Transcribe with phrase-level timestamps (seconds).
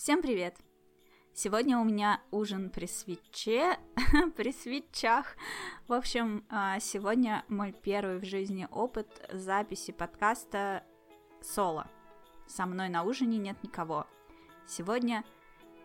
[0.00, 0.56] Всем привет!
[1.34, 3.76] Сегодня у меня ужин при свече,
[4.34, 5.36] при свечах.
[5.88, 10.84] В общем, а, сегодня мой первый в жизни опыт записи подкаста
[11.42, 11.86] соло.
[12.46, 14.06] Со мной на ужине нет никого.
[14.66, 15.22] Сегодня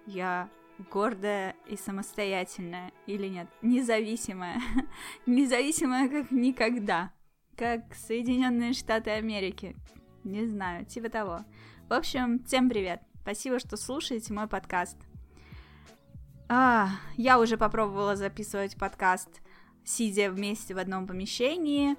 [0.06, 0.50] я
[0.90, 4.62] гордая и самостоятельная, или нет, независимая.
[5.26, 7.12] независимая как никогда.
[7.58, 9.76] Как Соединенные Штаты Америки.
[10.24, 11.42] Не знаю, типа того.
[11.90, 13.02] В общем, всем привет!
[13.26, 14.96] Спасибо, что слушаете мой подкаст.
[16.48, 19.42] А, я уже попробовала записывать подкаст,
[19.84, 21.96] сидя вместе в одном помещении,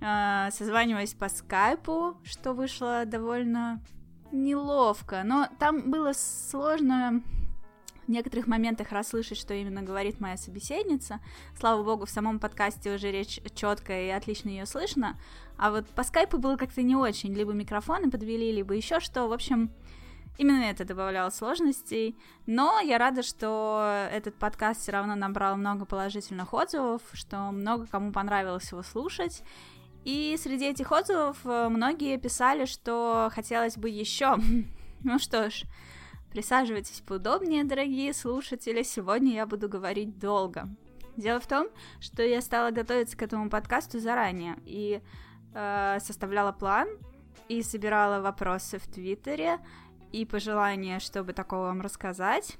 [0.00, 3.84] а, созваниваясь по скайпу, что вышло довольно
[4.32, 7.22] неловко, но там было сложно
[8.04, 11.20] в некоторых моментах расслышать, что именно говорит моя собеседница.
[11.56, 15.20] Слава богу, в самом подкасте уже речь четкая и отлично ее слышно.
[15.56, 17.32] А вот по скайпу было как-то не очень.
[17.32, 19.28] Либо микрофоны подвели, либо еще что.
[19.28, 19.70] В общем,
[20.36, 22.16] Именно это добавляло сложностей,
[22.46, 28.12] но я рада, что этот подкаст все равно набрал много положительных отзывов, что много кому
[28.12, 29.44] понравилось его слушать.
[30.04, 34.36] И среди этих отзывов э, многие писали, что хотелось бы еще.
[35.06, 35.64] Ну что ж,
[36.32, 38.82] присаживайтесь поудобнее, дорогие слушатели.
[38.82, 40.66] Сегодня я буду говорить долго.
[41.18, 41.68] Дело в том,
[42.00, 45.02] что я стала готовиться к этому подкасту заранее и
[45.52, 46.88] э, составляла план
[47.48, 49.58] и собирала вопросы в Твиттере,
[50.20, 52.56] и пожелания, чтобы такого вам рассказать.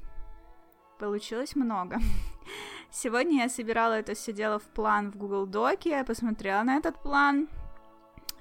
[0.99, 1.99] Получилось много.
[2.91, 7.49] Сегодня я собирала это все дело в план в Google Доке, посмотрела на этот план,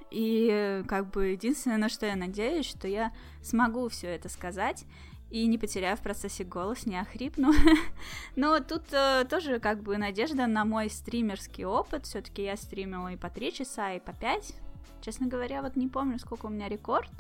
[0.10, 4.86] и как бы единственное, на что я надеюсь, что я смогу все это сказать,
[5.32, 7.52] и не потеряю в процессе голос, не охрипну.
[8.36, 12.06] Но тут э, тоже как бы надежда на мой стримерский опыт.
[12.06, 14.54] Все-таки я стримила и по 3 часа, и по 5.
[15.02, 17.12] Честно говоря, вот не помню, сколько у меня рекорд.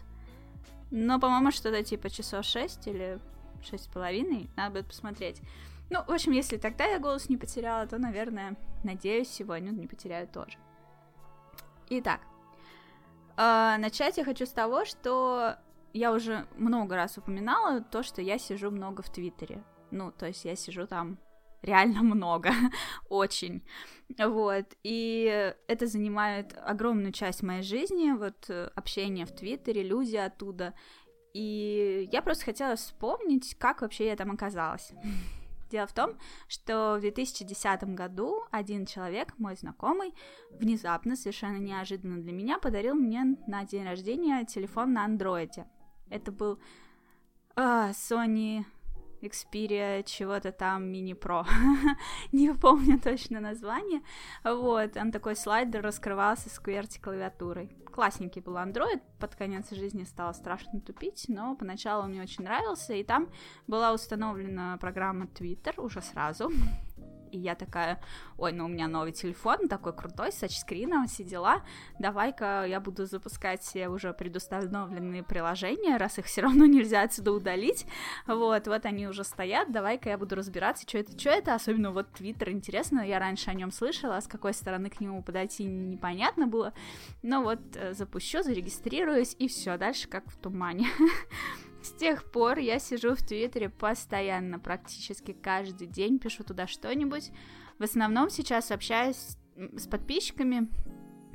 [0.95, 3.19] Но, по-моему, что-то типа часов 6 или
[3.63, 4.47] шесть с половиной.
[4.55, 5.41] Надо будет посмотреть.
[5.89, 10.27] Ну, в общем, если тогда я голос не потеряла, то, наверное, надеюсь, сегодня не потеряю
[10.27, 10.59] тоже.
[11.89, 12.21] Итак,
[13.37, 15.55] э, начать я хочу с того, что
[15.93, 19.63] я уже много раз упоминала то, что я сижу много в Твиттере.
[19.89, 21.17] Ну, то есть я сижу там
[21.63, 22.51] реально много,
[23.09, 23.63] очень.
[24.19, 30.73] Вот, и это занимает огромную часть моей жизни, вот э, общение в Твиттере, люди оттуда.
[31.33, 34.91] И я просто хотела вспомнить, как вообще я там оказалась.
[35.71, 36.11] Дело в том,
[36.47, 40.13] что в 2010 году один человек, мой знакомый,
[40.51, 45.65] внезапно, совершенно неожиданно для меня, подарил мне на день рождения телефон на андроиде.
[46.11, 46.59] Это был
[47.55, 48.65] uh, Sony
[49.23, 51.45] Xperia чего-то там Mini Pro.
[52.31, 54.01] Не помню точно название.
[54.43, 57.71] Вот, там такой слайдер раскрывался с QWERTY клавиатурой.
[57.93, 62.93] Классненький был Android, под конец жизни стало страшно тупить, но поначалу он мне очень нравился,
[62.93, 63.29] и там
[63.67, 66.51] была установлена программа Twitter уже сразу
[67.33, 67.99] и я такая,
[68.37, 71.63] ой, ну у меня новый телефон, такой крутой, с тачскрином, все дела,
[71.99, 77.85] давай-ка я буду запускать все уже предустановленные приложения, раз их все равно нельзя отсюда удалить,
[78.27, 82.11] вот, вот они уже стоят, давай-ка я буду разбираться, что это, что это, особенно вот
[82.11, 86.73] Твиттер, интересно, я раньше о нем слышала, с какой стороны к нему подойти непонятно было,
[87.23, 90.87] но вот э, запущу, зарегистрируюсь, и все, дальше как в тумане.
[91.83, 97.31] С тех пор я сижу в Твиттере постоянно, практически каждый день пишу туда что-нибудь.
[97.77, 100.69] В основном сейчас общаюсь с подписчиками,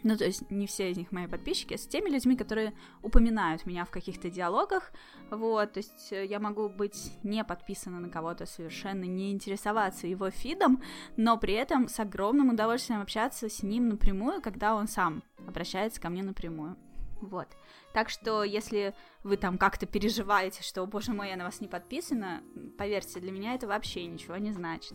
[0.02, 2.72] ну, то есть не все из них мои подписчики, а с теми людьми, которые
[3.02, 4.90] упоминают меня в каких-то диалогах,
[5.30, 10.30] вот, то есть э, я могу быть не подписана на кого-то, совершенно не интересоваться его
[10.30, 10.82] фидом,
[11.18, 16.08] но при этом с огромным удовольствием общаться с ним напрямую, когда он сам обращается ко
[16.08, 16.76] мне напрямую.
[17.20, 17.48] Вот.
[17.92, 22.42] Так что, если вы там как-то переживаете, что, боже мой, я на вас не подписана,
[22.76, 24.94] поверьте, для меня это вообще ничего не значит.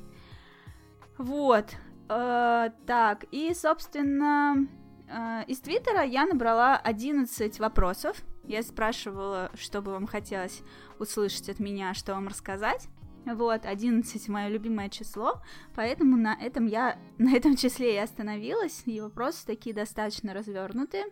[1.17, 1.75] Вот.
[2.09, 4.67] Э, так, и, собственно,
[5.07, 8.17] э, из Твиттера я набрала 11 вопросов.
[8.43, 10.61] Я спрашивала, что бы вам хотелось
[10.99, 12.87] услышать от меня, что вам рассказать.
[13.25, 15.41] Вот, 11 мое любимое число,
[15.75, 21.05] поэтому на этом я, на этом числе я остановилась, и вопросы такие достаточно развернутые.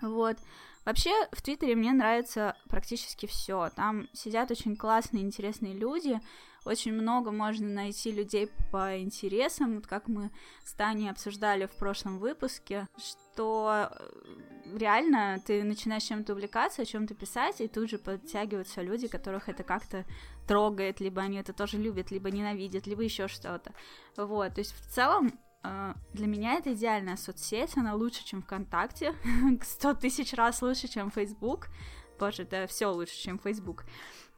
[0.00, 0.38] Вот.
[0.86, 3.70] Вообще, в Твиттере мне нравится практически все.
[3.74, 6.20] Там сидят очень классные, интересные люди.
[6.64, 10.30] Очень много можно найти людей по интересам, вот как мы
[10.64, 17.14] с Таней обсуждали в прошлом выпуске, что э, реально ты начинаешь чем-то увлекаться, о чем-то
[17.14, 20.04] писать, и тут же подтягиваются люди, которых это как-то
[20.48, 23.72] трогает, либо они это тоже любят, либо ненавидят, либо еще что-то.
[24.16, 25.38] Вот, то есть в целом
[26.12, 29.14] для меня это идеальная соцсеть, она лучше, чем ВКонтакте,
[29.62, 31.68] сто тысяч раз лучше, чем Facebook,
[32.18, 33.84] боже, это все лучше, чем Facebook.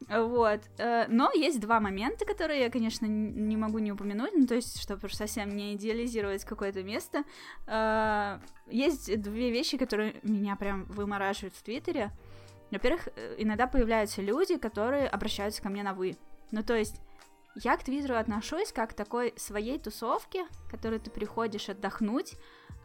[0.07, 0.61] Вот.
[0.77, 4.81] Э, но есть два момента, которые я, конечно, не могу не упомянуть, ну, то есть,
[4.81, 7.23] чтобы совсем не идеализировать какое-то место.
[7.67, 12.11] Э, есть две вещи, которые меня прям вымораживают в Твиттере.
[12.71, 16.15] Во-первых, э, иногда появляются люди, которые обращаются ко мне на «вы».
[16.51, 17.01] Ну, то есть,
[17.55, 22.35] я к Твиттеру отношусь как к такой своей тусовке, к которой ты приходишь отдохнуть,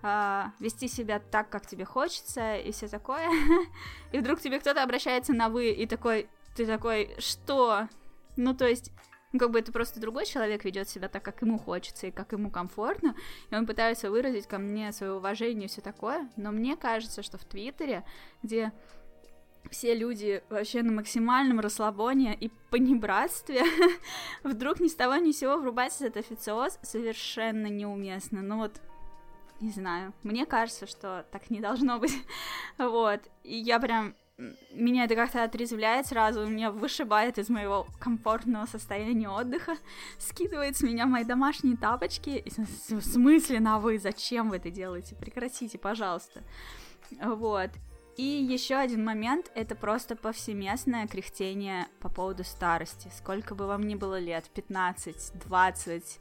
[0.03, 3.29] э, вести себя так, как тебе хочется, и все такое.
[4.13, 7.89] и вдруг тебе кто-то обращается на вы, и такой, ты такой, что?
[8.37, 8.93] Ну, то есть,
[9.39, 12.51] как бы это просто другой человек ведет себя так, как ему хочется и как ему
[12.51, 13.15] комфортно,
[13.51, 17.39] и он пытается выразить ко мне свое уважение и все такое, но мне кажется, что
[17.39, 18.05] в Твиттере,
[18.43, 18.73] где
[19.71, 23.63] все люди вообще на максимальном расслабоне и понебратстве,
[24.45, 28.43] вдруг ни с того ни с сего врубается этот официоз совершенно неуместно.
[28.43, 28.81] Ну вот,
[29.61, 32.15] не знаю, мне кажется, что так не должно быть.
[32.79, 34.15] вот, и я прям
[34.73, 39.77] меня это как-то отрезвляет сразу, меня вышибает из моего комфортного состояния отдыха,
[40.19, 42.45] скидывает с меня мои домашние тапочки.
[42.89, 43.99] В смысле на вы?
[43.99, 45.15] Зачем вы это делаете?
[45.15, 46.43] Прекратите, пожалуйста.
[47.23, 47.71] Вот.
[48.17, 53.11] И еще один момент— это просто повсеместное кряхтение по поводу старости.
[53.17, 56.21] Сколько бы вам ни было лет, 15, 20,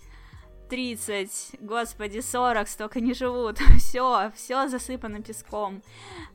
[0.69, 3.59] 30, господи, 40, столько не живут.
[3.77, 5.83] все, все засыпано песком.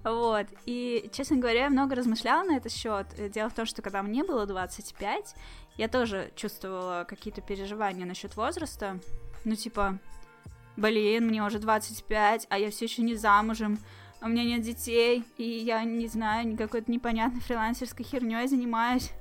[0.05, 0.47] Вот.
[0.65, 3.09] И, честно говоря, я много размышляла на этот счет.
[3.33, 5.35] Дело в том, что когда мне было 25,
[5.77, 9.01] я тоже чувствовала какие-то переживания насчет возраста.
[9.45, 9.99] Ну, типа,
[10.77, 13.79] блин, мне уже 25, а я все еще не замужем
[14.21, 19.13] у меня нет детей, и я не знаю, какой-то непонятной фрилансерской херней занимаюсь.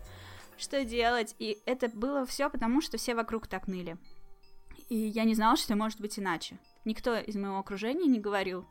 [0.58, 1.36] Что делать?
[1.38, 3.98] И это было все потому, что все вокруг так ныли.
[4.90, 6.58] И я не знала, что может быть иначе.
[6.86, 8.66] Никто из моего окружения не говорил,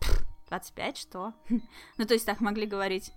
[0.48, 1.34] 25, что?
[1.98, 3.12] ну, то есть так могли говорить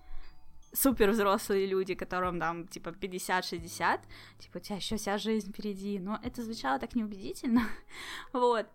[0.73, 4.01] супер взрослые люди, которым там, типа, 50-60,
[4.39, 7.63] типа, у тебя еще вся жизнь впереди, но это звучало так неубедительно,
[8.33, 8.67] вот.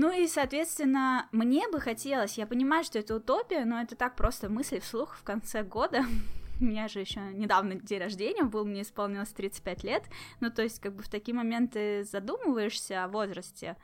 [0.00, 4.48] Ну и, соответственно, мне бы хотелось, я понимаю, что это утопия, но это так просто
[4.48, 6.04] мысли вслух в конце года.
[6.60, 10.04] У меня же еще недавно день рождения был, мне исполнилось 35 лет.
[10.38, 13.76] Ну, то есть, как бы в такие моменты задумываешься о возрасте.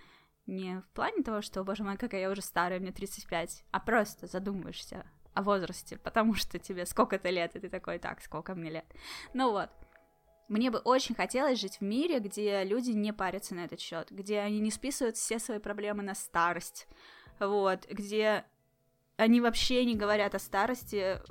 [0.46, 4.28] Не в плане того, что, боже мой, какая я уже старая, мне 35, а просто
[4.28, 8.86] задумываешься о возрасте, потому что тебе сколько-то лет, и ты такой, так, сколько мне лет.
[9.32, 9.70] Ну вот.
[10.48, 14.40] Мне бы очень хотелось жить в мире, где люди не парятся на этот счет, где
[14.40, 16.86] они не списывают все свои проблемы на старость,
[17.40, 18.44] вот, где
[19.16, 21.24] они вообще не говорят о старости э,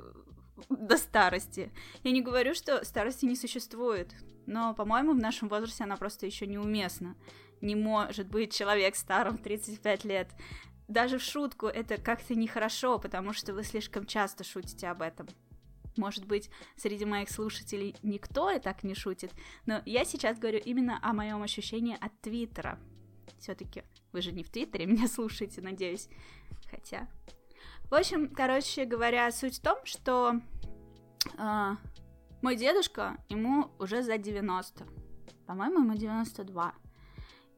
[0.68, 1.72] до старости.
[2.02, 4.14] Я не говорю, что старости не существует,
[4.46, 7.14] но, по-моему, в нашем возрасте она просто еще неуместна.
[7.60, 10.28] Не может быть человек старым 35 лет.
[10.88, 15.28] Даже в шутку это как-то нехорошо, потому что вы слишком часто шутите об этом.
[15.96, 19.32] Может быть, среди моих слушателей никто и так не шутит,
[19.66, 22.78] но я сейчас говорю именно о моем ощущении от Твиттера.
[23.38, 26.08] Все-таки вы же не в Твиттере меня слушаете, надеюсь.
[26.70, 27.08] Хотя.
[27.90, 30.40] В общем, короче говоря, суть в том, что
[31.38, 31.70] э,
[32.42, 34.86] мой дедушка, ему уже за 90.
[35.46, 36.74] По-моему, ему 92.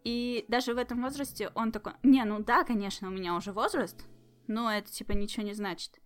[0.04, 1.94] И даже в этом возрасте он такой...
[2.02, 4.06] Не, ну да, конечно, у меня уже возраст,
[4.46, 6.00] но это типа ничего не значит.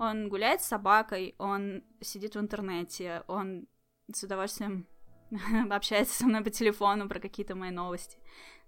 [0.00, 3.66] Он гуляет с собакой, он сидит в интернете, он
[4.10, 4.86] с удовольствием
[5.70, 8.16] общается со мной по телефону про какие-то мои новости.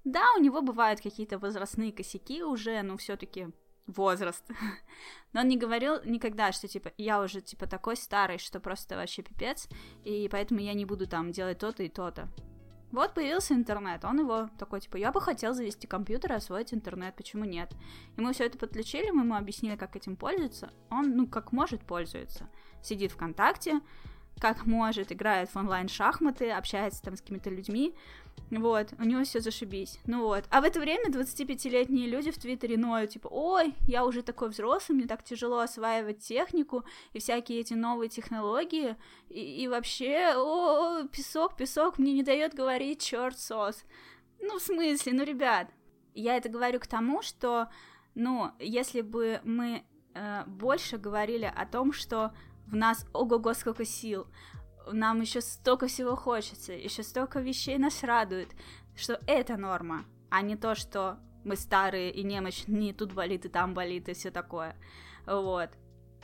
[0.04, 3.48] Да, у него бывают какие-то возрастные косяки уже, но все-таки
[3.86, 4.44] возраст.
[5.32, 9.22] Но он не говорил никогда, что типа я уже типа такой старый, что просто вообще
[9.22, 9.70] пипец,
[10.04, 12.28] и поэтому я не буду там делать то-то и то-то.
[12.92, 17.16] Вот появился интернет, он его такой, типа, я бы хотел завести компьютер и освоить интернет,
[17.16, 17.72] почему нет?
[18.16, 21.80] И мы все это подключили, мы ему объяснили, как этим пользоваться, он, ну, как может,
[21.80, 22.50] пользуется.
[22.82, 23.80] Сидит ВКонтакте,
[24.38, 27.94] как может, играет в онлайн-шахматы, общается там с какими-то людьми,
[28.50, 29.98] вот, у него все зашибись.
[30.06, 30.44] Ну вот.
[30.50, 34.98] А в это время 25-летние люди в Твиттере ноют, типа, ой, я уже такой взрослый,
[34.98, 36.84] мне так тяжело осваивать технику
[37.14, 38.96] и всякие эти новые технологии,
[39.30, 43.84] и, и вообще, о, песок, песок, мне не дает говорить черт сос.
[44.38, 45.68] Ну, в смысле, ну, ребят,
[46.14, 47.70] я это говорю к тому, что,
[48.14, 49.84] ну, если бы мы
[50.14, 52.32] э, больше говорили о том, что
[52.66, 54.26] в нас ого-го сколько сил,
[54.90, 58.48] нам еще столько всего хочется, еще столько вещей нас радует,
[58.94, 63.74] что это норма, а не то, что мы старые и немощные, тут болит и там
[63.74, 64.76] болит и все такое.
[65.26, 65.70] Вот.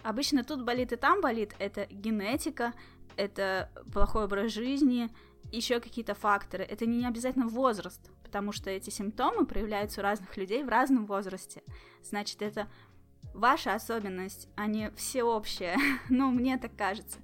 [0.02, 2.72] Обычно тут болит и там болит, это генетика,
[3.16, 5.10] это плохой образ жизни,
[5.50, 6.64] еще какие-то факторы.
[6.64, 11.62] Это не обязательно возраст, потому что эти симптомы проявляются у разных людей в разном возрасте.
[12.02, 12.68] Значит, это
[13.34, 15.78] ваша особенность, а не всеобщая.
[16.08, 17.18] ну, мне так кажется.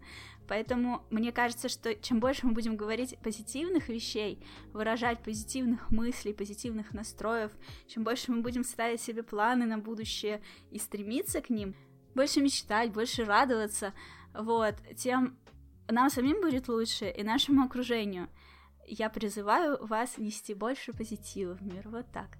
[0.46, 6.92] Поэтому мне кажется, что чем больше мы будем говорить позитивных вещей, выражать позитивных мыслей, позитивных
[6.92, 7.52] настроев,
[7.86, 11.74] чем больше мы будем ставить себе планы на будущее и стремиться к ним,
[12.14, 13.94] больше мечтать, больше радоваться,
[14.34, 15.36] вот, тем
[15.88, 18.28] нам самим будет лучше и нашему окружению.
[18.86, 21.88] Я призываю вас нести больше позитива в мир.
[21.88, 22.38] Вот так.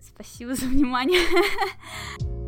[0.00, 1.20] Спасибо за внимание.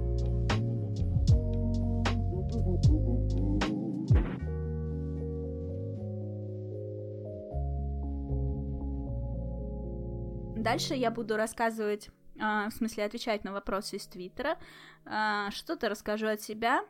[10.67, 14.59] Дальше я буду рассказывать, а, в смысле отвечать на вопросы из Твиттера,
[15.05, 16.85] а, что-то расскажу от себя,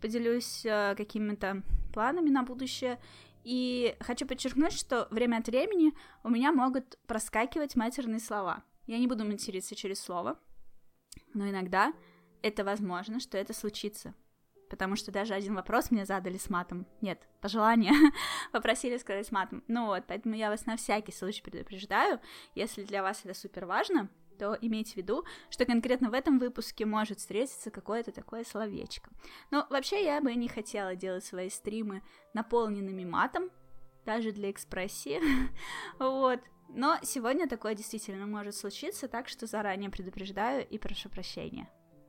[0.00, 2.98] поделюсь а, какими-то планами на будущее.
[3.44, 5.92] И хочу подчеркнуть, что время от времени
[6.24, 8.62] у меня могут проскакивать матерные слова.
[8.86, 10.38] Я не буду материться через слово,
[11.34, 11.92] но иногда
[12.40, 14.14] это возможно, что это случится
[14.68, 16.86] потому что даже один вопрос мне задали с матом.
[17.00, 17.92] Нет, пожелание
[18.52, 19.64] попросили сказать с матом.
[19.68, 22.20] Ну вот, поэтому я вас на всякий случай предупреждаю,
[22.54, 24.08] если для вас это супер важно,
[24.38, 29.10] то имейте в виду, что конкретно в этом выпуске может встретиться какое-то такое словечко.
[29.50, 32.02] Но вообще я бы не хотела делать свои стримы
[32.34, 33.50] наполненными матом,
[34.06, 35.20] даже для экспрессии,
[35.98, 36.40] вот.
[36.70, 41.68] Но сегодня такое действительно может случиться, так что заранее предупреждаю и прошу прощения.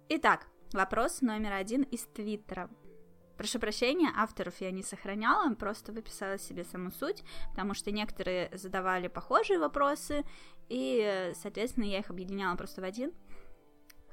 [0.09, 2.69] Итак, Вопрос номер один из Твиттера.
[3.37, 9.07] Прошу прощения, авторов я не сохраняла, просто выписала себе саму суть, потому что некоторые задавали
[9.07, 10.23] похожие вопросы,
[10.67, 13.13] и, соответственно, я их объединяла просто в один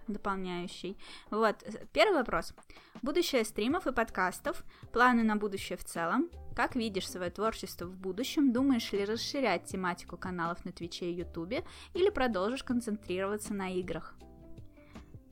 [0.06, 0.96] дополняющий.
[1.30, 1.56] Вот,
[1.92, 2.54] первый вопрос.
[3.02, 8.52] Будущее стримов и подкастов, планы на будущее в целом, как видишь свое творчество в будущем?
[8.52, 14.14] Думаешь ли расширять тематику каналов на Твиче и Ютубе или продолжишь концентрироваться на играх?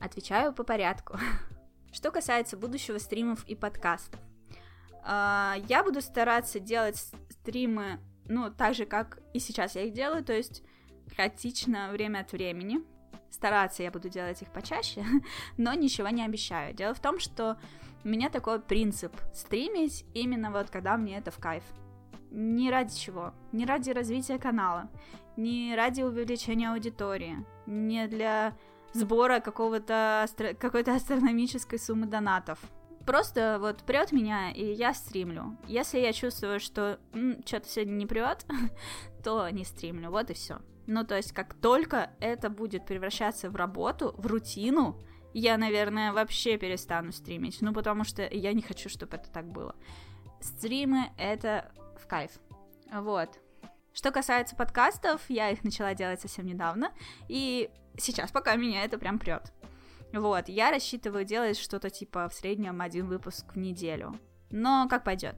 [0.04, 1.16] Отвечаю по порядку.
[1.92, 4.20] Что касается будущего стримов и подкастов.
[5.02, 10.22] А, я буду стараться делать стримы, ну, так же, как и сейчас я их делаю,
[10.22, 10.62] то есть
[11.16, 12.80] хаотично время от времени.
[13.30, 15.02] Стараться я буду делать их почаще,
[15.56, 16.74] но ничего не обещаю.
[16.74, 17.58] Дело в том, что
[18.04, 21.64] у меня такой принцип стримить именно вот когда мне это в кайф.
[22.30, 24.90] Не ради чего, не ради развития канала,
[25.38, 28.54] не ради увеличения аудитории, не для
[28.94, 30.26] сбора какого-то
[30.58, 32.58] какой-то астрономической суммы донатов.
[33.04, 35.58] Просто вот прет меня, и я стримлю.
[35.66, 36.98] Если я чувствую, что
[37.44, 38.46] что-то сегодня не прет,
[39.24, 40.10] то не стримлю.
[40.10, 40.60] Вот и все.
[40.86, 44.98] Ну, то есть, как только это будет превращаться в работу, в рутину,
[45.34, 47.60] я, наверное, вообще перестану стримить.
[47.60, 49.74] Ну, потому что я не хочу, чтобы это так было.
[50.40, 52.30] Стримы— это в кайф.
[52.92, 53.38] Вот.
[53.94, 56.92] Что касается подкастов, я их начала делать совсем недавно,
[57.28, 59.52] и сейчас пока меня это прям прет.
[60.12, 64.18] Вот, я рассчитываю делать что-то типа в среднем один выпуск в неделю.
[64.50, 65.36] Но как пойдет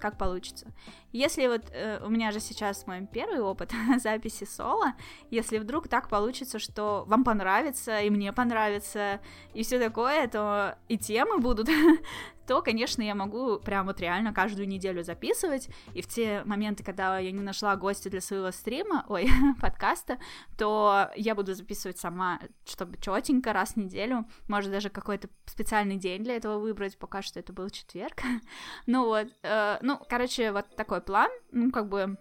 [0.00, 0.66] как получится.
[1.12, 4.94] Если вот э, у меня же сейчас мой первый опыт записи соло,
[5.30, 9.20] если вдруг так получится, что вам понравится, и мне понравится,
[9.54, 11.68] и все такое, то и темы будут
[12.48, 17.18] то, конечно, я могу прям вот реально каждую неделю записывать, и в те моменты, когда
[17.18, 19.28] я не нашла гостя для своего стрима, ой,
[19.60, 20.18] подкаста,
[20.56, 26.24] то я буду записывать сама, чтобы четенько раз в неделю, может даже какой-то специальный день
[26.24, 28.22] для этого выбрать, пока что это был четверг,
[28.86, 32.16] ну вот, э, ну, короче, вот такой план, ну, как бы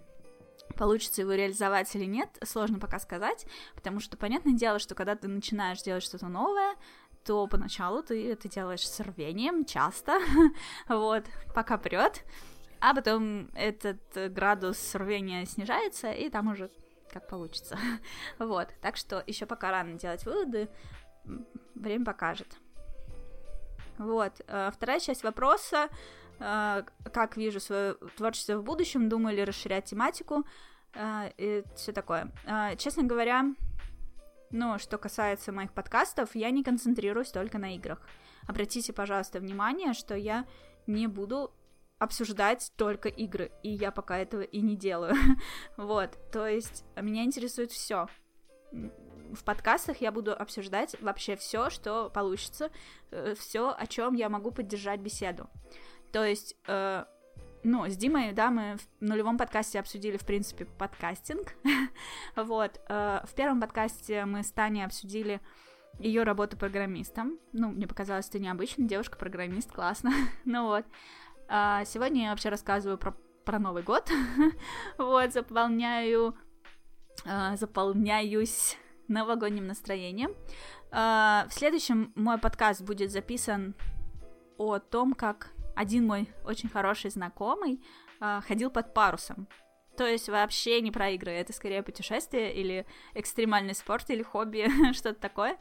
[0.76, 5.28] Получится его реализовать или нет, сложно пока сказать, потому что понятное дело, что когда ты
[5.28, 6.76] начинаешь делать что-то новое,
[7.28, 10.18] то поначалу ты это делаешь с рвением, часто,
[10.88, 12.24] вот, пока прет,
[12.80, 14.00] а потом этот
[14.34, 16.72] градус рвения снижается, и там уже
[17.12, 17.78] как получится.
[18.40, 20.70] вот, так что еще пока рано делать выводы,
[21.76, 22.58] время покажет.
[23.98, 25.90] Вот, э, вторая часть вопроса,
[26.40, 30.46] э, как вижу свое творчество в будущем, думаю ли расширять тематику,
[30.94, 32.32] э, и все такое.
[32.78, 33.44] Честно говоря,
[34.52, 38.02] но что касается моих подкастов, я не концентрируюсь только на играх.
[38.48, 40.46] Обратите, пожалуйста, внимание, что я
[40.86, 41.54] не буду
[42.00, 45.16] обсуждать только игры, и я пока этого и не делаю.
[45.78, 48.08] вот, то есть меня интересует все.
[48.72, 52.72] В подкастах я буду обсуждать вообще все, что получится,
[53.12, 55.50] э, все, о чем я могу поддержать беседу.
[56.12, 57.06] То есть э,
[57.64, 61.56] ну, с Димой, да, мы в нулевом подкасте обсудили, в принципе, подкастинг.
[62.36, 62.80] вот.
[62.88, 65.42] Э, в первом подкасте мы с Таней обсудили
[66.00, 67.40] ее работу программистом.
[67.54, 70.12] Ну, мне показалось, это необычно, девушка-программист, классно.
[70.46, 70.86] ну вот.
[71.48, 74.10] А сегодня я вообще рассказываю про, про Новый год.
[74.98, 76.36] вот, заполняю...
[77.26, 80.32] Э, заполняюсь новогодним настроением.
[80.92, 83.76] Э, в следующем мой подкаст будет записан
[84.58, 87.82] о том, как один мой очень хороший знакомый
[88.20, 89.48] э, ходил под парусом.
[89.96, 95.20] То есть вообще не про игры, это скорее путешествие или экстремальный спорт или хобби, что-то
[95.20, 95.58] такое.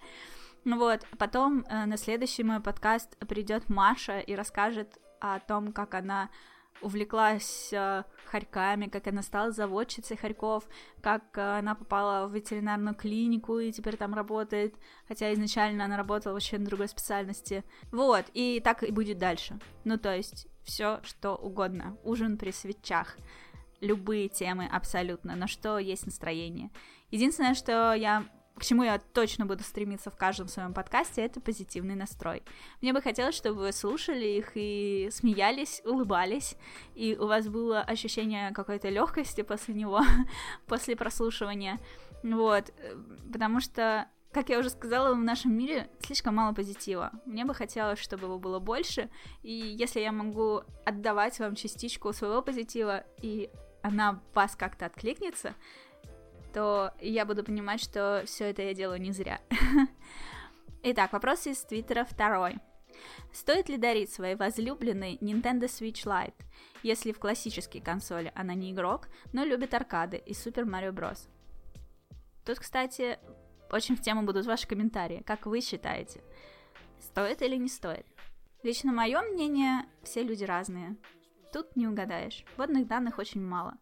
[0.65, 5.95] Ну вот, потом э, на следующий мой подкаст придет Маша и расскажет о том, как
[5.95, 6.31] она
[6.83, 10.65] увлеклась э, хорьками, как она стала заводчицей хорьков,
[11.01, 14.75] как э, она попала в ветеринарную клинику и теперь там работает,
[15.09, 17.65] хотя изначально она работала вообще на другой специальности.
[17.93, 19.59] Вот, и так и будет дальше.
[19.85, 21.97] Ну, то есть, все что угодно.
[22.03, 23.17] Ужин при свечах.
[23.81, 26.71] Любые темы абсолютно, на что есть настроение.
[27.11, 28.25] Единственное, что я
[28.59, 32.43] к чему я точно буду стремиться в каждом своем подкасте, это позитивный настрой.
[32.81, 36.57] Мне бы хотелось, чтобы вы слушали их и смеялись, улыбались,
[36.95, 40.01] и у вас было ощущение какой-то легкости после него,
[40.67, 41.79] после прослушивания.
[42.23, 42.73] Вот,
[43.33, 47.11] потому что как я уже сказала, в нашем мире слишком мало позитива.
[47.25, 49.09] Мне бы хотелось, чтобы его было больше,
[49.43, 53.49] и если я могу отдавать вам частичку своего позитива, и
[53.81, 55.55] она вас как-то откликнется,
[56.57, 59.43] то я буду понимать, что все это я делаю не зря.
[60.83, 62.57] Итак, вопрос из Твиттера второй.
[63.31, 66.33] Стоит ли дарить своей возлюбленной Nintendo Switch Lite,
[66.83, 71.29] если в классические консоли она не игрок, но любит аркады и Super Mario Bros?
[72.47, 73.19] Тут, кстати,
[73.71, 75.23] очень в тему будут ваши комментарии.
[75.27, 76.23] Как вы считаете,
[77.01, 78.07] стоит или не стоит?
[78.63, 80.97] Лично мое мнение, все люди разные.
[81.53, 82.47] Тут не угадаешь.
[82.57, 83.75] Водных данных очень мало.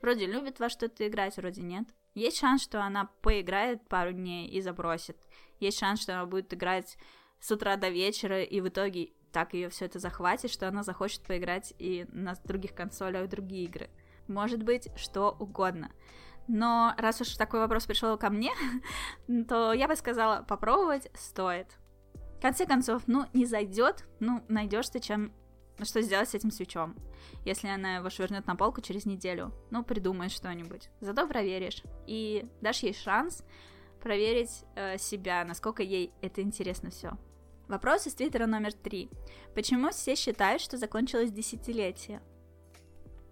[0.00, 1.88] Вроде любит во что-то играть, вроде нет.
[2.14, 5.16] Есть шанс, что она поиграет пару дней и забросит.
[5.60, 6.96] Есть шанс, что она будет играть
[7.40, 11.22] с утра до вечера, и в итоге так ее все это захватит, что она захочет
[11.22, 13.90] поиграть и на других консолях другие игры.
[14.28, 15.90] Может быть, что угодно.
[16.48, 18.52] Но раз уж такой вопрос пришел ко мне,
[19.48, 21.78] то я бы сказала, попробовать стоит.
[22.38, 25.32] В конце концов, ну, не зайдет, ну, найдешь ты чем
[25.84, 26.96] что сделать с этим свечом?
[27.44, 30.90] Если она его швырнет на полку через неделю, ну придумай что-нибудь.
[31.00, 31.82] Зато проверишь.
[32.06, 33.44] И дашь ей шанс
[34.00, 37.16] проверить э, себя, насколько ей это интересно все.
[37.68, 39.08] Вопрос из твиттера номер три.
[39.54, 42.20] Почему все считают, что закончилось десятилетие?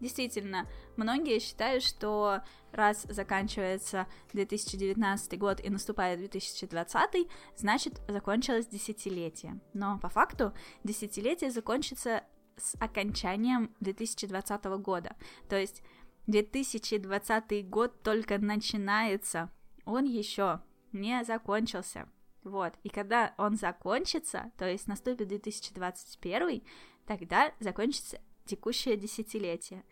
[0.01, 2.41] Действительно, многие считают, что
[2.73, 9.61] раз заканчивается 2019 год и наступает 2020, значит закончилось десятилетие.
[9.75, 12.25] Но по факту десятилетие закончится
[12.61, 15.17] с окончанием 2020 года.
[15.49, 15.83] То есть
[16.27, 19.51] 2020 год только начинается,
[19.85, 20.61] он еще
[20.93, 22.09] не закончился.
[22.43, 26.63] Вот, и когда он закончится, то есть наступит 2021,
[27.07, 29.85] тогда закончится текущее десятилетие.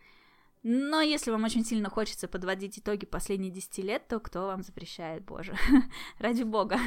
[0.63, 5.25] Но если вам очень сильно хочется подводить итоги последних 10 лет, то кто вам запрещает,
[5.25, 5.57] боже,
[6.19, 6.79] ради бога.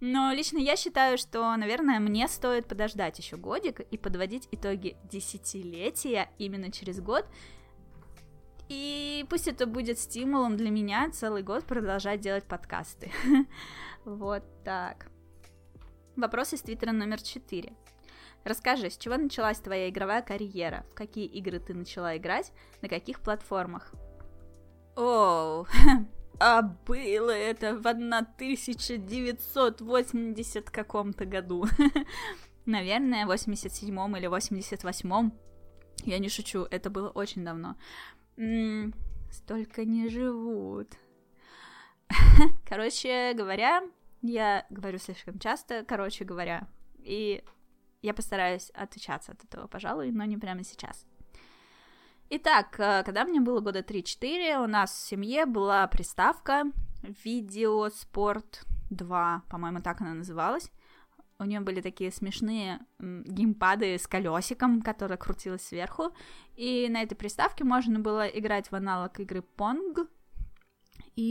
[0.00, 6.30] Но лично я считаю, что, наверное, мне стоит подождать еще годик и подводить итоги десятилетия
[6.38, 7.26] именно через год.
[8.68, 13.10] И пусть это будет стимулом для меня целый год продолжать делать подкасты.
[14.04, 15.10] вот так.
[16.16, 17.72] Вопрос из твиттера номер 4.
[18.44, 20.86] Расскажи, с чего началась твоя игровая карьера?
[20.90, 22.52] В какие игры ты начала играть?
[22.82, 23.92] На каких платформах?
[24.96, 25.66] Оу,
[26.40, 31.66] а было это в 1980 каком-то году.
[32.66, 35.32] Наверное, 87-м или 88-м.
[36.04, 37.76] Я не шучу, это было очень давно.
[39.30, 40.92] Столько не живут.
[42.68, 43.82] Короче говоря,
[44.22, 46.66] я говорю слишком часто, короче говоря,
[46.98, 47.44] и
[48.02, 51.06] я постараюсь отличаться от этого, пожалуй, но не прямо сейчас.
[52.30, 56.64] Итак, э, когда мне было года 3-4, у нас в семье была приставка
[57.24, 60.70] Видеоспорт 2, по-моему, так она называлась.
[61.38, 66.10] У нее были такие смешные геймпады с колесиком, которое крутилось сверху.
[66.54, 70.06] И на этой приставке можно было играть в аналог игры Pong.
[71.16, 71.22] И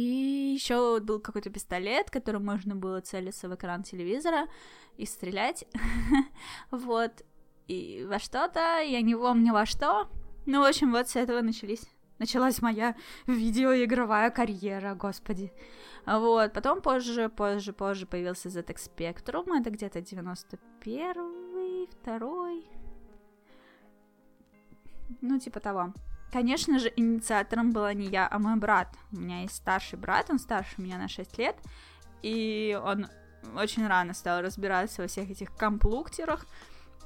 [0.56, 4.48] еще был какой-то пистолет, которым можно было целиться в экран телевизора
[4.96, 5.66] и стрелять.
[6.72, 7.24] вот.
[7.68, 10.10] И во что-то, я не помню во что,
[10.48, 11.84] ну, в общем, вот с этого начались
[12.20, 12.96] началась моя
[13.28, 15.52] видеоигровая карьера, господи.
[16.06, 22.66] Вот, потом позже, позже, позже появился ZX Spectrum, это где-то 91-й, второй,
[25.22, 25.94] ну, типа того.
[26.32, 28.96] Конечно же, инициатором была не я, а мой брат.
[29.12, 31.56] У меня есть старший брат, он старше меня на 6 лет,
[32.22, 33.08] и он
[33.56, 36.46] очень рано стал разбираться во всех этих комплуктерах,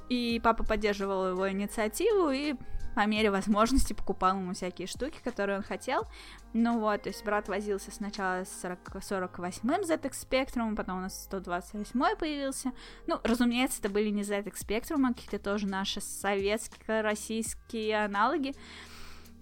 [0.08, 2.54] и папа поддерживал его инициативу, и
[2.94, 6.06] по мере возможности покупал ему всякие штуки, которые он хотел.
[6.52, 11.24] Ну вот, то есть брат возился сначала с 40, 48-м ZX Spectrum, потом у нас
[11.24, 12.72] 128 появился.
[13.06, 18.54] Ну, разумеется, это были не ZX Spectrum, а какие-то тоже наши советско-российские аналоги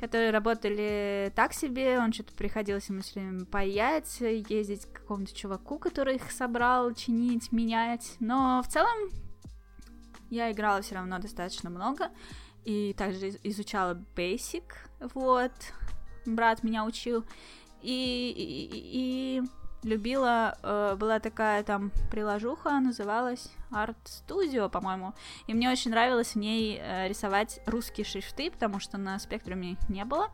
[0.00, 5.78] которые работали так себе, он что-то приходилось ему все время паять, ездить к какому-то чуваку,
[5.78, 9.10] который их собрал, чинить, менять, но в целом
[10.30, 12.08] я играла все равно достаточно много,
[12.64, 14.64] и также изучала Basic,
[15.14, 15.52] вот,
[16.26, 17.24] брат меня учил,
[17.82, 19.42] и, и, и
[19.82, 25.14] любила, э, была такая там приложуха, называлась Art Studio, по-моему,
[25.46, 29.88] и мне очень нравилось в ней э, рисовать русские шрифты, потому что на спектруме их
[29.88, 30.30] не было,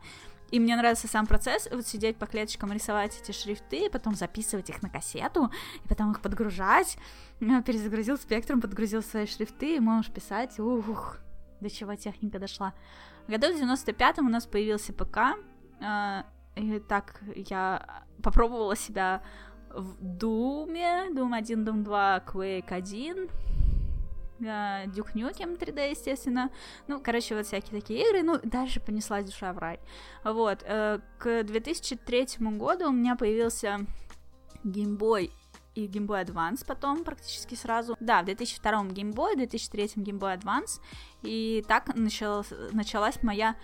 [0.51, 4.81] и мне нравится сам процесс, вот сидеть по клеточкам, рисовать эти шрифты, потом записывать их
[4.81, 5.51] на кассету,
[5.83, 6.97] и потом их подгружать.
[7.39, 10.57] Перезагрузил спектром, подгрузил свои шрифты, и можешь писать.
[10.59, 11.17] Ух,
[11.61, 12.73] до чего техника дошла.
[13.27, 15.37] В году в 95-м у нас появился ПК,
[15.81, 16.23] э,
[16.55, 19.21] и так я попробовала себя
[19.69, 23.29] в Думе, Doom 1, Doom 2, Quake 1,
[24.39, 26.51] Duke Nukem 3D, естественно.
[26.87, 28.23] Ну, короче, вот всякие такие игры.
[28.23, 29.79] Ну, дальше понеслась душа в рай.
[30.23, 30.63] Вот.
[30.63, 33.79] Э, к 2003 году у меня появился
[34.63, 35.31] Boy
[35.77, 37.95] и Game Boy Advance потом практически сразу.
[37.99, 40.81] Да, в 2002 Game Boy, в 2003 Game Boy Advance.
[41.21, 43.55] И так началась, началась моя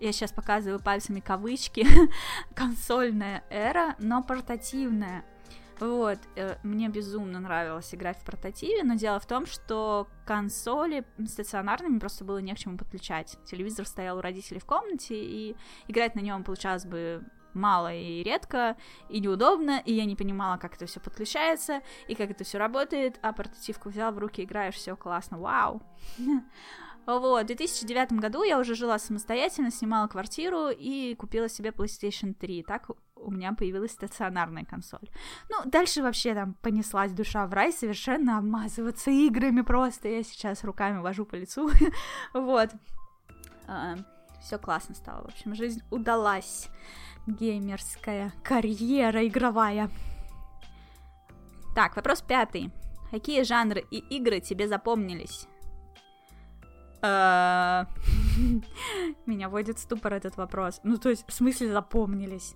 [0.00, 1.86] я сейчас показываю пальцами кавычки,
[2.56, 5.24] консольная эра, но портативная.
[5.78, 11.98] Вот, э, мне безумно нравилось играть в портативе, но дело в том, что консоли стационарными
[11.98, 13.38] просто было не к чему подключать.
[13.44, 15.56] Телевизор стоял у родителей в комнате, и
[15.86, 17.24] играть на нем получалось бы
[17.54, 18.76] мало и редко,
[19.08, 23.18] и неудобно, и я не понимала, как это все подключается, и как это все работает,
[23.22, 25.82] а портативку взял в руки, играешь, все классно, вау.
[27.04, 32.62] Вот, в 2009 году я уже жила самостоятельно, снимала квартиру и купила себе PlayStation 3.
[32.62, 35.10] Так у меня появилась стационарная консоль.
[35.50, 40.08] Ну, дальше вообще там понеслась душа в рай, совершенно обмазываться играми просто.
[40.08, 41.70] Я сейчас руками вожу по лицу.
[42.34, 42.70] вот.
[43.66, 43.96] А,
[44.40, 45.22] все классно стало.
[45.22, 46.68] В общем, жизнь удалась.
[47.26, 49.90] Геймерская карьера игровая.
[51.74, 52.70] Так, вопрос пятый.
[53.10, 55.46] Какие жанры и игры тебе запомнились?
[57.02, 57.84] Э,
[59.26, 60.80] меня вводит ступор этот вопрос.
[60.82, 62.54] Ну, то есть, в смысле запомнились?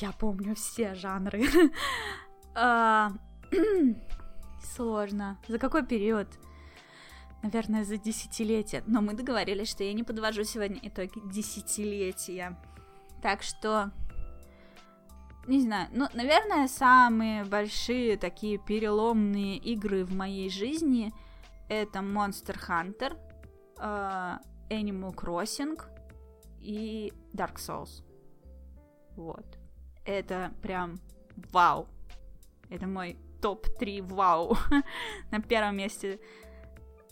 [0.00, 1.44] Я помню все жанры.
[2.58, 3.10] Э,
[4.62, 5.36] сложно.
[5.46, 6.26] За какой период?
[7.42, 8.82] Наверное, за десятилетие.
[8.86, 12.56] Но мы договорились, что я не подвожу сегодня итоги десятилетия.
[13.22, 13.90] Так что...
[15.46, 21.14] Не знаю, ну, наверное, самые большие такие переломные игры в моей жизни—
[21.68, 23.16] это Monster Hunter,
[23.78, 25.80] uh, Animal Crossing
[26.60, 28.02] и Dark Souls.
[29.16, 29.46] Вот.
[30.04, 30.98] Это прям
[31.52, 31.88] вау.
[32.68, 34.56] Это мой топ-3 вау.
[35.30, 36.20] на первом месте.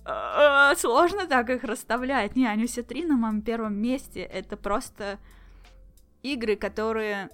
[0.05, 2.37] А, сложно так их расставлять.
[2.37, 4.21] Не, они все три на моем первом месте.
[4.21, 5.19] Это просто
[6.25, 7.31] игры, которые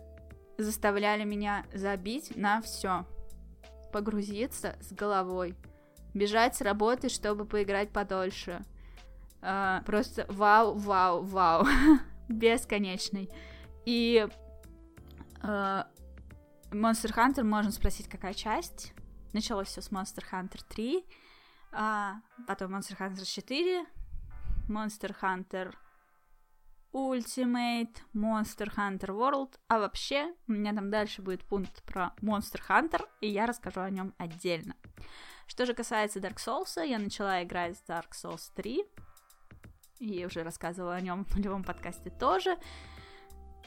[0.59, 3.07] заставляли меня забить на все.
[3.93, 5.57] Погрузиться с головой
[6.15, 8.65] бежать с работы, чтобы поиграть подольше.
[9.41, 11.67] Uh, просто вау, вау, вау.
[12.29, 13.31] Бесконечный.
[13.87, 14.27] И
[15.43, 15.87] uh,
[16.71, 18.93] Monster Hunter, можно спросить, какая часть.
[19.33, 21.05] Началось все с Monster Hunter 3,
[21.73, 22.15] uh,
[22.47, 23.87] потом Monster Hunter 4,
[24.69, 25.73] Monster Hunter
[26.93, 33.07] Ultimate, Monster Hunter World, а вообще у меня там дальше будет пункт про Monster Hunter,
[33.21, 34.75] и я расскажу о нем отдельно.
[35.47, 38.85] Что же касается Dark Souls, я начала играть в Dark Souls 3.
[39.99, 42.57] И уже рассказывала о нем в любом подкасте тоже.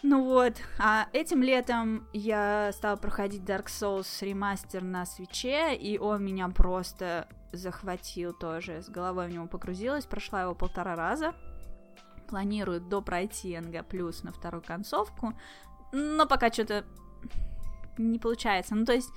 [0.02, 6.26] Ну вот, а этим летом я стала проходить Dark Souls ремастер на свече, и он
[6.26, 11.34] меня просто захватил тоже, с головой в него погрузилась, прошла его полтора раза.
[12.28, 15.34] Планирую допройти НГ плюс на вторую концовку,
[15.92, 16.86] но пока что-то
[17.98, 18.76] не получается.
[18.76, 19.12] Ну, то есть,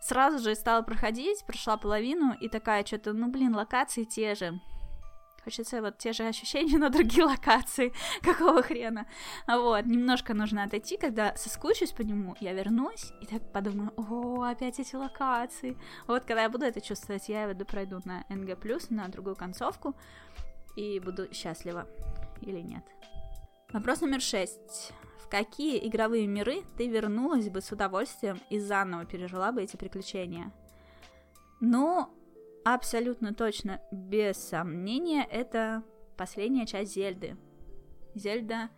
[0.00, 4.60] сразу же стала проходить, прошла половину, и такая что-то, ну блин, локации те же.
[5.44, 7.92] Хочется вот те же ощущения, но другие локации.
[8.22, 9.06] Какого хрена?
[9.48, 14.78] Вот, немножко нужно отойти, когда соскучусь по нему, я вернусь и так подумаю, о, опять
[14.78, 15.76] эти локации.
[16.06, 19.96] Вот, когда я буду это чувствовать, я его пройду на NG+, на другую концовку,
[20.76, 21.88] и буду счастлива.
[22.42, 22.84] Или нет.
[23.72, 24.92] Вопрос номер шесть
[25.32, 30.52] какие игровые миры ты вернулась бы с удовольствием и заново пережила бы эти приключения?
[31.58, 32.06] Ну,
[32.66, 35.84] абсолютно точно, без сомнения, это
[36.18, 37.38] последняя часть Зельды.
[38.14, 38.68] Зельда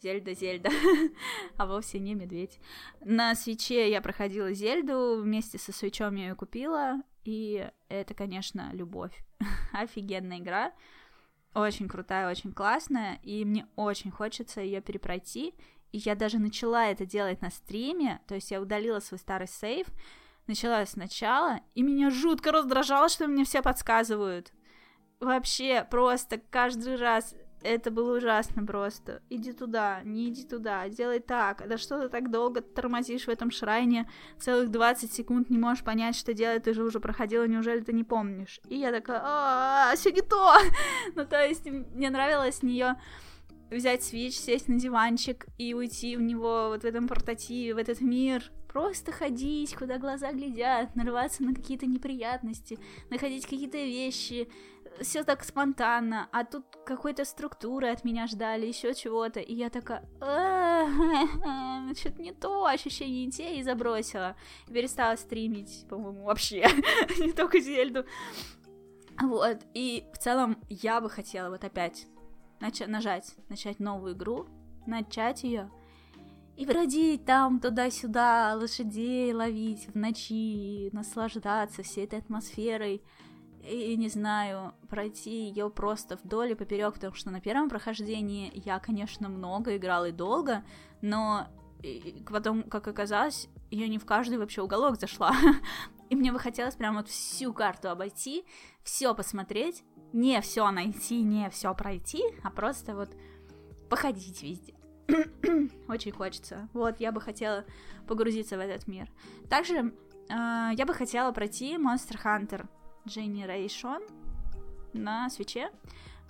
[0.00, 0.70] Зельда, Зельда,
[1.56, 2.60] а вовсе не медведь.
[3.00, 9.18] На свече я проходила Зельду, вместе со свечом я ее купила, и это, конечно, любовь.
[9.72, 10.72] Офигенная игра,
[11.60, 15.54] очень крутая, очень классная, и мне очень хочется ее перепройти,
[15.92, 19.86] и я даже начала это делать на стриме, то есть я удалила свой старый сейв,
[20.46, 24.52] начала сначала, и меня жутко раздражало, что мне все подсказывают.
[25.20, 29.22] Вообще, просто каждый раз это было ужасно просто.
[29.30, 31.66] Иди туда, не иди туда, делай так.
[31.68, 34.08] Да что ты так долго тормозишь в этом шрайне?
[34.38, 38.04] Целых 20 секунд не можешь понять, что делать, ты же уже проходила, неужели ты не
[38.04, 38.60] помнишь?
[38.68, 40.56] И я такая, а, все не то.
[41.14, 42.96] ну, то есть, мне нравилось с нее
[43.70, 48.00] взять свеч, сесть на диванчик и уйти в него, вот в этом портативе, в этот
[48.00, 52.78] мир, просто ходить, куда глаза глядят, нарываться на какие-то неприятности,
[53.10, 54.48] находить какие-то вещи,
[55.00, 60.02] все так спонтанно, а тут какой-то структуры от меня ждали, еще чего-то, и я такая,
[61.94, 66.66] что-то не то, ощущение не те, и забросила, и перестала стримить, по-моему, вообще,
[67.18, 68.04] не только Зельду,
[69.20, 72.06] вот, и в целом я бы хотела вот опять
[72.60, 74.46] нач- нажать, начать новую игру,
[74.86, 75.70] начать ее,
[76.56, 83.02] и бродить там туда-сюда, лошадей ловить в ночи, наслаждаться всей этой атмосферой,
[83.68, 88.78] и не знаю, пройти ее просто вдоль и поперек, потому что на первом прохождении я,
[88.78, 90.64] конечно, много играла и долго,
[91.02, 91.48] но
[92.26, 95.32] потом, как оказалось, я не в каждый вообще уголок зашла.
[96.08, 98.44] И мне бы хотелось прям вот всю карту обойти,
[98.82, 103.10] все посмотреть, не все найти, не все пройти, а просто вот
[103.90, 104.74] походить везде.
[105.88, 106.68] Очень хочется.
[106.72, 107.66] Вот, я бы хотела
[108.06, 109.10] погрузиться в этот мир.
[109.50, 109.90] Также э,
[110.30, 112.66] я бы хотела пройти Monster Hunter
[113.08, 114.02] Generation
[114.92, 115.70] на свече.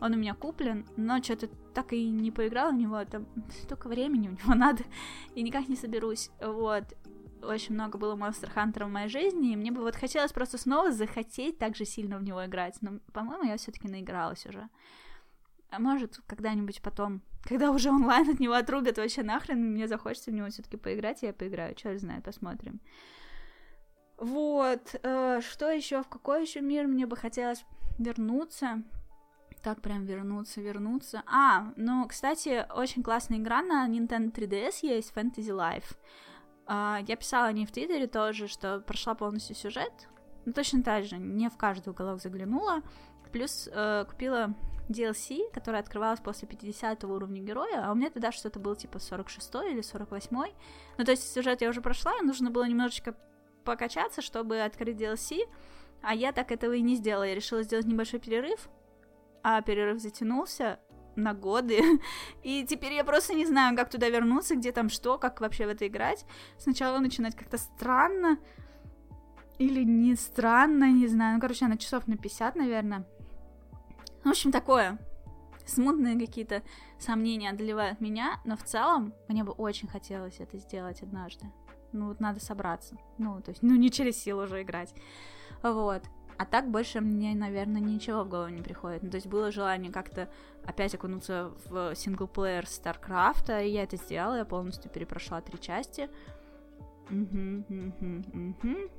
[0.00, 3.26] Он у меня куплен, но что-то так и не поиграла в него, там
[3.62, 4.84] столько времени у него надо,
[5.34, 6.30] и никак не соберусь.
[6.40, 6.84] Вот.
[7.42, 10.90] Очень много было Monster Hunter в моей жизни, и мне бы вот хотелось просто снова
[10.90, 14.68] захотеть так же сильно в него играть, но, по-моему, я все-таки наигралась уже.
[15.70, 20.34] А может, когда-нибудь потом, когда уже онлайн от него отрубят вообще нахрен, мне захочется в
[20.34, 22.80] него все-таки поиграть, и я поиграю, черт знает, посмотрим.
[24.18, 27.64] Вот, э, что еще, в какой еще мир мне бы хотелось
[27.98, 28.82] вернуться?
[29.62, 31.22] Так прям вернуться, вернуться.
[31.26, 35.96] А, ну, кстати, очень классная игра на Nintendo 3DS есть, Fantasy Life.
[36.66, 40.08] Э, я писала о ней в Твиттере тоже, что прошла полностью сюжет.
[40.44, 42.82] Ну, точно так же, не в каждый уголок заглянула.
[43.30, 44.54] Плюс э, купила
[44.88, 49.54] DLC, которая открывалась после 50 уровня героя, а у меня тогда что-то было типа 46
[49.70, 50.36] или 48.
[50.96, 53.14] Ну, то есть сюжет я уже прошла, и нужно было немножечко
[53.68, 55.40] покачаться, чтобы открыть DLC,
[56.00, 57.24] а я так этого и не сделала.
[57.24, 58.68] Я решила сделать небольшой перерыв,
[59.42, 60.80] а перерыв затянулся
[61.16, 61.80] на годы,
[62.42, 65.70] и теперь я просто не знаю, как туда вернуться, где там что, как вообще в
[65.70, 66.24] это играть.
[66.56, 68.38] Сначала начинать как-то странно,
[69.58, 73.04] или не странно, не знаю, ну, короче, на часов на 50, наверное.
[74.24, 74.98] В общем, такое.
[75.66, 76.62] Смутные какие-то
[76.98, 81.46] сомнения одолевают меня, но в целом мне бы очень хотелось это сделать однажды.
[81.92, 82.96] Ну, вот надо собраться.
[83.18, 84.94] Ну, то есть, ну, не через силу уже играть.
[85.62, 86.02] Вот.
[86.38, 89.02] А так больше мне, наверное, ничего в голову не приходит.
[89.02, 90.28] Ну, то есть было желание как-то
[90.64, 96.08] опять окунуться в синглплеер StarCraft, и я это сделала, я полностью перепрошла три части.
[97.10, 98.90] Угу, угу, угу.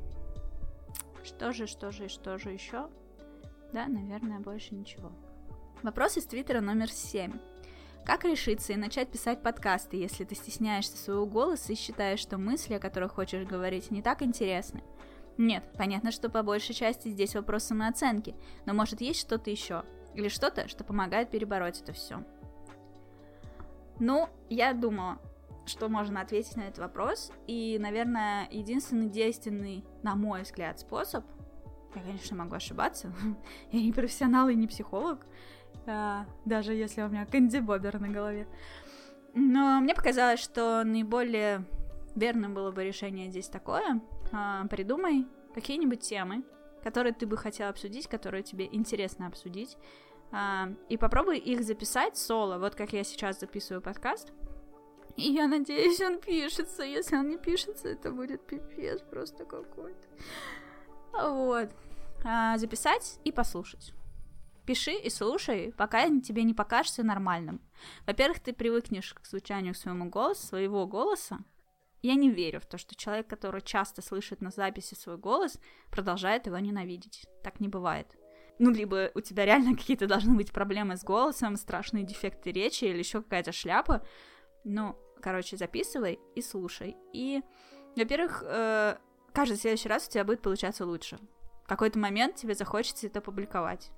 [1.23, 2.89] Что же, что же, что же еще?
[3.71, 5.11] Да, наверное, больше ничего.
[5.81, 7.39] Вопрос из твиттера номер семь.
[8.05, 12.73] Как решиться и начать писать подкасты, если ты стесняешься своего голоса и считаешь, что мысли,
[12.73, 14.83] о которых хочешь говорить, не так интересны?
[15.37, 18.35] Нет, понятно, что по большей части здесь вопрос самооценки,
[18.65, 19.83] но может есть что-то еще?
[20.15, 22.23] Или что-то, что помогает перебороть это все?
[23.99, 25.19] Ну, я думала,
[25.65, 31.23] что можно ответить на этот вопрос, и, наверное, единственный действенный, на мой взгляд, способ,
[31.95, 33.13] я, конечно, могу ошибаться,
[33.71, 35.25] я не профессионал и не психолог,
[36.45, 38.47] даже если у меня Кэнди Бобер на голове.
[39.33, 41.65] Но мне показалось, что наиболее
[42.15, 44.01] верным было бы решение здесь такое.
[44.31, 46.43] А, придумай какие-нибудь темы,
[46.83, 49.77] которые ты бы хотела обсудить, которые тебе интересно обсудить,
[50.31, 54.31] а, и попробуй их записать соло, вот как я сейчас записываю подкаст.
[55.15, 56.83] И я надеюсь, он пишется.
[56.83, 60.07] Если он не пишется, это будет пипец просто какой-то.
[61.13, 61.69] Вот.
[62.23, 63.93] А, записать и послушать.
[64.69, 67.59] Пиши и слушай, пока тебе не покажется нормальным.
[68.05, 71.39] Во-первых, ты привыкнешь к звучанию своему голосу, своего голоса.
[72.03, 76.45] Я не верю в то, что человек, который часто слышит на записи свой голос, продолжает
[76.45, 77.25] его ненавидеть.
[77.43, 78.15] Так не бывает.
[78.59, 82.99] ну, либо у тебя реально какие-то должны быть проблемы с голосом, страшные дефекты речи или
[82.99, 84.05] еще какая-то шляпа.
[84.65, 86.95] Ну, короче, записывай и слушай.
[87.11, 87.41] И,
[87.95, 88.97] во-первых, э,
[89.33, 91.17] каждый следующий раз у тебя будет получаться лучше.
[91.63, 93.89] В какой-то момент тебе захочется это публиковать.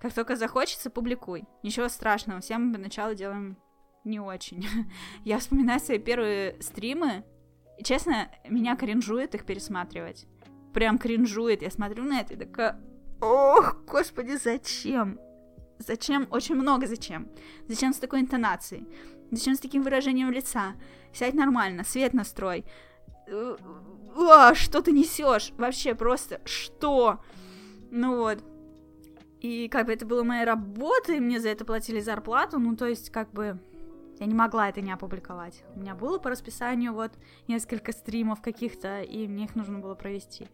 [0.00, 1.44] Как только захочется, публикуй.
[1.62, 3.56] Ничего страшного, все мы поначалу делаем
[4.04, 4.66] не очень.
[5.24, 7.24] Я вспоминаю свои первые стримы,
[7.78, 10.26] и, честно, меня кринжует их пересматривать.
[10.72, 11.62] Прям кринжует.
[11.62, 12.80] Я смотрю на это и такая,
[13.20, 15.18] ох, господи, зачем?
[15.78, 16.26] Зачем?
[16.30, 17.28] Очень много зачем.
[17.68, 18.86] Зачем с такой интонацией?
[19.30, 20.74] Зачем с таким выражением лица?
[21.12, 22.64] Сядь нормально, свет настрой.
[23.28, 25.52] О, что ты несешь?
[25.58, 27.20] Вообще просто что?
[27.90, 28.42] Ну вот.
[29.46, 32.84] И как бы это была моя работа, и мне за это платили зарплату, ну то
[32.84, 33.60] есть как бы
[34.18, 35.62] я не могла это не опубликовать.
[35.76, 37.12] У меня было по расписанию вот
[37.46, 40.48] несколько стримов каких-то, и мне их нужно было провести.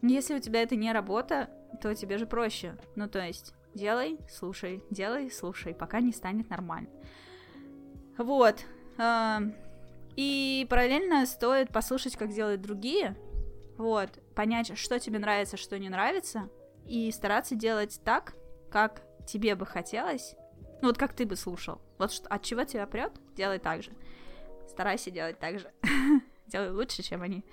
[0.00, 1.50] Если у тебя это не работа,
[1.82, 2.78] то тебе же проще.
[2.96, 6.88] Ну, то есть, делай, слушай, делай, слушай, пока не станет нормально.
[8.16, 8.64] Вот.
[10.16, 13.18] И параллельно стоит послушать, как делают другие.
[13.76, 14.08] Вот.
[14.34, 16.48] Понять, что тебе нравится, что не нравится.
[16.88, 18.34] И стараться делать так,
[18.70, 20.34] как тебе бы хотелось.
[20.80, 21.80] Ну, вот как ты бы слушал.
[21.98, 23.90] Вот что, от чего тебя прет, делай так же.
[24.68, 25.70] Старайся делать так же.
[26.46, 27.44] делай лучше, чем они.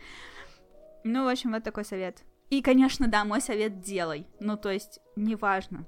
[1.04, 2.24] Ну, в общем, вот такой совет.
[2.50, 4.28] И, конечно, да, мой совет делай.
[4.40, 5.86] Ну, то есть, неважно.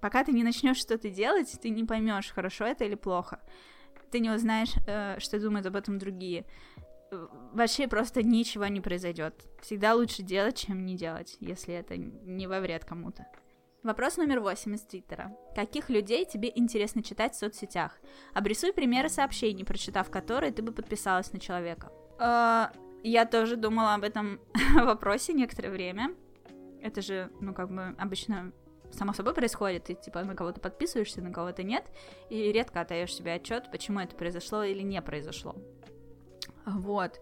[0.00, 3.40] Пока ты не начнешь что-то делать, ты не поймешь, хорошо это или плохо.
[4.10, 6.44] Ты не узнаешь, э, что думают об этом другие.
[7.52, 9.34] Вообще просто ничего не произойдет.
[9.60, 13.26] Всегда лучше делать, чем не делать, если это не во вред кому-то.
[13.82, 15.36] Вопрос номер восемь из Твиттера.
[15.56, 17.98] Каких людей тебе интересно читать в соцсетях?
[18.32, 21.90] Обрисуй примеры сообщений, прочитав которые ты бы подписалась на человека.
[22.20, 22.66] Э,
[23.02, 24.40] я тоже думала об этом
[24.76, 26.14] вопросе некоторое время.
[26.80, 28.52] Это же, ну, как бы обычно
[28.92, 31.84] само собой происходит, ты типа на кого-то подписываешься, на кого-то нет,
[32.30, 35.56] и редко отдаешь себе отчет, почему это произошло или не произошло.
[36.66, 37.20] Вот.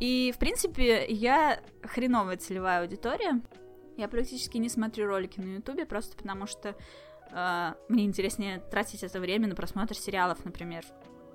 [0.00, 3.40] И, в принципе, я хреновая целевая аудитория.
[3.96, 6.76] Я практически не смотрю ролики на Ютубе, просто потому что
[7.30, 10.84] э, мне интереснее тратить это время на просмотр сериалов, например.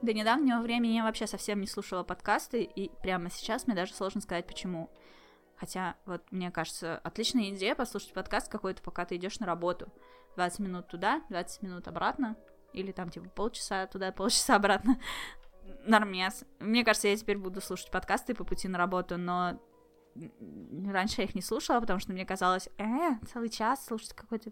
[0.02, 4.22] До недавнего времени я вообще совсем не слушала подкасты, и прямо сейчас мне даже сложно
[4.22, 4.90] сказать, почему.
[5.56, 9.88] Хотя, вот, мне кажется, отличная идея послушать подкаст какой-то, пока ты идешь на работу.
[10.36, 12.36] 20 минут туда, 20 минут обратно,
[12.74, 15.00] или там, типа, полчаса туда, полчаса обратно.
[15.86, 16.46] Нормес.
[16.60, 19.60] Мне кажется, я теперь буду слушать подкасты по пути на работу, но
[20.88, 24.52] раньше я их не слушала, потому что мне казалось, э, целый час слушать какой-то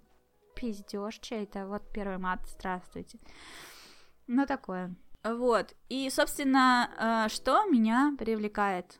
[0.55, 3.19] пиздеж чей-то, вот первый мат, здравствуйте.
[4.27, 4.95] Ну, такое.
[5.23, 5.75] Вот.
[5.89, 8.99] И, собственно, э, что меня привлекает?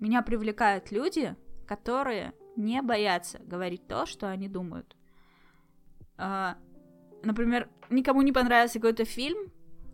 [0.00, 1.36] Меня привлекают люди,
[1.66, 4.96] которые не боятся говорить то, что они думают.
[6.18, 6.54] Э,
[7.22, 9.52] например, никому не понравился какой-то фильм,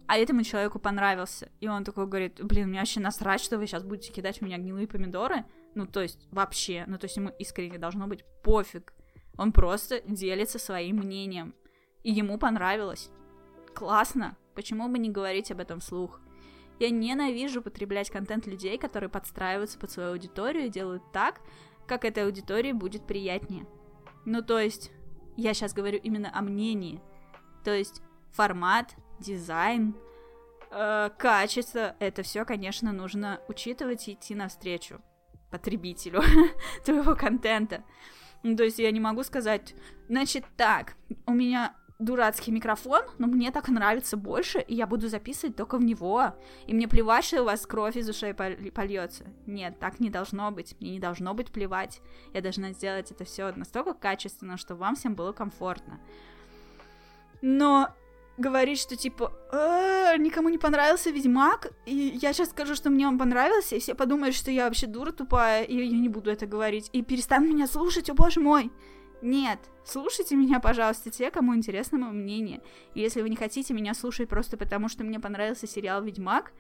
[0.09, 1.51] а этому человеку понравился.
[1.61, 4.57] И он такой говорит, блин, мне вообще насрать, что вы сейчас будете кидать в меня
[4.57, 5.44] гнилые помидоры.
[5.75, 8.94] Ну, то есть, вообще, ну, то есть ему искренне должно быть пофиг.
[9.37, 11.55] Он просто делится своим мнением.
[12.05, 13.11] И ему понравилось.
[13.75, 14.38] Классно.
[14.55, 16.21] Почему бы не говорить об этом вслух?
[16.79, 21.42] Я ненавижу потреблять контент людей, которые подстраиваются под свою аудиторию и делают так,
[21.87, 23.66] как этой аудитории будет приятнее.
[24.25, 24.90] Ну, то есть,
[25.37, 27.03] я сейчас говорю именно о мнении.
[27.62, 28.01] То есть,
[28.33, 29.95] формат, дизайн,
[30.71, 35.01] э, качество, это все, конечно, нужно учитывать и идти навстречу
[35.51, 36.23] потребителю
[36.85, 37.83] твоего контента.
[38.43, 39.75] Ну, то есть я не могу сказать,
[40.09, 40.95] значит так,
[41.27, 45.83] у меня дурацкий микрофон, но мне так нравится больше, и я буду записывать только в
[45.85, 46.35] него.
[46.67, 49.25] И мне плевать, что у вас кровь из ушей польется.
[49.47, 50.77] Нет, так не должно быть.
[50.81, 52.01] Мне не должно быть плевать.
[52.33, 56.01] Я должна сделать это все настолько качественно, чтобы вам всем было комфортно.
[57.43, 57.89] Но
[58.38, 63.18] говорить, что типа «Э, никому не понравился Ведьмак, и я сейчас скажу, что мне он
[63.18, 66.88] понравился, и все подумают, что я вообще дура тупая, и я не буду это говорить,
[66.92, 68.70] и перестанут меня слушать, о боже мой.
[69.20, 72.62] Нет, слушайте меня, пожалуйста, те, кому интересно мое мнение.
[72.94, 76.53] И если вы не хотите меня слушать просто потому, что мне понравился сериал «Ведьмак»,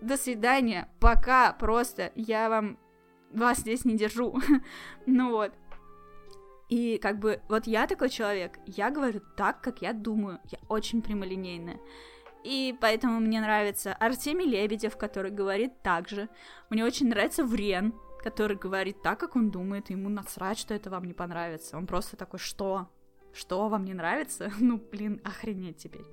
[0.00, 2.78] до свидания, пока, просто, я вам,
[3.32, 4.40] вас здесь не держу.
[5.06, 5.52] ну вот.
[6.72, 11.02] И как бы, вот я такой человек, я говорю так, как я думаю, я очень
[11.02, 11.78] прямолинейная.
[12.44, 16.30] И поэтому мне нравится Артемий Лебедев, который говорит так же.
[16.70, 17.92] Мне очень нравится Врен,
[18.24, 21.76] который говорит так, как он думает, и ему насрать, что это вам не понравится.
[21.76, 22.88] Он просто такой, что?
[23.34, 24.50] Что вам не нравится?
[24.58, 26.06] Ну, блин, охренеть теперь.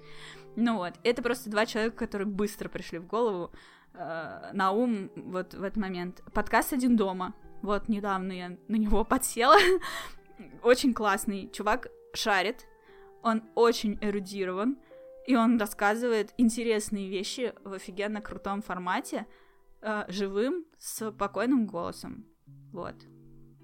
[0.57, 3.53] Ну вот, это просто два человека, которые быстро пришли в голову
[3.93, 6.21] э, на ум вот в этот момент.
[6.33, 7.33] Подкаст «Один дома».
[7.61, 9.55] Вот, недавно я на него подсела.
[10.63, 11.49] Очень классный.
[11.51, 12.67] Чувак шарит,
[13.21, 14.77] он очень эрудирован,
[15.25, 19.27] и он рассказывает интересные вещи в офигенно крутом формате,
[19.81, 22.25] э, живым, с спокойным голосом.
[22.71, 22.95] Вот.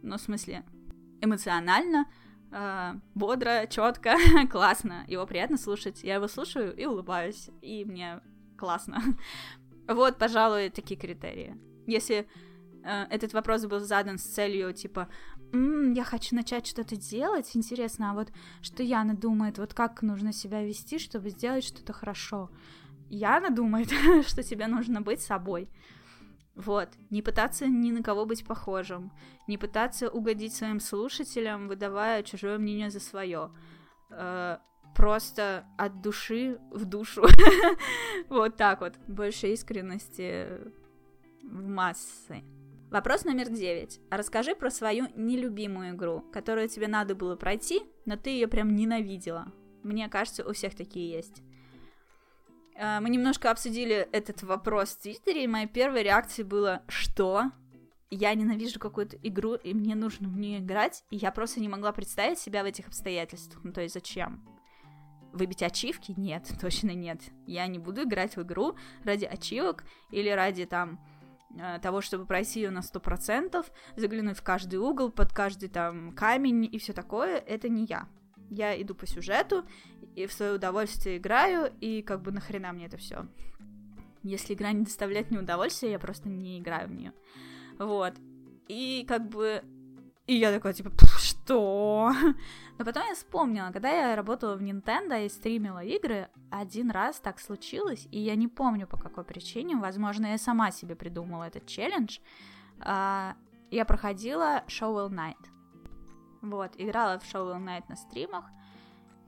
[0.01, 0.63] Ну, в смысле,
[1.21, 2.05] эмоционально,
[2.51, 4.15] э, бодро, четко,
[4.51, 5.05] классно.
[5.07, 6.03] Его приятно слушать.
[6.03, 8.21] Я его слушаю и улыбаюсь, и мне
[8.57, 9.01] классно.
[9.87, 11.55] Вот, пожалуй, такие критерии.
[11.85, 12.27] Если
[12.83, 15.09] э, этот вопрос был задан с целью, типа,
[15.55, 18.27] М, я хочу начать что-то делать, интересно, а вот
[18.61, 22.49] что Яна думает, вот как нужно себя вести, чтобы сделать что-то хорошо.
[23.09, 23.89] Яна думает,
[24.27, 25.69] что тебе нужно быть собой.
[26.55, 29.11] Вот, не пытаться ни на кого быть похожим,
[29.47, 33.51] не пытаться угодить своим слушателям, выдавая чужое мнение за свое.
[34.09, 34.57] Э,
[34.93, 37.23] просто от души в душу.
[38.29, 38.93] вот так вот.
[39.07, 40.47] Больше искренности
[41.43, 42.43] в массы.
[42.91, 43.99] Вопрос номер девять.
[44.11, 49.51] Расскажи про свою нелюбимую игру, которую тебе надо было пройти, но ты ее прям ненавидела.
[49.83, 51.41] Мне кажется, у всех такие есть.
[52.75, 57.51] Э, мы немножко обсудили этот вопрос в Твиттере, и моя первая реакция была «Что?
[58.11, 61.91] Я ненавижу какую-то игру, и мне нужно в нее играть, и я просто не могла
[61.91, 63.63] представить себя в этих обстоятельствах.
[63.63, 64.47] Ну, то есть зачем?
[65.33, 66.13] Выбить ачивки?
[66.15, 67.19] Нет, точно нет.
[67.47, 70.99] Я не буду играть в игру ради ачивок или ради там
[71.81, 76.77] того, чтобы пройти ее на 100%, заглянуть в каждый угол, под каждый там камень и
[76.77, 78.07] все такое, это не я.
[78.49, 79.65] Я иду по сюжету
[80.15, 83.27] и в свое удовольствие играю, и как бы нахрена мне это все.
[84.23, 87.13] Если игра не доставляет мне удовольствия, я просто не играю в нее.
[87.77, 88.13] Вот.
[88.67, 89.63] И как бы
[90.27, 92.11] и я такая, типа, что?
[92.77, 97.39] Но потом я вспомнила, когда я работала в Nintendo и стримила игры, один раз так
[97.39, 102.19] случилось, и я не помню по какой причине, возможно, я сама себе придумала этот челлендж.
[102.79, 103.35] А,
[103.69, 105.37] я проходила Shovel Knight.
[106.41, 108.45] Вот, играла в Shovel Knight на стримах.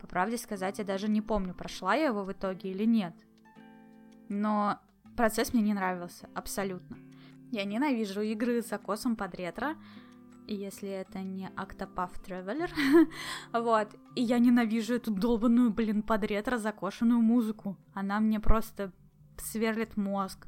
[0.01, 3.13] По правде сказать, я даже не помню, прошла я его в итоге или нет.
[4.29, 4.79] Но
[5.15, 6.97] процесс мне не нравился, абсолютно.
[7.51, 9.75] Я ненавижу игры с закосом под ретро,
[10.55, 12.69] если это не Octopath Traveler.
[13.53, 13.89] вот.
[14.15, 17.77] И я ненавижу эту долбанную, блин, под ретро закошенную музыку.
[17.93, 18.91] Она мне просто
[19.37, 20.47] сверлит мозг.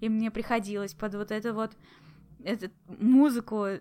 [0.00, 1.76] И мне приходилось под вот это вот
[2.42, 3.80] эту музыку э,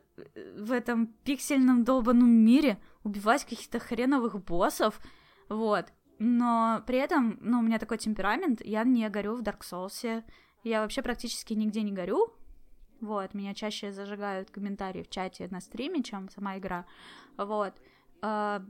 [0.57, 4.99] в этом пиксельном долбанном мире убивать каких-то хреновых боссов.
[5.47, 5.85] Вот.
[6.19, 10.23] Но при этом, ну, у меня такой темперамент, я не горю в Dark Souls.
[10.63, 12.33] Я вообще практически нигде не горю,
[13.01, 16.85] вот, меня чаще зажигают комментарии в чате на стриме, чем сама игра.
[17.37, 17.73] Вот.
[18.21, 18.65] Uh,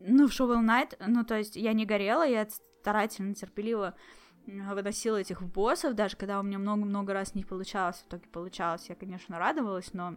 [0.00, 2.46] ну, в Shovel Knight, ну, то есть я не горела, я
[2.80, 3.94] старательно, терпеливо
[4.46, 8.94] выносила этих боссов, даже когда у меня много-много раз не получалось, в итоге получалось, я,
[8.94, 10.14] конечно, радовалась, но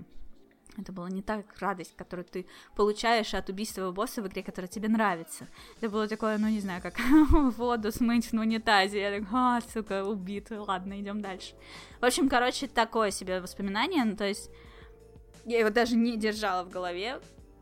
[0.77, 2.45] это была не так радость, которую ты
[2.75, 5.47] получаешь от убийства босса в игре, которая тебе нравится.
[5.77, 6.95] Это было такое, ну не знаю, как
[7.57, 9.01] воду смыть в унитазе.
[9.01, 11.55] Я так, а, сука, убит, ладно, идем дальше.
[11.99, 14.49] В общем, короче, такое себе воспоминание, ну то есть
[15.45, 17.19] я его даже не держала в голове.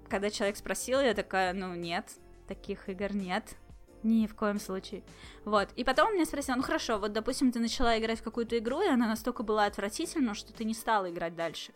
[0.10, 2.12] Когда человек спросил, я такая, ну нет,
[2.48, 3.56] таких игр нет.
[4.04, 5.04] Ни в коем случае.
[5.44, 5.70] Вот.
[5.76, 8.82] И потом он меня спросил, ну хорошо, вот допустим, ты начала играть в какую-то игру,
[8.82, 11.74] и она настолько была отвратительна, что ты не стала играть дальше.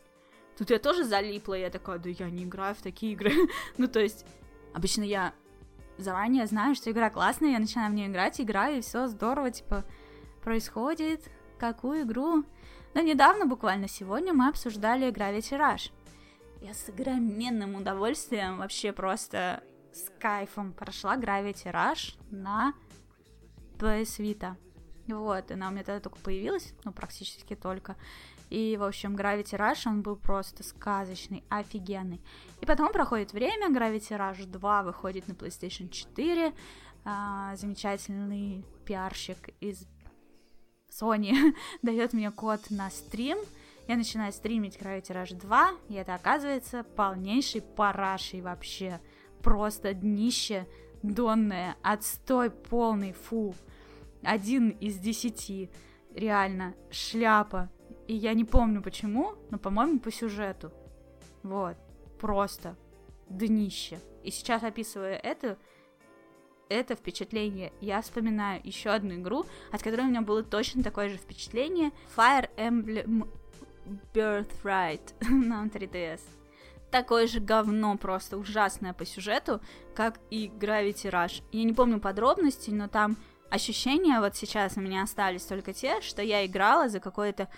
[0.62, 3.32] Тут я тоже залипла, я такая, да я не играю в такие игры.
[3.80, 4.28] ну, то есть,
[4.76, 5.34] обычно я
[5.98, 9.84] заранее знаю, что игра классная, я начинаю в нее играть, играю, и все здорово, типа,
[10.44, 11.32] происходит.
[11.58, 12.44] Какую игру?
[12.94, 15.92] Но недавно, буквально сегодня, мы обсуждали Gravity Rush.
[16.62, 22.76] Я с огроменным удовольствием, вообще просто с кайфом прошла Gravity Rush на
[23.80, 24.56] PS Vita.
[25.08, 27.96] Вот, она у меня тогда только появилась, ну, практически только.
[28.52, 32.22] И, в общем, Gravity Rush, он был просто сказочный, офигенный.
[32.60, 36.54] И потом проходит время, Gravity Rush 2 выходит на PlayStation 4,
[37.06, 39.88] а, замечательный пиарщик из
[40.90, 43.38] Sony дает мне код на стрим,
[43.88, 49.00] я начинаю стримить Gravity Rush 2, и это оказывается полнейший парашей вообще.
[49.42, 50.68] Просто днище
[51.04, 53.56] донное, отстой полный, фу.
[54.24, 55.70] Один из десяти.
[56.14, 57.70] Реально, шляпа.
[58.12, 60.74] И я не помню почему, но, по-моему, по сюжету.
[61.44, 61.78] Вот.
[62.20, 62.76] Просто
[63.30, 64.00] днище.
[64.22, 65.58] И сейчас, описывая это,
[66.68, 71.16] это впечатление, я вспоминаю еще одну игру, от которой у меня было точно такое же
[71.16, 71.94] впечатление.
[72.18, 73.30] Fire Emblem
[74.14, 76.20] Birthright на 3DS.
[76.92, 79.62] Такое же говно, просто ужасное по сюжету,
[79.96, 81.44] как и Gravity Rush.
[81.54, 83.16] Я не помню подробностей, но там
[83.52, 87.50] ощущения вот сейчас у меня остались только те, что я играла за какое-то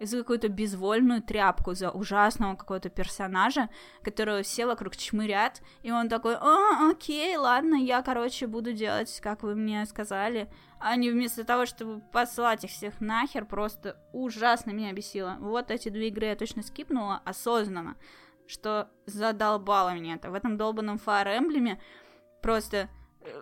[0.00, 3.68] за какую-то безвольную тряпку, за ужасного какого-то персонажа,
[4.02, 9.42] которого все вокруг чмырят, и он такой, а, окей, ладно, я, короче, буду делать, как
[9.42, 14.92] вы мне сказали, а не вместо того, чтобы послать их всех нахер, просто ужасно меня
[14.92, 15.36] бесило.
[15.40, 17.96] Вот эти две игры я точно скипнула осознанно,
[18.46, 20.30] что задолбало меня это.
[20.30, 21.78] В этом долбанном Fire Emblem
[22.40, 22.88] просто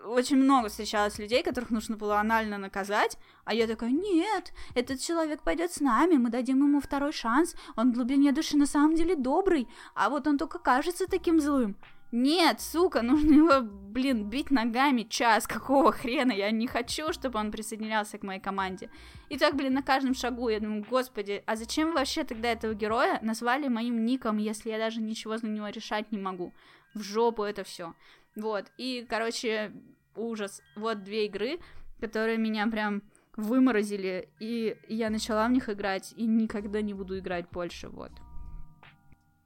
[0.06, 5.42] очень много встречалось людей, которых нужно было анально наказать, а я такая, нет, этот человек
[5.42, 9.16] пойдет с нами, мы дадим ему второй шанс, он в глубине души на самом деле
[9.16, 11.76] добрый, а вот он только кажется таким злым.
[12.12, 17.50] Нет, сука, нужно его, блин, бить ногами час, какого хрена, я не хочу, чтобы он
[17.50, 18.90] присоединялся к моей команде.
[19.28, 23.18] И так, блин, на каждом шагу я думаю, господи, а зачем вообще тогда этого героя
[23.22, 26.54] назвали моим ником, если я даже ничего за него решать не могу?
[26.94, 27.92] В жопу это все.
[28.36, 29.72] Вот, и, короче,
[30.14, 30.62] ужас.
[30.76, 31.58] Вот две игры,
[32.00, 33.02] которые меня прям
[33.36, 38.12] выморозили, и я начала в них играть, и никогда не буду играть больше, вот.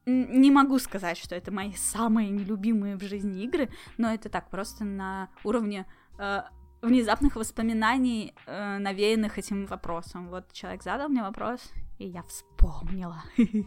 [0.06, 4.84] Не могу сказать, что это мои самые нелюбимые в жизни игры, но это так, просто
[4.84, 5.86] на уровне
[6.18, 6.42] э,
[6.82, 10.28] внезапных воспоминаний, э, навеянных этим вопросом.
[10.28, 13.22] Вот человек задал мне вопрос, и я вспомнила.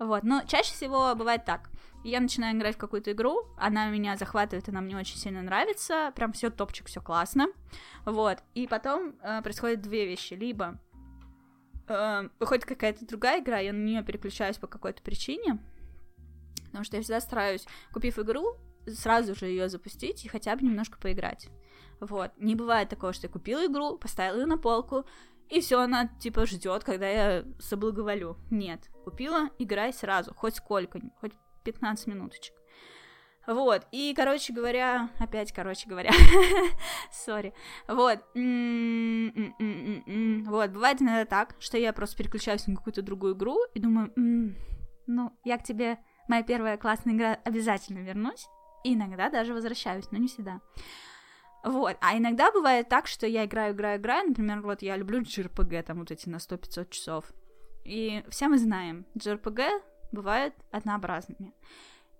[0.00, 1.70] Вот, но чаще всего бывает так
[2.04, 6.32] я начинаю играть в какую-то игру, она меня захватывает, она мне очень сильно нравится, прям
[6.32, 7.48] все топчик, все классно,
[8.04, 10.78] вот, и потом э, происходят две вещи, либо
[11.88, 15.58] э, выходит какая-то другая игра, я на нее переключаюсь по какой-то причине,
[16.66, 20.98] потому что я всегда стараюсь, купив игру, сразу же ее запустить и хотя бы немножко
[20.98, 21.48] поиграть.
[22.00, 22.32] Вот.
[22.38, 25.04] Не бывает такого, что я купила игру, поставила ее на полку,
[25.50, 28.38] и все, она типа ждет, когда я соблаговолю.
[28.50, 28.88] Нет.
[29.04, 31.32] Купила, играй сразу, хоть сколько, хоть
[31.64, 32.54] 15 минуточек.
[33.46, 36.10] Вот, и, короче говоря, опять, короче говоря,
[37.10, 37.54] сори,
[37.88, 38.20] вот,
[40.46, 44.12] вот, бывает иногда так, что я просто переключаюсь на какую-то другую игру и думаю,
[45.06, 45.98] ну, я к тебе,
[46.28, 48.46] моя первая классная игра, обязательно вернусь,
[48.84, 50.60] и иногда даже возвращаюсь, но не всегда.
[51.64, 55.82] Вот, а иногда бывает так, что я играю, играю, играю, например, вот я люблю JRPG,
[55.82, 57.24] там вот эти на 100-500 часов,
[57.84, 59.82] и все мы знаем, JRPG
[60.12, 61.52] бывают однообразными.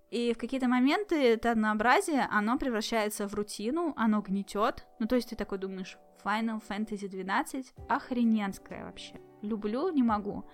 [0.09, 4.85] И в какие-то моменты это однообразие, оно превращается в рутину, оно гнетет.
[4.99, 9.21] Ну, то есть ты такой думаешь, Final Fantasy 12 охрененская вообще.
[9.41, 10.45] Люблю, не могу.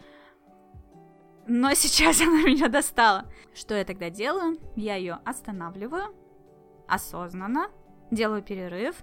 [1.48, 3.26] Но сейчас она меня достала.
[3.56, 4.60] Что я тогда делаю?
[4.76, 6.16] Я ее останавливаю
[6.88, 7.70] осознанно,
[8.12, 8.96] делаю перерыв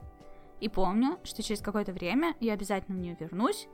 [0.60, 3.68] и помню, что через какое-то время я обязательно в нее вернусь.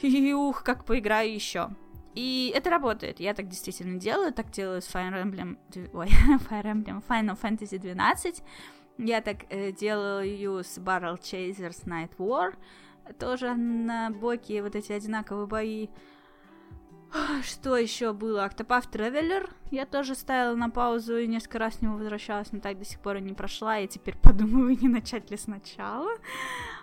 [0.00, 1.68] И ух, как поиграю еще.
[2.14, 3.20] И это работает.
[3.20, 4.32] Я так действительно делаю.
[4.32, 5.58] Так делаю с Fire Emblem...
[5.92, 6.08] Ой,
[6.50, 7.02] Fire Emblem...
[7.08, 8.42] Final Fantasy 12.
[8.98, 12.54] Я так э, делаю с Barrel Chasers Night War.
[13.18, 15.88] Тоже на боке вот эти одинаковые бои.
[17.42, 18.46] Что еще было?
[18.46, 22.78] Octopath Traveler я тоже ставила на паузу и несколько раз с него возвращалась, но так
[22.78, 23.76] до сих пор и не прошла.
[23.76, 26.10] Я теперь подумаю, не начать ли сначала.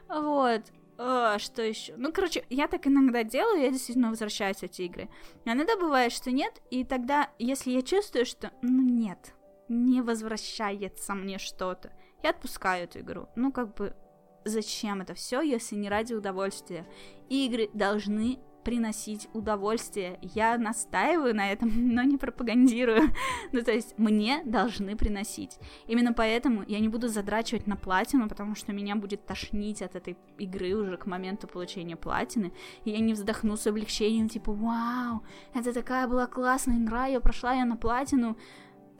[0.10, 0.64] Вот.
[0.98, 1.94] О, что еще?
[1.96, 5.10] Ну, короче, я так иногда делаю, я действительно возвращаюсь в эти игры.
[5.46, 9.34] А иногда бывает, что нет, и тогда, если я чувствую, что, ну, нет,
[9.70, 11.92] не возвращается мне что-то,
[12.24, 13.28] я отпускаю эту игру.
[13.36, 13.96] Ну, как бы,
[14.44, 16.88] зачем это все, если не ради удовольствия?
[17.30, 20.20] Игры должны приносить удовольствие.
[20.22, 23.14] Я настаиваю на этом, но не пропагандирую.
[23.54, 25.58] ну, то есть, мне должны приносить.
[25.88, 30.18] Именно поэтому я не буду задрачивать на платину, потому что меня будет тошнить от этой
[30.38, 32.52] игры уже к моменту получения платины.
[32.84, 37.54] И я не вздохну с облегчением, типа, вау, это такая была классная игра, я прошла
[37.54, 38.36] ее на платину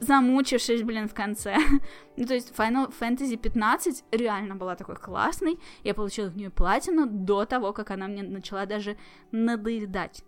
[0.00, 1.56] замучившись, блин, в конце.
[2.16, 5.58] ну, то есть Final Fantasy 15 реально была такой классной.
[5.84, 8.96] Я получила в нее платину до того, как она мне начала даже
[9.32, 10.22] надоедать.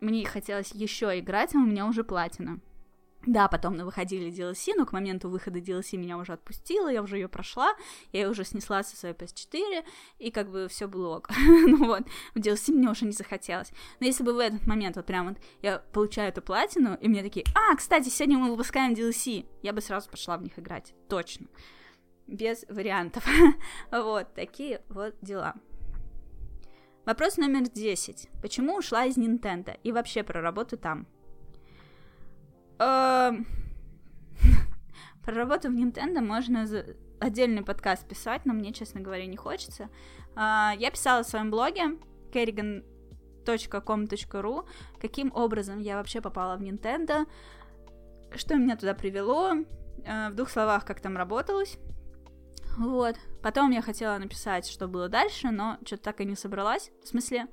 [0.00, 2.60] Мне хотелось еще играть, а у меня уже платина.
[3.26, 7.28] Да, потом выходили DLC, но к моменту выхода DLC меня уже отпустила, я уже ее
[7.28, 7.74] прошла,
[8.12, 9.84] я уже снесла со своей PS4,
[10.18, 11.28] и как бы все было ок.
[11.46, 12.04] ну вот,
[12.34, 13.72] в DLC мне уже не захотелось.
[13.98, 17.22] Но если бы в этот момент вот прям вот я получаю эту платину, и мне
[17.22, 21.48] такие, а, кстати, сегодня мы выпускаем DLC, я бы сразу пошла в них играть, точно.
[22.28, 23.26] Без вариантов.
[23.90, 25.54] вот, такие вот дела.
[27.04, 28.28] Вопрос номер 10.
[28.42, 31.06] Почему ушла из Nintendo и вообще про работу там?
[32.78, 33.46] Эм,
[35.24, 36.66] про работу в Nintendo можно
[37.20, 39.88] отдельный подкаст писать, но мне, честно говоря, не хочется.
[40.34, 41.98] А, я писала в своем блоге
[42.32, 44.68] kerrigan.com.ru,
[45.00, 47.26] каким образом я вообще попала в Nintendo,
[48.34, 49.54] что меня туда привело,
[50.04, 51.78] э, в двух словах, как там работалось.
[52.76, 53.16] Вот.
[53.42, 56.90] Потом я хотела написать, что было дальше, но что-то так и не собралась.
[57.02, 57.46] В смысле,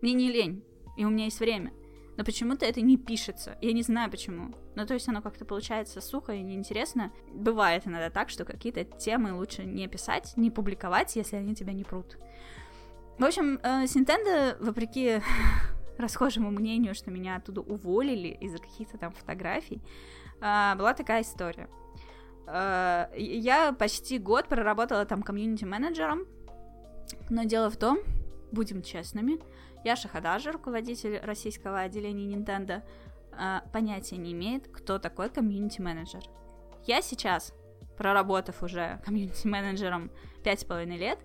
[0.00, 0.62] мне не лень
[0.98, 1.72] и у меня есть время.
[2.18, 3.56] Но почему-то это не пишется.
[3.60, 4.52] Я не знаю почему.
[4.74, 7.12] Ну, то есть оно как-то получается сухо и неинтересно.
[7.32, 11.84] Бывает иногда так, что какие-то темы лучше не писать, не публиковать, если они тебя не
[11.84, 12.18] прут.
[13.18, 15.20] В общем, э, с Nintendo, вопреки
[15.98, 19.80] расхожему мнению, что меня оттуда уволили из-за каких-то там фотографий,
[20.40, 21.68] э, была такая история.
[22.48, 26.26] Э, я почти год проработала там комьюнити-менеджером,
[27.30, 28.00] но дело в том,
[28.50, 29.38] будем честными,
[29.84, 32.82] я Шахадажа, руководитель российского отделения Nintendo,
[33.32, 36.22] э, понятия не имеет, кто такой комьюнити-менеджер.
[36.86, 37.54] Я сейчас,
[37.96, 40.10] проработав уже комьюнити-менеджером
[40.42, 41.18] пять с половиной лет,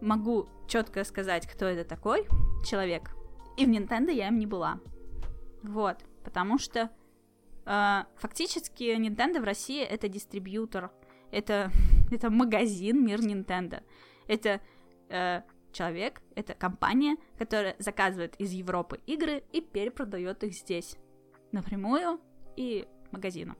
[0.00, 2.26] могу четко сказать, кто это такой
[2.64, 3.10] человек.
[3.56, 4.80] И в Nintendo я им не была.
[5.62, 6.90] Вот, потому что
[7.64, 10.90] э, фактически Nintendo в России это дистрибьютор,
[11.30, 11.70] это,
[12.10, 13.82] это магазин Мир Nintendo.
[14.26, 14.60] Это
[15.08, 15.42] э,
[15.74, 20.96] человек, это компания, которая заказывает из Европы игры и перепродает их здесь.
[21.52, 22.20] Напрямую
[22.56, 23.56] и магазину.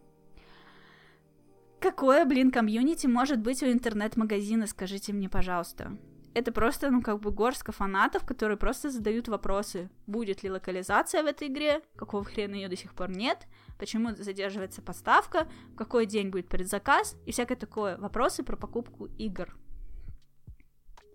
[1.80, 5.98] Какое, блин, комьюнити может быть у интернет-магазина, скажите мне, пожалуйста.
[6.32, 9.90] Это просто, ну, как бы горстка фанатов, которые просто задают вопросы.
[10.06, 11.82] Будет ли локализация в этой игре?
[11.94, 13.46] Какого хрена ее до сих пор нет?
[13.78, 15.46] Почему задерживается поставка?
[15.74, 17.16] В какой день будет предзаказ?
[17.26, 17.98] И всякое такое.
[17.98, 19.54] Вопросы про покупку игр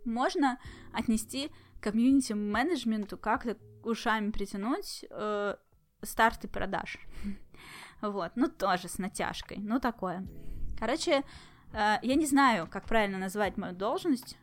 [0.09, 0.57] можно
[0.93, 5.55] отнести комьюнити менеджменту как-то ушами притянуть э,
[6.01, 6.97] старты продаж.
[8.01, 10.25] Вот, ну тоже с натяжкой, ну такое.
[10.79, 11.23] Короче,
[11.73, 14.37] э, я не знаю, как правильно назвать мою должность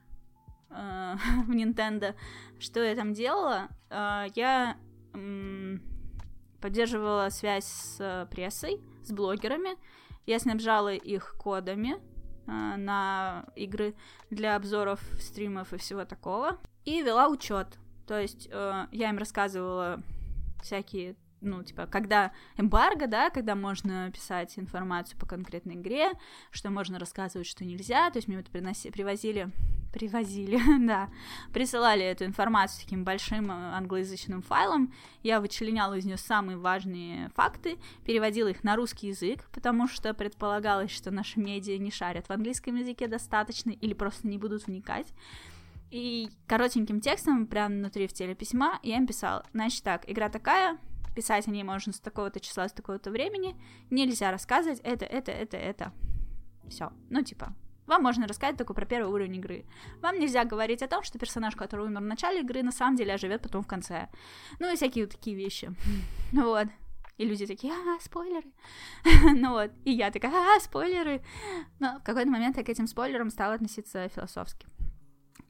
[0.68, 1.14] э,
[1.46, 2.14] в Nintendo,
[2.58, 3.68] что я там делала.
[3.88, 4.76] Э, я
[5.14, 5.78] э,
[6.60, 9.78] поддерживала связь с прессой, с блогерами,
[10.26, 11.96] я снабжала их кодами,
[12.46, 13.94] Э, на игры
[14.30, 16.58] для обзоров, стримов и всего такого.
[16.84, 17.78] И вела учет.
[18.06, 20.00] То есть э, я им рассказывала
[20.62, 26.12] всякие ну, типа, когда эмбарго, да, когда можно писать информацию по конкретной игре,
[26.50, 29.50] что можно рассказывать, что нельзя, то есть мне вот приноси, привозили,
[29.96, 31.08] привозили, да,
[31.54, 34.92] присылали эту информацию таким большим э, англоязычным файлом,
[35.22, 40.90] я вычленяла из нее самые важные факты, переводила их на русский язык, потому что предполагалось,
[40.90, 45.06] что наши медиа не шарят в английском языке достаточно или просто не будут вникать,
[45.90, 50.76] и коротеньким текстом, прямо внутри в теле письма, я им писала, значит так, игра такая,
[51.14, 53.56] писать о ней можно с такого-то числа, с такого-то времени,
[53.88, 55.92] нельзя рассказывать это, это, это, это.
[56.68, 56.92] Все.
[57.08, 57.54] Ну, типа,
[57.86, 59.64] вам можно рассказать только про первый уровень игры.
[60.00, 63.14] Вам нельзя говорить о том, что персонаж, который умер в начале игры, на самом деле
[63.14, 64.08] оживет потом в конце.
[64.58, 65.72] Ну и всякие вот такие вещи.
[66.32, 66.68] Вот.
[67.18, 68.52] И люди такие, а, спойлеры.
[69.36, 69.70] ну вот.
[69.84, 71.22] И я такая, а, спойлеры.
[71.78, 74.66] Но в какой-то момент я к этим спойлерам стала относиться философски.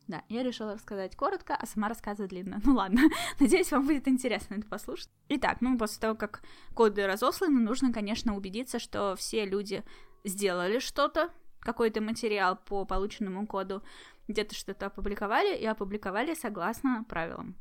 [0.06, 2.60] Да, я решила рассказать коротко, а сама рассказывать длинно.
[2.64, 3.00] Ну ладно,
[3.40, 5.10] надеюсь, вам будет интересно это послушать.
[5.28, 6.42] Итак, ну после того, как
[6.74, 9.82] коды разосланы, нужно, конечно, убедиться, что все люди
[10.22, 11.30] сделали что-то,
[11.66, 13.82] какой-то материал по полученному коду,
[14.28, 17.56] где-то что-то опубликовали и опубликовали согласно правилам.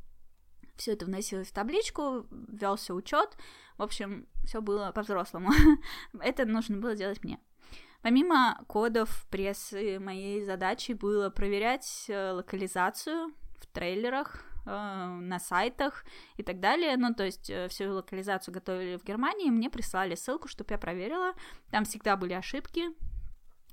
[0.76, 3.36] Все это вносилось в табличку, велся учет.
[3.78, 5.50] В общем, все было по-взрослому.
[6.20, 7.38] это нужно было делать мне.
[8.02, 16.04] Помимо кодов прессы, моей задачей было проверять э, локализацию в трейлерах, э, на сайтах
[16.36, 16.96] и так далее.
[16.96, 21.32] Ну, то есть э, всю локализацию готовили в Германии, мне прислали ссылку, чтобы я проверила.
[21.70, 22.90] Там всегда были ошибки,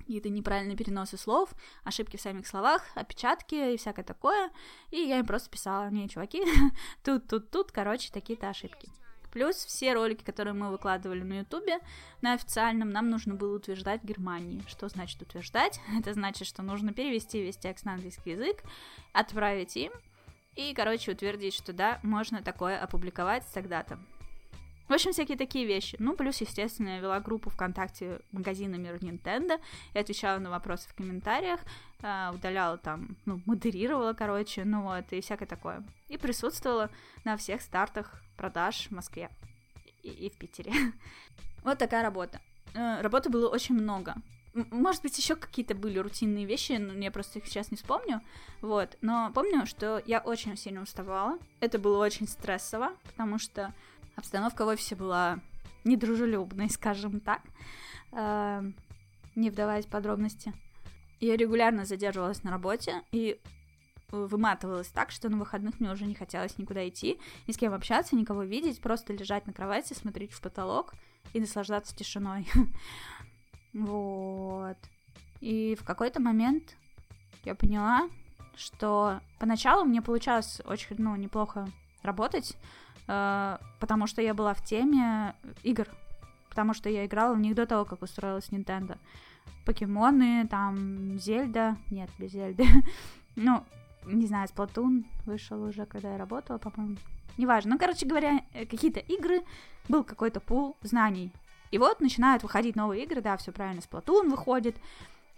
[0.04, 1.50] какие-то неправильные переносы слов,
[1.82, 4.50] ошибки в самих словах, опечатки и всякое такое.
[4.90, 6.42] И я им просто писала, не, чуваки,
[7.02, 8.88] тут, тут, тут, короче, такие-то ошибки.
[9.32, 11.78] Плюс все ролики, которые мы выкладывали на Ютубе,
[12.22, 14.62] на официальном, нам нужно было утверждать в Германии.
[14.68, 15.80] Что значит утверждать?
[15.98, 18.62] Это значит, что нужно перевести весь текст на английский язык,
[19.12, 19.92] отправить им,
[20.54, 23.98] и, короче, утвердить, что да, можно такое опубликовать тогда-то.
[24.88, 25.96] В общем, всякие такие вещи.
[25.98, 29.58] Ну, плюс, естественно, я вела группу ВКонтакте магазина Мир Nintendo
[29.94, 31.60] и отвечала на вопросы в комментариях,
[32.02, 35.82] э, удаляла там, ну, модерировала, короче, ну вот, и всякое такое.
[36.08, 36.90] И присутствовала
[37.24, 39.30] на всех стартах продаж в Москве
[40.02, 40.72] и, и в Питере.
[41.64, 42.40] вот такая работа.
[42.74, 44.16] Э, работы было очень много.
[44.54, 48.20] Может быть, еще какие-то были рутинные вещи, но я просто их сейчас не вспомню.
[48.60, 48.96] Вот.
[49.00, 51.38] Но помню, что я очень сильно уставала.
[51.58, 53.74] Это было очень стрессово, потому что
[54.16, 55.40] Обстановка в офисе была
[55.84, 57.42] недружелюбной, скажем так,
[58.12, 58.62] э,
[59.34, 60.52] не вдаваясь в подробности.
[61.20, 63.40] Я регулярно задерживалась на работе и
[64.10, 68.14] выматывалась так, что на выходных мне уже не хотелось никуда идти, ни с кем общаться,
[68.14, 70.94] никого видеть, просто лежать на кровати, смотреть в потолок
[71.32, 72.48] и наслаждаться тишиной.
[73.72, 74.76] Вот.
[75.40, 76.76] И в какой-то момент
[77.42, 78.08] я поняла,
[78.54, 81.68] что поначалу мне получалось очень, ну, неплохо
[82.02, 85.88] работать, э, потому что я была в теме игр,
[86.48, 88.96] потому что я играла в них до того, как устроилась Nintendo.
[89.64, 92.66] Покемоны, там, Зельда, нет, без Зельды,
[93.36, 93.64] ну,
[94.06, 96.96] не знаю, Splatoon вышел уже, когда я работала, по-моему,
[97.36, 97.72] неважно.
[97.72, 99.42] Ну, короче говоря, э, какие-то игры,
[99.88, 101.32] был какой-то пул знаний.
[101.70, 104.76] И вот начинают выходить новые игры, да, все правильно, Splatoon выходит,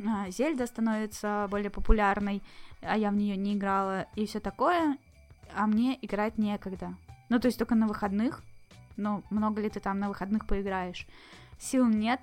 [0.04, 2.42] а, Зельда становится более популярной,
[2.82, 4.98] а я в нее не играла, и все такое,
[5.54, 6.94] а мне играть некогда.
[7.28, 8.42] Ну, то есть только на выходных,
[8.96, 11.06] ну, много ли ты там на выходных поиграешь?
[11.58, 12.20] Сил нет,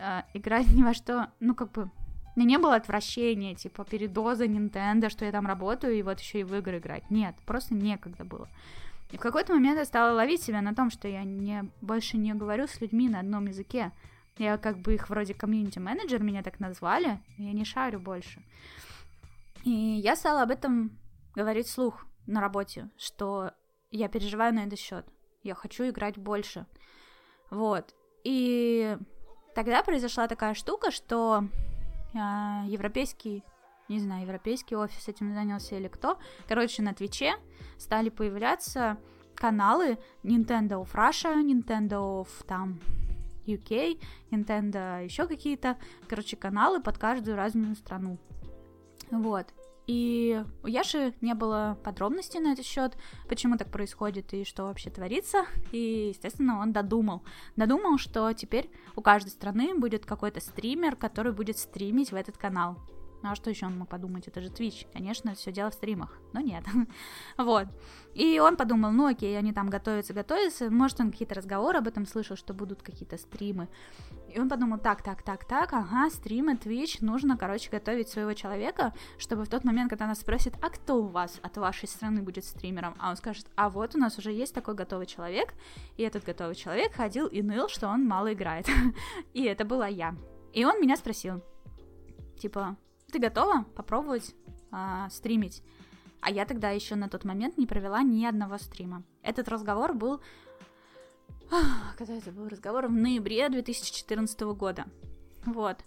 [0.00, 1.90] э, играть ни во что, ну, как бы,
[2.34, 6.40] у меня не было отвращения, типа, передоза Nintendo, что я там работаю, и вот еще
[6.40, 7.10] и в игры играть.
[7.10, 8.48] Нет, просто некогда было.
[9.12, 12.34] И в какой-то момент я стала ловить себя на том, что я не, больше не
[12.34, 13.92] говорю с людьми на одном языке.
[14.36, 18.42] Я как бы их вроде комьюнити-менеджер, меня так назвали, я не шарю больше.
[19.64, 20.90] И я стала об этом
[21.34, 23.52] говорить вслух на работе, что
[23.90, 25.06] я переживаю на этот счет.
[25.42, 26.66] Я хочу играть больше.
[27.50, 27.94] Вот.
[28.24, 28.96] И
[29.54, 31.44] тогда произошла такая штука, что
[32.12, 32.18] э,
[32.66, 33.44] европейский,
[33.88, 36.18] не знаю, европейский офис этим занялся или кто.
[36.48, 37.34] Короче, на Твиче
[37.78, 38.98] стали появляться
[39.34, 42.80] каналы Nintendo of Russia, Nintendo of там
[43.46, 45.76] UK, Nintendo, еще какие-то,
[46.08, 48.18] короче, каналы под каждую разную страну.
[49.10, 49.46] Вот.
[49.86, 52.96] И у Яши не было подробностей на этот счет,
[53.28, 55.46] почему так происходит и что вообще творится.
[55.70, 57.22] И, естественно, он додумал.
[57.54, 62.78] Додумал, что теперь у каждой страны будет какой-то стример, который будет стримить в этот канал.
[63.22, 64.28] Ну а что еще он мог подумать?
[64.28, 64.86] Это же Twitch.
[64.92, 66.18] Конечно, все дело в стримах.
[66.32, 66.64] Но нет.
[67.38, 67.66] вот.
[68.14, 70.70] И он подумал, ну окей, они там готовятся, готовятся.
[70.70, 73.68] Может, он какие-то разговоры об этом слышал, что будут какие-то стримы.
[74.32, 78.92] И он подумал, так, так, так, так, ага, стримы, Twitch, нужно, короче, готовить своего человека,
[79.18, 82.44] чтобы в тот момент, когда нас спросит, а кто у вас от вашей страны будет
[82.44, 85.54] стримером, а он скажет, а вот у нас уже есть такой готовый человек,
[85.96, 88.66] и этот готовый человек ходил и ныл, что он мало играет.
[89.32, 90.14] и это была я.
[90.52, 91.42] И он меня спросил,
[92.38, 92.76] типа,
[93.12, 94.34] ты готова попробовать
[94.72, 95.62] э, стримить?
[96.20, 99.04] А я тогда еще на тот момент не провела ни одного стрима.
[99.22, 100.20] Этот разговор был...
[101.96, 102.86] Когда это был разговор?
[102.86, 104.86] В ноябре 2014 года.
[105.44, 105.78] Вот.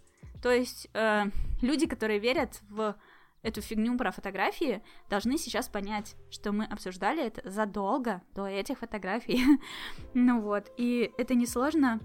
[0.42, 1.26] То есть э,
[1.62, 2.96] люди, которые верят в
[3.42, 9.44] эту фигню про фотографии, должны сейчас понять, что мы обсуждали это задолго до этих фотографий.
[10.14, 12.00] ну вот, и это несложно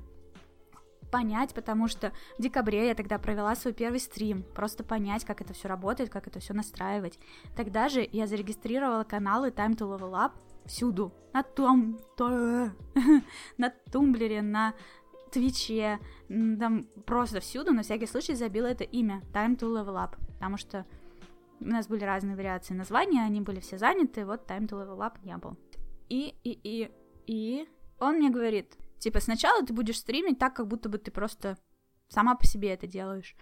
[1.10, 5.54] понять, потому что в декабре я тогда провела свой первый стрим, просто понять, как это
[5.54, 7.20] все работает, как это все настраивать.
[7.56, 10.32] Тогда же я зарегистрировала каналы Time to Level Up
[10.66, 12.70] всюду, на том, то,
[13.58, 14.74] на Tumblr е, на
[15.32, 15.98] Twitch е,
[16.28, 20.86] там просто всюду, на всякий случай забила это имя Time to Level Up, потому что
[21.60, 25.14] у нас были разные вариации названия, они были все заняты, вот Time to Level Up
[25.24, 25.56] не был.
[26.08, 26.90] И, и, и,
[27.26, 31.58] и он мне говорит, Типа сначала ты будешь стримить так, как будто бы ты просто
[32.08, 33.36] сама по себе это делаешь.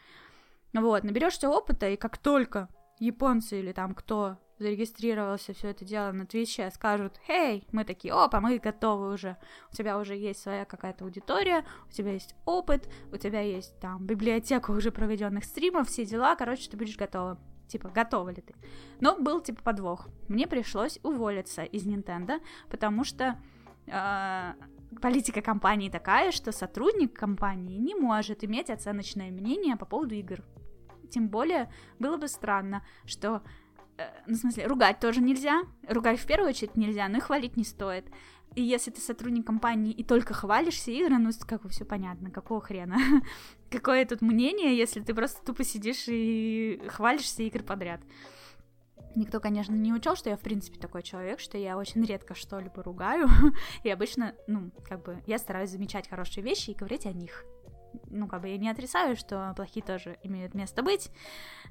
[0.72, 2.68] Вот, наберешься опыта, и как только
[2.98, 8.40] японцы или там кто зарегистрировался все это дело на Твиче, скажут, «Эй, мы такие, опа,
[8.40, 9.36] мы готовы уже,
[9.70, 14.04] у тебя уже есть своя какая-то аудитория, у тебя есть опыт, у тебя есть там
[14.04, 17.38] библиотека уже проведенных стримов, все дела, короче, ты будешь готова».
[17.68, 18.54] Типа, готова ли ты?
[19.00, 20.08] Но был, типа, подвох.
[20.28, 23.38] Мне пришлось уволиться из Nintendo, потому что
[23.86, 24.52] э,
[25.00, 30.42] политика компании такая, что сотрудник компании не может иметь оценочное мнение по поводу игр.
[31.10, 33.42] Тем более, было бы странно, что
[34.26, 35.62] ну, в смысле, ругать тоже нельзя.
[35.88, 38.06] Ругать в первую очередь нельзя, но и хвалить не стоит.
[38.54, 42.60] И если ты сотрудник компании и только хвалишься игры, ну, как бы все понятно, какого
[42.60, 42.98] хрена?
[43.70, 48.02] Какое тут мнение, если ты просто тупо сидишь и хвалишься игры подряд?
[49.14, 52.82] Никто, конечно, не учел, что я, в принципе, такой человек, что я очень редко что-либо
[52.82, 53.28] ругаю.
[53.84, 57.44] и обычно, ну, как бы, я стараюсь замечать хорошие вещи и говорить о них.
[58.10, 61.10] Ну, как бы я не отрицаю, что плохие тоже имеют место быть.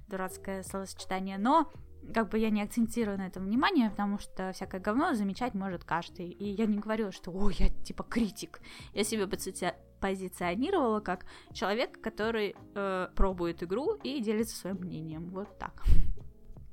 [0.07, 1.71] Дурацкое словосочетание, но
[2.13, 6.29] как бы я не акцентирую на этом внимание, потому что всякое говно замечать может каждый.
[6.29, 8.61] И я не говорю, что «Ой, я типа критик».
[8.93, 9.27] Я себя
[9.99, 15.29] позиционировала как человек, который э, пробует игру и делится своим мнением.
[15.29, 15.83] Вот так.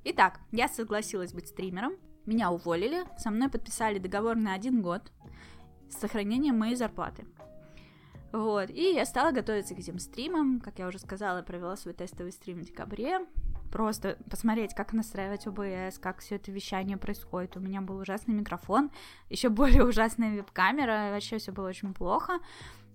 [0.04, 1.92] Итак, я согласилась быть стримером,
[2.24, 5.12] меня уволили, со мной подписали договор на один год
[5.90, 7.26] с сохранением моей зарплаты.
[8.32, 12.32] Вот, и я стала готовиться к этим стримам, как я уже сказала, провела свой тестовый
[12.32, 13.20] стрим в декабре,
[13.70, 17.56] просто посмотреть, как настраивать ОБС, как все это вещание происходит.
[17.56, 18.90] У меня был ужасный микрофон,
[19.28, 22.40] еще более ужасная веб-камера, вообще все было очень плохо.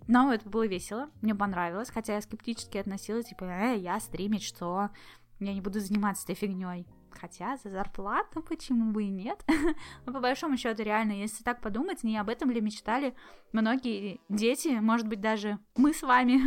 [0.08, 4.90] Но это было весело, мне понравилось, хотя я скептически относилась, типа, э, я стримить, что?
[5.40, 6.88] Я не буду заниматься этой фигней
[7.20, 9.46] Хотя за зарплату почему бы и нет?
[10.06, 13.14] Но по большому счету, реально, если так подумать, не об этом ли мечтали
[13.52, 16.42] многие дети, может быть, даже мы с вами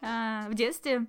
[0.00, 1.06] а, в детстве,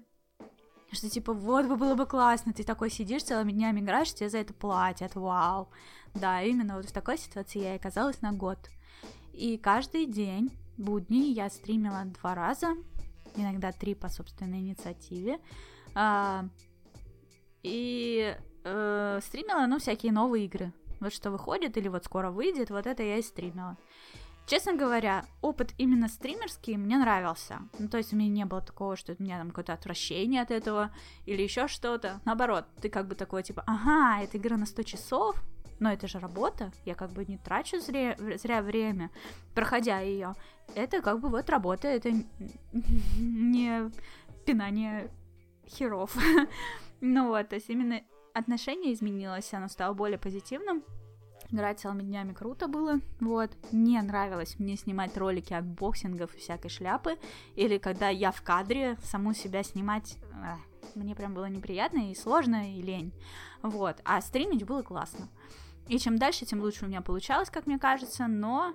[0.91, 4.39] что типа, вот бы было бы классно, ты такой сидишь целыми днями играешь, тебе за
[4.39, 5.69] это платят, вау.
[6.13, 8.57] Да, именно вот в такой ситуации я и оказалась на год.
[9.33, 12.75] И каждый день, будни, я стримила два раза,
[13.35, 15.39] иногда три по собственной инициативе.
[15.95, 16.45] А,
[17.63, 20.73] и э, стримила, ну, всякие новые игры.
[20.99, 23.77] Вот что выходит или вот скоро выйдет, вот это я и стримила.
[24.49, 27.59] Честно говоря, опыт именно стримерский мне нравился.
[27.77, 30.49] Ну, то есть у меня не было такого, что у меня там какое-то отвращение от
[30.49, 30.89] этого
[31.27, 32.19] или еще что-то.
[32.25, 35.35] Наоборот, ты как бы такой, типа, ага, это игра на 100 часов,
[35.79, 39.11] но это же работа, я как бы не трачу зря, зря время,
[39.53, 40.33] проходя ее.
[40.73, 42.09] Это как бы вот работа, это
[42.71, 43.91] не
[44.47, 45.11] пинание
[45.67, 46.17] херов.
[47.01, 48.01] ну вот, то есть именно
[48.33, 50.83] отношение изменилось, оно стало более позитивным,
[51.51, 53.51] Играть целыми днями круто было, вот.
[53.71, 57.17] Не нравилось мне снимать ролики unboxing ов и всякой шляпы,
[57.55, 60.59] или когда я в кадре, саму себя снимать, эх,
[60.95, 63.13] мне прям было неприятно и сложно, и лень,
[63.63, 63.97] вот.
[64.05, 65.27] А стримить было классно.
[65.87, 68.71] И чем дальше, тем лучше у меня получалось, как мне кажется, но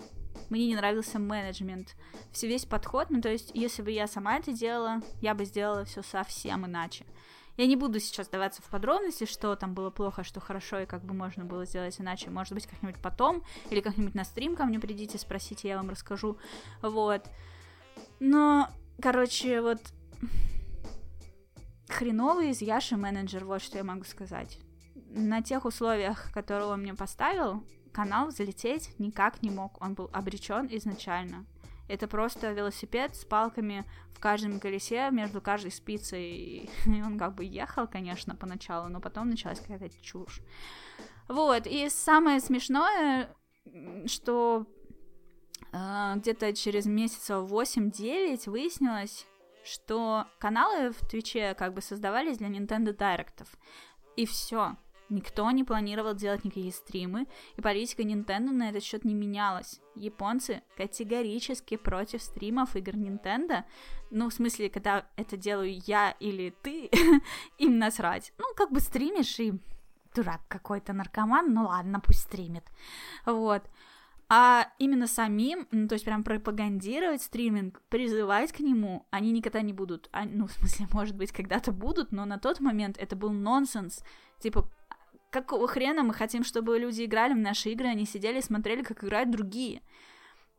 [0.50, 1.94] мне не нравился менеджмент,
[2.32, 5.84] все весь подход, ну то есть, если бы я сама это делала, я бы сделала
[5.84, 7.06] все совсем иначе.
[7.56, 11.04] Я не буду сейчас даваться в подробности, что там было плохо, что хорошо, и как
[11.04, 12.30] бы можно было сделать иначе.
[12.30, 16.36] Может быть, как-нибудь потом, или как-нибудь на стрим ко мне придите, спросите, я вам расскажу.
[16.82, 17.22] Вот.
[18.18, 18.68] Но,
[19.00, 19.80] короче, вот
[21.88, 24.58] хреновый из Яши менеджер, вот что я могу сказать.
[25.10, 29.80] На тех условиях, которые он мне поставил, канал залететь никак не мог.
[29.80, 31.46] Он был обречен изначально.
[31.88, 36.70] Это просто велосипед с палками в каждом колесе между каждой спицей.
[36.86, 40.40] И он как бы ехал, конечно, поначалу, но потом началась какая-то чушь.
[41.28, 43.34] Вот, и самое смешное,
[44.06, 44.66] что
[45.72, 49.26] э, где-то через месяцев 8-9 выяснилось,
[49.64, 53.48] что каналы в Твиче как бы создавались для Nintendo Директов.
[54.16, 54.76] И все.
[55.10, 57.26] Никто не планировал делать никакие стримы,
[57.56, 59.80] и политика Nintendo на этот счет не менялась.
[59.94, 63.64] Японцы категорически против стримов игр Nintendo.
[64.10, 66.90] Ну, в смысле, когда это делаю я или ты,
[67.58, 68.32] им насрать.
[68.38, 69.52] Ну, как бы стримишь и
[70.14, 72.64] дурак какой-то наркоман, ну ладно, пусть стримит.
[73.26, 73.68] Вот.
[74.28, 79.72] А именно самим, ну, то есть прям пропагандировать стриминг, призывать к нему, они никогда не
[79.72, 80.08] будут.
[80.12, 84.02] А, ну, в смысле, может быть, когда-то будут, но на тот момент это был нонсенс.
[84.40, 84.68] Типа,
[85.34, 89.02] какого хрена мы хотим, чтобы люди играли в наши игры, они сидели и смотрели, как
[89.02, 89.82] играют другие.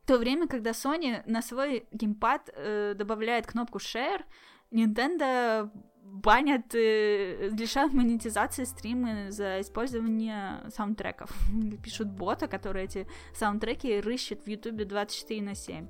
[0.02, 4.22] В то время, когда Sony на свой геймпад э, добавляет кнопку Share,
[4.70, 5.70] Nintendo
[6.02, 11.30] банят, э, лишают монетизации стримы за использование саундтреков.
[11.82, 15.88] Пишут бота, который эти саундтреки рыщет в Ютубе 24 на 7.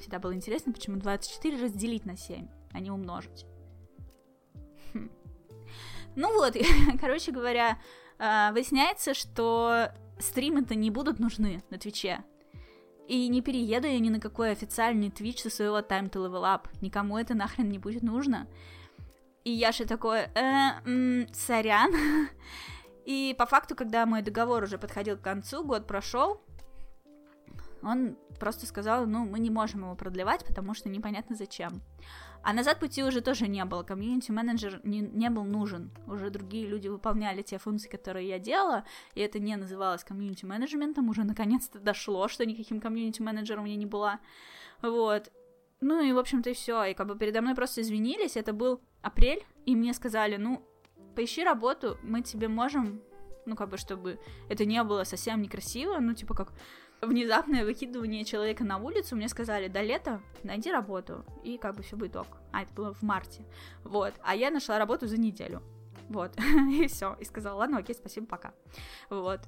[0.00, 3.46] Всегда было интересно, почему 24 разделить на 7, а не умножить.
[6.16, 6.56] Ну вот,
[7.00, 7.78] короче говоря,
[8.18, 12.24] а, выясняется, что стримы-то не будут нужны на Твиче.
[13.08, 16.68] И не перееду я ни на какой официальный твич со своего Time to Level Up.
[16.80, 18.46] Никому это нахрен не будет нужно.
[19.44, 21.92] И Яша такой, э, м, сорян.
[23.04, 26.40] И по факту, когда мой договор уже подходил к концу, год прошел,
[27.82, 31.82] он просто сказал, ну, мы не можем его продлевать, потому что непонятно зачем.
[32.44, 33.82] А назад пути уже тоже не было.
[33.82, 35.90] Комьюнити-менеджер не, не был нужен.
[36.06, 38.84] Уже другие люди выполняли те функции, которые я делала,
[39.14, 41.08] и это не называлось комьюнити-менеджментом.
[41.08, 44.20] Уже наконец-то дошло, что никаким комьюнити-менеджером я не была.
[44.82, 45.32] Вот.
[45.80, 46.84] Ну и, в общем-то, и все.
[46.84, 48.36] И как бы передо мной просто извинились.
[48.36, 50.62] Это был апрель, и мне сказали, ну,
[51.14, 53.00] поищи работу, мы тебе можем,
[53.46, 54.18] ну, как бы, чтобы
[54.50, 56.52] это не было совсем некрасиво, ну, типа, как
[57.06, 61.96] внезапное выкидывание человека на улицу, мне сказали, до лета найди работу, и как бы все
[61.96, 62.26] будет ок.
[62.52, 63.44] А, это было в марте.
[63.82, 64.14] Вот.
[64.22, 65.62] А я нашла работу за неделю.
[66.08, 66.32] Вот.
[66.70, 67.16] и все.
[67.20, 68.54] И сказала, ладно, окей, спасибо, пока.
[69.10, 69.40] Вот.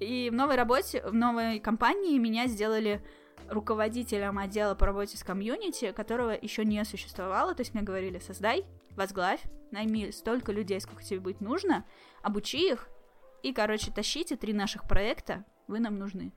[0.00, 3.02] И в новой работе, в новой компании меня сделали
[3.48, 7.54] руководителем отдела по работе с комьюнити, которого еще не существовало.
[7.54, 8.64] То есть мне говорили, создай,
[8.96, 9.40] возглавь,
[9.70, 11.84] найми столько людей, сколько тебе будет нужно,
[12.22, 12.88] обучи их,
[13.42, 16.32] и, короче, тащите три наших проекта, вы нам нужны.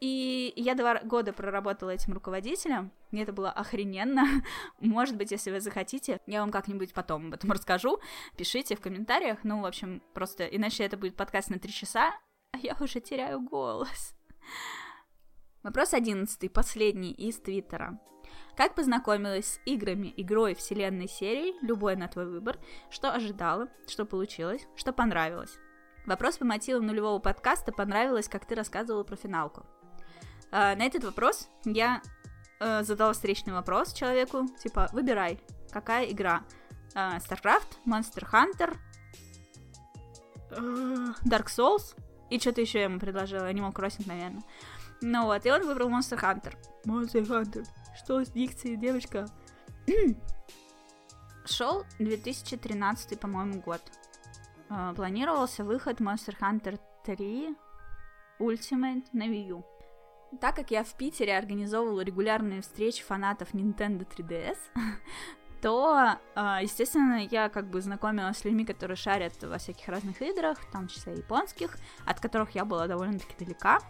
[0.00, 4.24] И я два года проработала этим руководителем, и это было охрененно.
[4.80, 8.00] Может быть, если вы захотите, я вам как-нибудь потом об этом расскажу.
[8.36, 9.40] Пишите в комментариях.
[9.44, 12.14] Ну, в общем, просто иначе это будет подкаст на три часа,
[12.52, 14.14] а я уже теряю голос.
[15.62, 18.00] Вопрос одиннадцатый, последний из Твиттера.
[18.56, 24.66] Как познакомилась с играми, игрой, вселенной, серией, любой на твой выбор, что ожидала, что получилось,
[24.76, 25.58] что понравилось.
[26.06, 29.66] Вопрос по мотивам нулевого подкаста понравилось, как ты рассказывала про финалку.
[30.50, 32.02] А, на этот вопрос я
[32.58, 35.40] э, задала встречный вопрос человеку, типа, выбирай,
[35.70, 36.42] какая игра?
[36.94, 38.76] Э, StarCraft, Monster Hunter,
[40.50, 40.54] э,
[41.24, 41.96] Dark Souls
[42.30, 44.42] и что-то еще я ему предложила, Animal Crossing, наверное.
[45.02, 46.54] Ну вот, и он выбрал Monster Hunter.
[46.84, 47.66] Monster Hunter.
[47.96, 49.26] Что с дикцией, девочка?
[51.44, 53.82] Шел 2013, по-моему, год.
[54.68, 57.56] Э, планировался выход Monster Hunter 3
[58.38, 59.64] Ultimate на Wii U.
[60.38, 64.58] Так как я в Питере организовывала регулярные встречи фанатов Nintendo 3DS,
[65.60, 70.58] то, а, естественно, я как бы знакомилась с людьми, которые шарят во всяких разных играх,
[70.60, 71.76] в том числе японских,
[72.06, 73.80] от которых я была довольно-таки далека.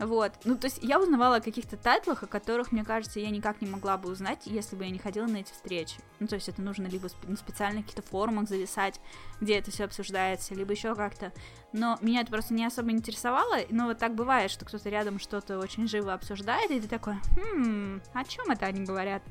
[0.00, 3.60] Вот, ну, то есть я узнавала о каких-то тайтлах, о которых, мне кажется, я никак
[3.60, 5.98] не могла бы узнать, если бы я не ходила на эти встречи.
[6.20, 8.98] Ну, то есть это нужно либо на специальных каких-то форумах зависать,
[9.42, 11.34] где это все обсуждается, либо еще как-то.
[11.74, 15.58] Но меня это просто не особо интересовало, но вот так бывает, что кто-то рядом что-то
[15.58, 19.22] очень живо обсуждает, и ты такой, хм, о чем это они говорят?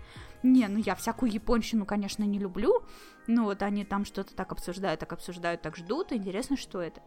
[0.43, 2.83] Не, ну я всякую японщину, конечно, не люблю,
[3.25, 7.01] но вот они там что-то так обсуждают, так обсуждают, так ждут, интересно, что это.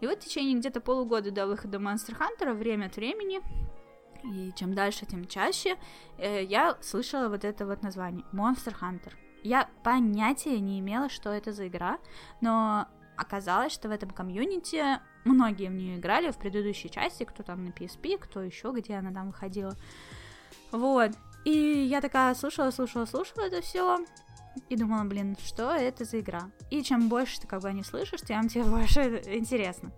[0.00, 3.40] И вот в течение где-то полугода до выхода Monster Hunter время от времени
[4.24, 5.76] и чем дальше, тем чаще
[6.18, 9.12] э, я слышала вот это вот название Monster Hunter.
[9.42, 11.98] Я понятия не имела, что это за игра,
[12.40, 14.82] но оказалось, что в этом комьюнити
[15.24, 19.12] многие в нее играли в предыдущей части, кто там на PSP, кто еще, где она
[19.12, 19.74] там выходила.
[20.72, 21.12] Вот.
[21.44, 24.04] И я такая слушала, слушала, слушала это все,
[24.68, 26.50] и думала, блин, что это за игра?
[26.70, 29.92] И чем больше ты как бы не слышишь, тем тебе больше интересно.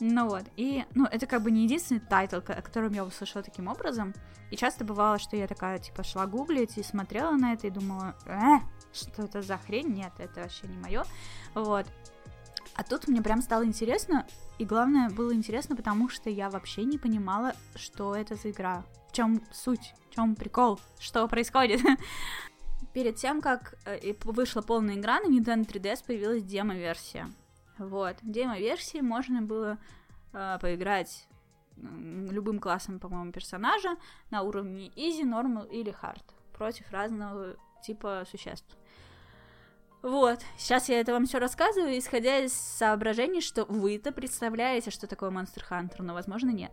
[0.00, 3.68] Ну вот, и, ну, это как бы не единственный title, о котором я услышала таким
[3.68, 4.14] образом.
[4.50, 8.16] И часто бывало, что я такая, типа, шла гуглить и смотрела на это и думала,
[8.26, 8.58] э,
[8.92, 9.94] что это за хрень?
[9.94, 11.04] Нет, это вообще не мое.
[11.54, 11.86] Вот.
[12.74, 14.26] А тут мне прям стало интересно,
[14.58, 18.84] и главное, было интересно, потому что я вообще не понимала, что это за игра.
[19.08, 21.80] В чем суть, в чем прикол, что происходит.
[22.92, 27.28] перед тем, как э, вышла полная игра, на Nintendo 3DS появилась демо-версия.
[27.78, 29.78] Вот, в демо-версии можно было
[30.32, 31.26] э, поиграть
[31.76, 33.96] любым классом, по-моему, персонажа
[34.30, 36.22] на уровне Easy, Normal или Hard
[36.52, 38.76] против разного типа существ.
[40.02, 45.30] Вот, сейчас я это вам все рассказываю, исходя из соображений, что вы-то представляете, что такое
[45.30, 46.72] Monster Hunter, но, возможно, нет.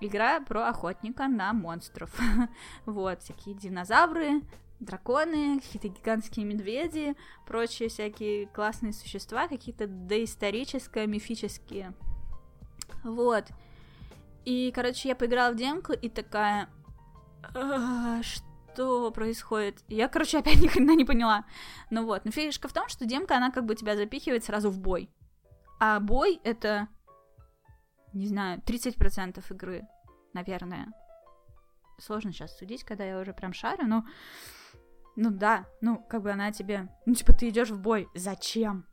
[0.00, 2.18] Игра про охотника на монстров.
[2.86, 4.40] вот, всякие динозавры,
[4.84, 7.16] драконы, какие-то гигантские медведи,
[7.46, 11.94] прочие всякие классные существа, какие-то доисторические, мифические.
[13.04, 13.46] Вот.
[14.44, 16.68] И, короче, я поиграла в демку и такая...
[18.22, 19.82] Что происходит?
[19.88, 21.44] Я, короче, опять ни хрена не поняла.
[21.90, 24.80] Ну вот, но фишка в том, что демка, она как бы тебя запихивает сразу в
[24.80, 25.10] бой.
[25.78, 26.88] А бой— это,
[28.12, 29.86] не знаю, 30% игры,
[30.32, 30.92] наверное.
[31.98, 34.04] Сложно сейчас судить, когда я уже прям шарю, но...
[35.16, 36.88] Ну да, ну как бы она тебе...
[37.06, 38.08] Ну типа ты идешь в бой.
[38.14, 38.86] Зачем?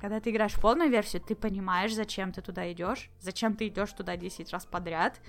[0.00, 3.92] Когда ты играешь в полную версию, ты понимаешь, зачем ты туда идешь, зачем ты идешь
[3.92, 5.20] туда 10 раз подряд,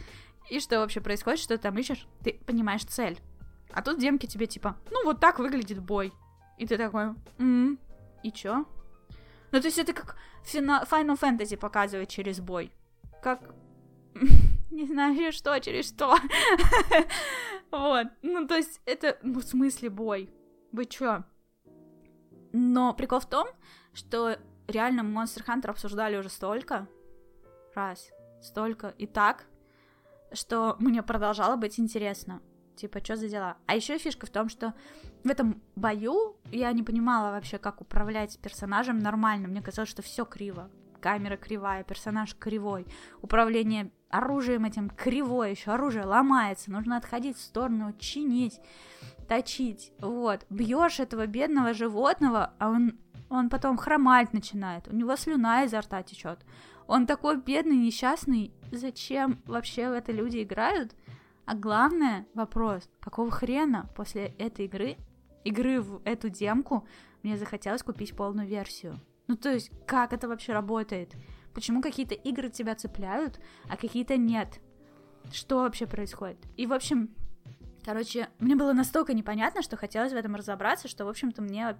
[0.50, 3.20] и что вообще происходит, что ты там ищешь, ты понимаешь цель.
[3.72, 6.14] А тут демки тебе типа, ну вот так выглядит бой.
[6.58, 7.80] И ты такой, м-м,
[8.24, 8.66] и чё?
[9.52, 12.72] Ну то есть это как Final Fantasy показывает через бой.
[13.24, 13.42] Как
[14.80, 16.16] не знаю, что, через что.
[17.72, 18.08] вот.
[18.22, 20.30] Ну, то есть, это, ну, в смысле бой.
[20.72, 21.24] Вы чё?
[22.54, 23.48] Но прикол в том,
[23.94, 26.88] что реально Monster Hunter обсуждали уже столько,
[27.76, 28.10] раз,
[28.42, 29.46] столько и так,
[30.32, 32.42] что мне продолжало быть интересно.
[32.76, 33.58] Типа, что за дела?
[33.66, 34.74] А еще фишка в том, что
[35.26, 39.50] в этом бою я не понимала вообще, как управлять персонажем нормально.
[39.50, 40.70] Мне казалось, что все криво
[41.00, 42.86] камера кривая, персонаж кривой,
[43.22, 48.60] управление оружием этим кривое, еще оружие ломается, нужно отходить в сторону, чинить,
[49.28, 55.64] точить, вот, бьешь этого бедного животного, а он, он потом хромать начинает, у него слюна
[55.64, 56.40] изо рта течет,
[56.88, 60.96] он такой бедный, несчастный, зачем вообще в это люди играют?
[61.46, 64.98] А главное вопрос, какого хрена после этой игры,
[65.44, 66.88] игры в эту демку,
[67.22, 69.00] мне захотелось купить полную версию?
[69.30, 71.14] Ну, то есть, как это вообще работает?
[71.54, 74.60] Почему какие-то игры тебя цепляют, а какие-то нет?
[75.32, 76.40] Что вообще происходит?
[76.58, 77.14] И, в общем,
[77.86, 81.78] короче, мне было настолько непонятно, что хотелось в этом разобраться, что, в общем-то, мне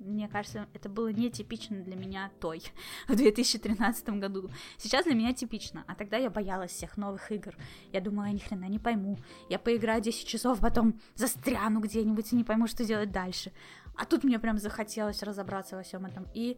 [0.00, 2.62] мне кажется, это было нетипично для меня той
[3.08, 4.50] в 2013 году.
[4.78, 7.54] Сейчас для меня типично, а тогда я боялась всех новых игр.
[7.92, 9.18] Я думала, я ни хрена не пойму.
[9.48, 13.52] Я поиграю 10 часов, потом застряну где-нибудь и не пойму, что делать дальше.
[13.96, 16.26] А тут мне прям захотелось разобраться во всем этом.
[16.34, 16.56] И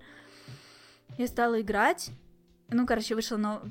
[1.18, 2.10] я стала играть.
[2.68, 3.62] Ну, короче, вышла но...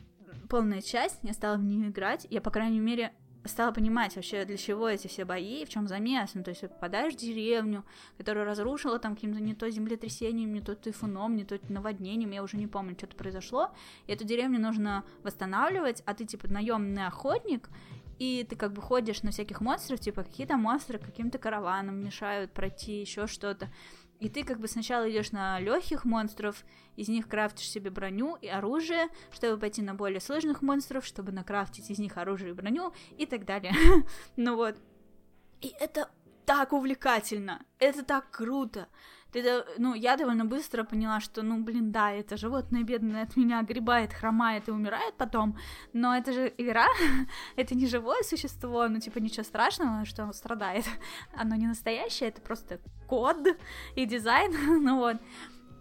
[0.49, 2.28] полная часть, я стала в нее играть.
[2.30, 3.14] Я, по крайней мере,
[3.45, 6.32] стала понимать вообще, для чего эти все бои, в чем замес.
[6.34, 7.84] Ну, то есть, попадаешь в деревню,
[8.18, 12.57] которую разрушила там каким-то не то землетрясением, не то тайфуном, не то наводнением, я уже
[12.57, 13.72] не помню, что-то произошло.
[14.07, 17.70] И эту деревню нужно восстанавливать, а ты, типа, наемный охотник,
[18.22, 23.01] и ты как бы ходишь на всяких монстров, типа, какие-то монстры каким-то караваном мешают пройти,
[23.01, 23.74] еще что-то.
[24.19, 26.63] И ты как бы сначала идешь на легких монстров,
[26.95, 31.89] из них крафтишь себе броню и оружие, чтобы пойти на более сложных монстров, чтобы накрафтить
[31.89, 33.74] из них оружие и броню и так далее.
[34.36, 34.76] ну вот.
[35.61, 36.07] И это
[36.45, 38.88] так увлекательно, это так круто.
[39.32, 43.59] Ты, ну, я довольно быстро поняла, что, ну, блин, да, это животное бедное от меня
[43.59, 45.57] огребает, хромает и умирает потом,
[45.93, 46.88] но это же игра,
[47.55, 50.86] это не живое существо, ну, типа, ничего страшного, что оно страдает,
[51.34, 53.38] оно не настоящее, это просто код
[53.95, 54.51] и дизайн,
[54.84, 55.17] ну вот.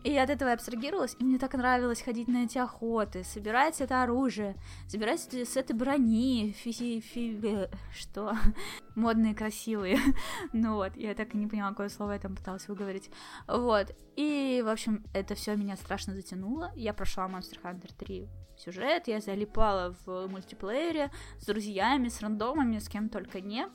[0.03, 4.03] И от этого я абстрагировалась, и мне так нравилось ходить на эти охоты, собирать это
[4.03, 4.57] оружие,
[4.89, 8.35] собирать с этой брони, фи фи э, что?
[8.95, 9.99] Модные, красивые.
[10.55, 13.11] ну вот, я так и не поняла, какое слово я там пыталась выговорить.
[13.47, 16.73] Вот, и, в общем, это все меня страшно затянуло.
[16.75, 22.89] Я прошла Monster Hunter 3 сюжет, я залипала в мультиплеере с друзьями, с рандомами, с
[22.89, 23.67] кем только не.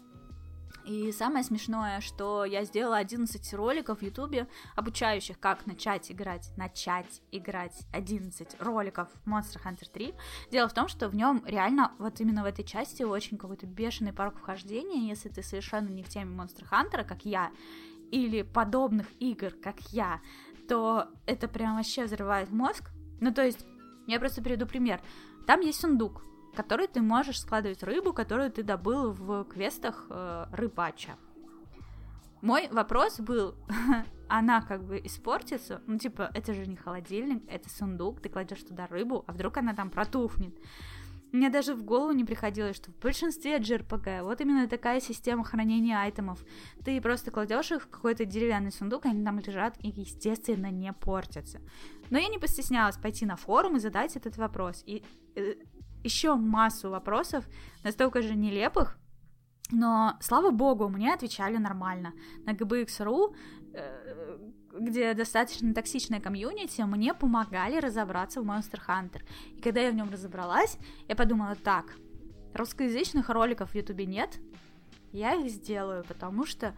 [0.86, 7.22] И самое смешное, что я сделала 11 роликов в Ютубе, обучающих, как начать играть, начать
[7.32, 10.14] играть 11 роликов Monster Hunter 3.
[10.52, 14.14] Дело в том, что в нем реально, вот именно в этой части, очень какой-то бешеный
[14.14, 17.52] порог вхождения, если ты совершенно не в теме Monster Hunter, как я,
[18.12, 20.22] или подобных игр, как я,
[20.68, 22.92] то это прям вообще взрывает мозг.
[23.22, 23.66] Ну, то есть,
[24.06, 25.02] я просто приведу пример.
[25.48, 26.24] Там есть сундук,
[26.56, 31.16] который ты можешь складывать рыбу, которую ты добыл в квестах э, рыбача.
[32.42, 33.56] Мой вопрос был,
[34.30, 38.88] она как бы испортится, ну типа, это же не холодильник, это сундук, ты кладешь туда
[38.88, 40.56] рыбу, а вдруг она там протухнет.
[41.32, 46.00] Мне даже в голову не приходилось, что в большинстве JRPG вот именно такая система хранения
[46.00, 46.46] айтемов.
[46.86, 51.60] Ты просто кладешь их в какой-то деревянный сундук, они там лежат и, естественно, не портятся.
[52.10, 54.84] Но я не постеснялась пойти на форум и задать этот вопрос.
[54.86, 55.04] И
[55.36, 55.56] э,
[56.06, 57.46] еще массу вопросов,
[57.84, 58.98] настолько же нелепых,
[59.72, 62.14] но, слава богу, мне отвечали нормально.
[62.46, 63.36] На GBX.ru,
[63.74, 64.38] э,
[64.80, 69.24] где достаточно токсичная комьюнити, мне помогали разобраться в Monster Hunter.
[69.58, 70.78] И когда я в нем разобралась,
[71.08, 71.86] я подумала, так,
[72.54, 74.40] русскоязычных роликов в Ютубе нет,
[75.12, 76.76] я их сделаю, потому что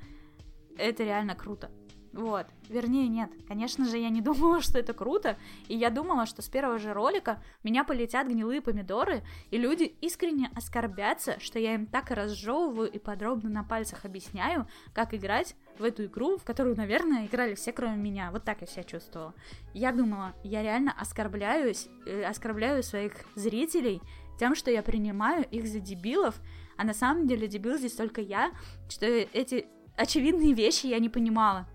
[0.78, 1.72] это реально круто.
[2.14, 2.48] Вот.
[2.70, 3.30] Вернее, нет.
[3.48, 5.38] Конечно же, я не думала, что это круто.
[5.68, 10.50] И я думала, что с первого же ролика меня полетят гнилые помидоры, и люди искренне
[10.56, 16.06] оскорбятся, что я им так разжевываю и подробно на пальцах объясняю, как играть в эту
[16.06, 18.32] игру, в которую, наверное, играли все, кроме меня.
[18.32, 19.34] Вот так я себя чувствовала.
[19.74, 24.02] Я думала, я реально оскорбляюсь, э, оскорбляю своих зрителей
[24.40, 26.40] тем, что я принимаю их за дебилов,
[26.78, 28.52] а на самом деле дебил здесь только я,
[28.88, 31.68] что эти очевидные вещи я не понимала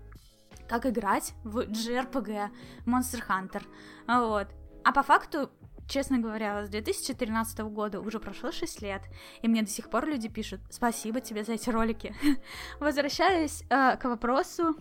[0.73, 2.49] как играть в JRPG
[2.87, 3.63] Monster Hunter.
[4.07, 4.47] Вот.
[4.83, 5.51] А по факту,
[5.87, 9.03] честно говоря, с 2013 года уже прошло 6 лет,
[9.43, 12.15] и мне до сих пор люди пишут «Спасибо тебе за эти ролики».
[12.79, 14.75] Возвращаясь э, к вопросу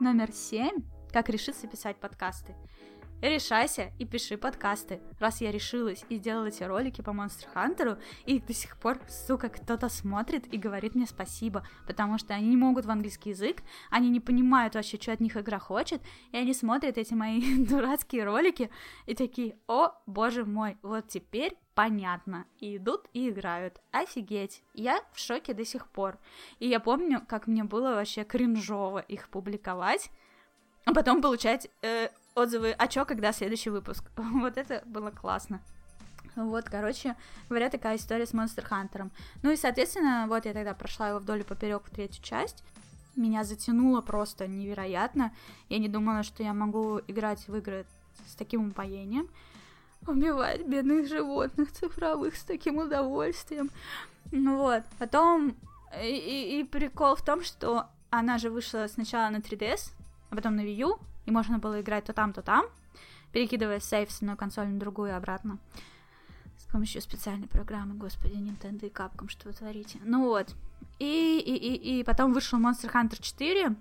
[0.00, 2.56] номер 7, как решиться писать подкасты.
[3.22, 7.96] Решайся и пиши подкасты, раз я решилась и сделала эти ролики по Монстр Хантеру,
[8.26, 12.56] и до сих пор, сука, кто-то смотрит и говорит мне спасибо, потому что они не
[12.56, 16.02] могут в английский язык, они не понимают вообще, что от них игра хочет,
[16.32, 18.70] и они смотрят эти мои дурацкие ролики
[19.06, 22.46] и такие, о, боже мой, вот теперь понятно.
[22.58, 23.80] И идут и играют.
[23.92, 24.64] Офигеть.
[24.74, 26.18] Я в шоке до сих пор.
[26.58, 30.10] И я помню, как мне было вообще кринжово их публиковать,
[30.84, 34.04] а потом получать э, отзывы, а чё, когда следующий выпуск?
[34.16, 35.60] вот это было классно.
[36.34, 37.14] Вот, короче
[37.48, 39.10] говоря, такая история с Monster Hunter.
[39.42, 42.64] Ну и, соответственно, вот я тогда прошла его вдоль и поперек в третью часть.
[43.16, 45.32] Меня затянуло просто невероятно.
[45.68, 47.84] Я не думала, что я могу играть в игры
[48.26, 49.28] с таким упоением.
[50.06, 53.70] Убивать бедных животных цифровых с таким удовольствием.
[54.30, 54.82] Ну вот.
[54.98, 55.54] Потом
[56.02, 59.90] и, и, и прикол в том, что она же вышла сначала на 3DS,
[60.32, 62.64] а потом на Wii U, и можно было играть то там, то там,
[63.32, 65.58] перекидывая сейф с одной консоли на другую и обратно.
[66.56, 69.98] С помощью специальной программы, господи, Nintendo и Capcom, что вы творите.
[70.04, 70.54] Ну вот.
[70.98, 73.76] И, и, и, и потом вышел Monster Hunter 4,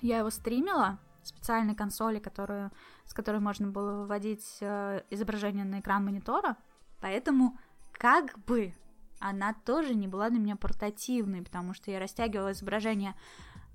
[0.00, 2.70] я его стримила, специальной консоли, которую,
[3.04, 6.56] с которой можно было выводить э, изображение на экран монитора,
[7.02, 7.58] поэтому
[7.92, 8.72] как бы
[9.18, 13.14] она тоже не была для меня портативной, потому что я растягивала изображение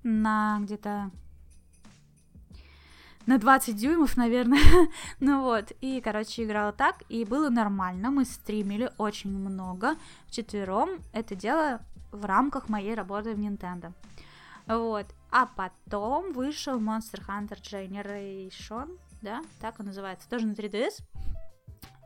[0.02, 1.12] на где-то
[3.26, 4.60] на 20 дюймов, наверное.
[5.20, 9.96] ну вот, и, короче, играла так, и было нормально, мы стримили очень много,
[10.26, 11.80] вчетвером это дело
[12.10, 13.92] в рамках моей работы в Nintendo.
[14.66, 21.02] Вот, а потом вышел Monster Hunter Generation, да, так он называется, тоже на 3DS.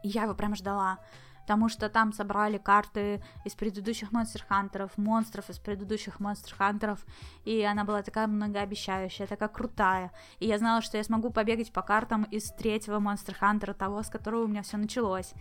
[0.03, 0.99] Я его прям ждала
[1.47, 6.99] потому что там собрали карты из предыдущих Monster Hunter, монстров из предыдущих Monster Hunter,
[7.45, 10.11] и она была такая многообещающая, такая крутая.
[10.41, 14.09] И я знала, что я смогу побегать по картам из третьего Monster Hunter, того, с
[14.09, 15.35] которого у меня все началось.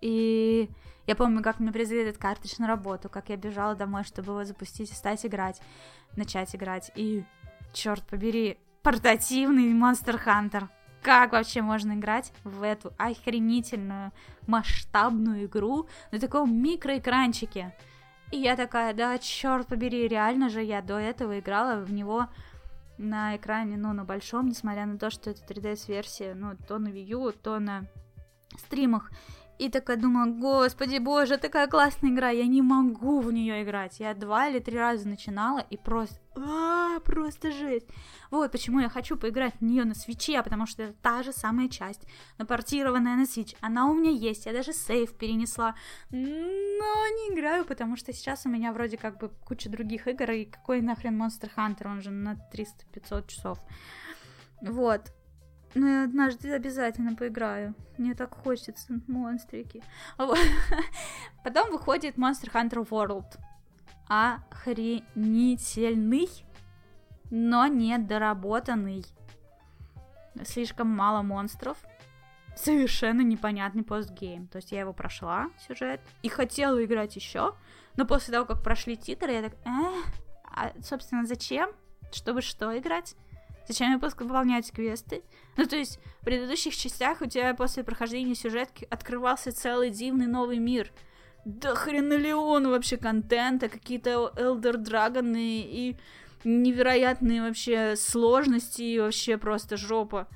[0.00, 0.70] И
[1.06, 4.44] я помню, как мне привезли этот картридж на работу, как я бежала домой, чтобы его
[4.44, 5.60] запустить и стать играть,
[6.16, 6.90] начать играть.
[6.94, 7.22] И,
[7.74, 10.70] черт побери, портативный Monster Hunter
[11.02, 14.12] как вообще можно играть в эту охренительную
[14.46, 17.74] масштабную игру на таком микроэкранчике.
[18.30, 22.28] И я такая, да, черт побери, реально же я до этого играла в него
[22.98, 27.04] на экране, ну, на большом, несмотря на то, что это 3DS-версия, ну, то на Wii
[27.06, 27.86] U, то на
[28.58, 29.10] стримах.
[29.58, 34.00] И такая думала, господи боже, такая классная игра, я не могу в нее играть.
[34.00, 36.18] Я два или три раза начинала и просто,
[37.10, 37.88] просто жесть.
[38.30, 41.68] Вот почему я хочу поиграть в нее на свече, потому что это та же самая
[41.68, 42.06] часть,
[42.38, 43.56] напортированная на свич.
[43.60, 45.74] Она у меня есть, я даже сейф перенесла,
[46.10, 50.44] но не играю, потому что сейчас у меня вроде как бы куча других игр, и
[50.44, 53.58] какой нахрен Monster Hunter, он же на 300-500 часов.
[54.62, 55.12] Вот,
[55.74, 57.74] ну, я однажды обязательно поиграю.
[57.98, 59.82] Мне так хочется, монстрики.
[60.16, 63.36] Потом выходит Monster Hunter World.
[64.08, 66.28] Охренительный,
[67.30, 69.04] но недоработанный.
[70.44, 71.78] Слишком мало монстров.
[72.56, 74.48] Совершенно непонятный постгейм.
[74.48, 77.54] То есть я его прошла, сюжет, и хотела играть еще,
[77.96, 80.02] но после того, как прошли титры, я так, э,
[80.44, 81.70] а, собственно, зачем?
[82.12, 83.14] Чтобы что играть?
[83.68, 85.22] Зачем я выполнять квесты?
[85.56, 90.58] Ну, то есть, в предыдущих частях у тебя после прохождения сюжетки открывался целый дивный новый
[90.58, 90.92] мир.
[91.44, 95.96] Да хренолеон вообще контента, какие-то Elder Dragon и
[96.44, 100.28] невероятные вообще сложности, и вообще просто жопа.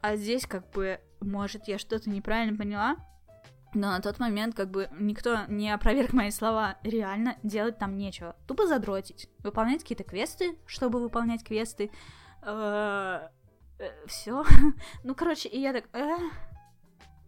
[0.00, 2.96] А здесь как бы, может, я что-то неправильно поняла,
[3.74, 6.76] но на тот момент как бы никто не опроверг мои слова.
[6.82, 8.36] Реально делать там нечего.
[8.46, 9.28] Тупо задротить.
[9.38, 11.90] Выполнять какие-то квесты, чтобы выполнять квесты.
[12.42, 13.28] Э,
[13.78, 14.44] э, все.
[15.04, 15.88] ну, короче, и я так...
[15.94, 16.16] Э,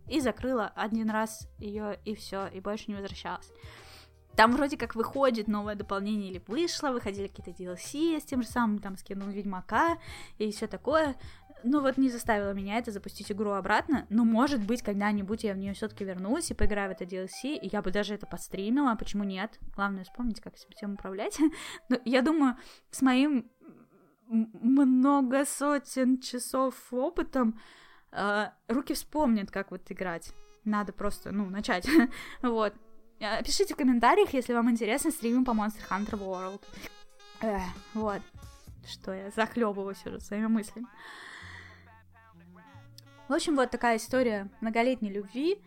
[0.07, 3.51] и закрыла один раз ее, и все, и больше не возвращалась.
[4.37, 8.79] Там вроде как выходит новое дополнение или вышло, выходили какие-то DLC с тем же самым,
[8.81, 9.99] там, скинул Ведьмака
[10.39, 11.17] и все такое.
[11.67, 15.57] Ну вот не заставило меня это запустить игру обратно, но может быть когда-нибудь я в
[15.57, 19.25] нее все-таки вернусь и поиграю в это DLC, и я бы даже это подстримила, почему
[19.25, 19.59] нет?
[19.75, 21.39] Главное вспомнить, как всем управлять.
[21.89, 22.59] но я думаю,
[22.91, 23.51] с моим
[24.29, 27.59] много сотен часов опытом,
[28.13, 30.35] э, руки вспомнят, как вот играть.
[30.65, 31.89] Надо просто, ну, начать.
[32.43, 32.75] вот.
[33.25, 36.61] Э, пишите в комментариях, если вам интересно стримим по Monster Hunter World.
[37.41, 37.59] Э,
[37.95, 38.21] вот.
[38.87, 40.87] Что я захлебываюсь уже своими мыслями.
[43.29, 45.59] В общем, вот такая история многолетней любви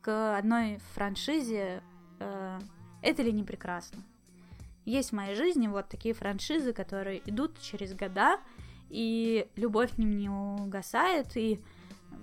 [0.00, 1.82] к одной франшизе.
[2.18, 2.58] Э,
[3.02, 4.02] это ли не прекрасно?
[4.86, 8.40] Есть в моей жизни вот такие франшизы, которые идут через года,
[8.88, 11.60] и любовь к ним не угасает, и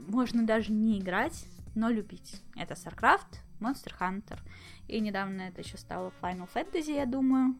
[0.07, 1.45] можно даже не играть,
[1.75, 2.41] но любить.
[2.55, 4.39] Это StarCraft, Monster Hunter,
[4.87, 7.55] и недавно это еще стало Final Fantasy, я думаю.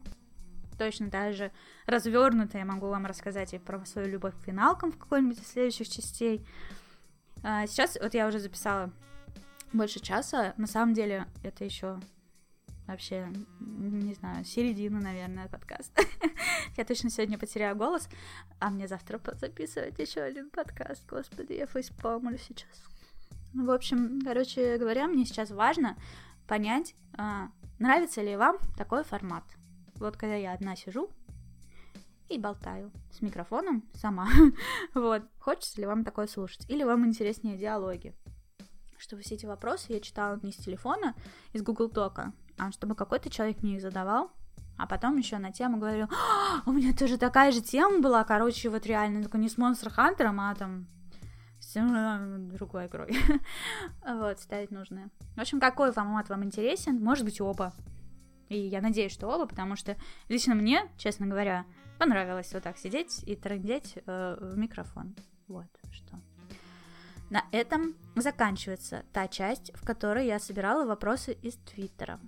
[0.78, 1.52] Точно так же
[1.86, 5.88] развернуто я могу вам рассказать и про свою любовь к финалкам в какой-нибудь из следующих
[5.88, 6.46] частей.
[7.42, 8.90] А сейчас вот я уже записала
[9.72, 10.54] больше часа.
[10.56, 12.00] На самом деле это еще
[12.86, 13.28] вообще,
[13.60, 16.02] не знаю, середина, наверное, подкаста.
[16.76, 18.08] я точно сегодня потеряю голос,
[18.58, 21.06] а мне завтра записывать еще один подкаст.
[21.06, 22.82] Господи, я фейспалмлю сейчас.
[23.52, 25.96] В общем, короче говоря, мне сейчас важно
[26.46, 27.48] понять, а,
[27.78, 29.44] нравится ли вам такой формат.
[29.96, 31.10] Вот когда я одна сижу
[32.28, 34.28] и болтаю с микрофоном сама.
[34.94, 36.64] вот, хочется ли вам такое слушать?
[36.70, 38.14] Или вам интереснее диалоги?
[38.98, 41.14] Чтобы все эти вопросы я читала не с телефона,
[41.52, 44.30] из Google Дока, а чтобы какой-то человек мне их задавал,
[44.78, 48.70] а потом еще на тему говорю, «А, у меня тоже такая же тема была, короче,
[48.70, 50.86] вот реально, только не с Monster Hunter, а там
[51.74, 53.16] другой игрой.
[54.06, 55.10] вот, ставить нужное.
[55.36, 57.02] В общем, какой формат вам интересен?
[57.02, 57.72] Может быть, оба.
[58.48, 59.96] И я надеюсь, что оба, потому что
[60.28, 61.64] лично мне, честно говоря,
[61.98, 65.14] понравилось вот так сидеть и трындеть э, в микрофон.
[65.46, 66.18] Вот что.
[67.30, 72.18] На этом заканчивается та часть, в которой я собирала вопросы из Твиттера.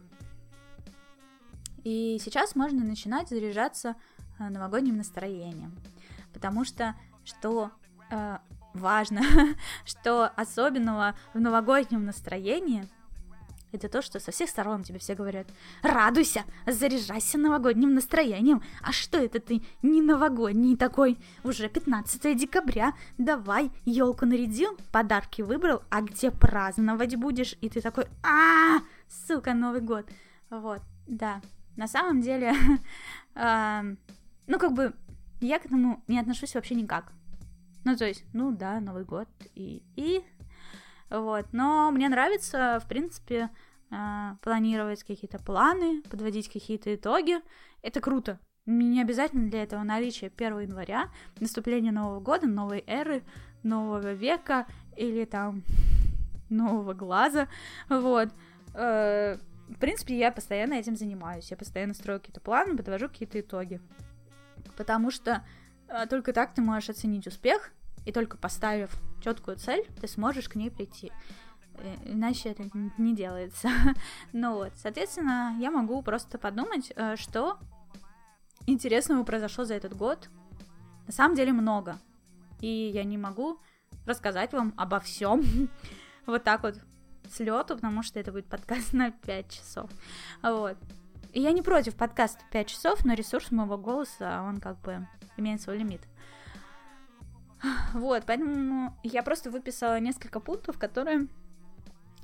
[1.83, 3.97] И сейчас можно начинать заряжаться
[4.39, 5.77] э, новогодним настроением.
[6.33, 6.95] Потому что
[7.25, 7.71] что
[8.11, 8.39] э,
[8.75, 9.23] важно,
[9.85, 12.87] что особенного в новогоднем настроении–
[13.73, 15.47] это то, что со всех сторон тебе все говорят
[15.83, 21.19] «Радуйся, заряжайся новогодним настроением, а что это ты не новогодний такой?
[21.43, 28.05] Уже 15 декабря, давай, елку нарядил, подарки выбрал, а где праздновать будешь?» И ты такой
[28.23, 28.81] а
[29.27, 30.07] сука, Новый год!»
[30.51, 31.41] Вот, да,
[31.77, 32.53] на самом деле,
[33.35, 34.93] ну как бы
[35.41, 37.11] я к этому не отношусь вообще никак.
[37.85, 40.23] Ну, то есть, ну да, Новый год и, и
[41.11, 41.47] вот.
[41.53, 43.51] Но мне нравится, в принципе,
[43.91, 47.41] а, планировать какие-то планы, подводить какие-то итоги.
[47.83, 48.39] Это круто.
[48.65, 51.11] Не обязательно для этого наличие 1 января,
[51.41, 53.23] наступление Нового года, новой эры,
[53.63, 55.65] нового века или там
[56.49, 57.49] нового глаза.
[57.89, 58.29] Вот.
[58.75, 59.37] Э,
[59.69, 61.51] в принципе, я постоянно этим занимаюсь.
[61.51, 63.81] Я постоянно строю какие-то планы, подвожу какие-то итоги.
[64.77, 65.45] Потому что
[66.09, 67.73] только так ты можешь оценить успех,
[68.05, 68.91] и только поставив
[69.21, 71.13] четкую цель, ты сможешь к ней прийти.
[71.75, 73.69] Э, иначе это не делается.
[74.33, 77.59] ну вот, соответственно, я могу просто подумать, э, что
[78.67, 80.29] интересного произошло за этот год.
[81.07, 81.99] На самом деле много.
[82.61, 83.59] И я не могу
[84.07, 85.43] рассказать вам обо всем
[86.27, 86.77] вот так вот
[87.29, 89.91] с лету, потому что это будет подкаст на 5 часов.
[90.43, 90.77] Вот.
[91.33, 95.07] И я не против подкаста 5 часов, но ресурс моего голоса, он как бы
[95.37, 96.03] имеет свой лимит.
[97.95, 101.29] Вот, поэтому я просто выписала несколько пунктов, которые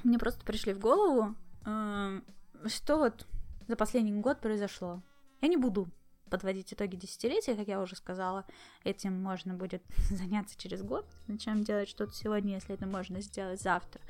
[0.02, 2.20] мне просто пришли в голову, э,
[2.66, 3.26] что вот
[3.66, 5.02] за последний год произошло.
[5.40, 5.88] Я не буду
[6.28, 8.44] подводить итоги десятилетия, как я уже сказала.
[8.84, 11.06] Этим можно будет заняться через год.
[11.26, 14.02] Зачем делать что-то сегодня, если это можно сделать завтра?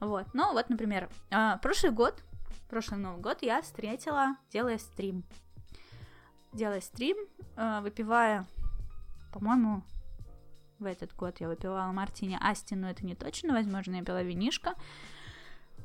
[0.00, 0.26] Вот.
[0.32, 2.22] Ну, вот, например, э, прошлый год,
[2.70, 5.24] прошлый Новый год я встретила, делая стрим.
[6.52, 7.16] Делая стрим,
[7.56, 8.46] э, выпивая,
[9.32, 9.82] по-моему,
[10.78, 14.74] в этот год я выпивала мартини Асти, но это не точно, возможно, я пила винишко.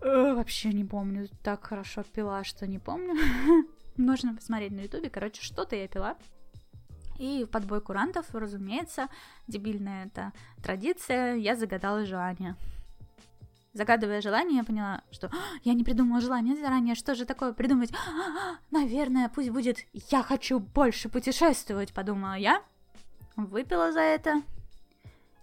[0.02, 3.16] Э, вообще не помню, так хорошо пила, что не помню.
[3.98, 6.16] Можно посмотреть на ютубе, короче, что-то я пила.
[7.18, 9.07] И в подбой курантов, разумеется,
[9.48, 12.56] дебильная эта традиция, я загадала желание.
[13.76, 15.36] Загадывая желание, я поняла, что «А,
[15.66, 17.92] я не придумала желание заранее, что же такое придумать?
[17.92, 19.80] «А, наверное, пусть будет
[20.10, 22.64] «я хочу больше путешествовать», подумала я.
[23.36, 24.42] Выпила за это,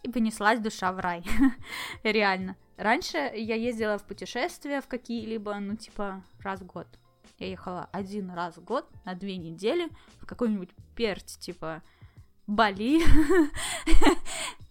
[0.03, 1.23] и понеслась душа в рай.
[2.03, 2.57] Реально.
[2.79, 6.87] Раньше я ездила в путешествия в какие-либо, ну, типа, раз в год.
[7.39, 9.91] Я ехала один раз в год на две недели
[10.23, 11.83] в какой-нибудь перть, типа,
[12.47, 13.03] Бали.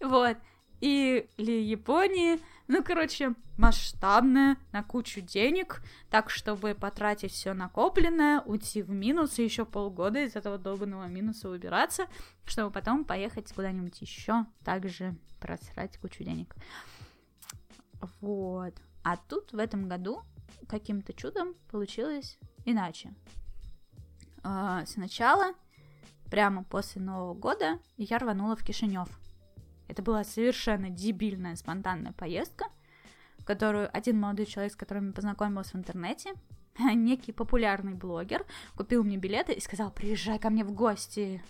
[0.00, 0.36] вот.
[0.80, 1.28] Или
[1.60, 2.40] Японии.
[2.68, 9.44] Ну, короче, масштабная, на кучу денег, так, чтобы потратить все накопленное, уйти в минус и
[9.44, 12.06] еще полгода из этого долбанного минуса выбираться,
[12.44, 16.54] чтобы потом поехать куда-нибудь еще, также просрать кучу денег.
[18.20, 18.74] Вот.
[19.02, 20.22] А тут в этом году
[20.68, 23.12] каким-то чудом получилось иначе.
[24.44, 25.54] А, сначала,
[26.30, 29.08] прямо после Нового года, я рванула в Кишинев–
[29.92, 32.64] это была совершенно дебильная, спонтанная поездка,
[33.44, 36.32] которую один молодой человек, с которым я познакомилась в интернете,
[36.78, 41.44] некий популярный блогер, купил мне билеты и сказал, приезжай ко мне в гости.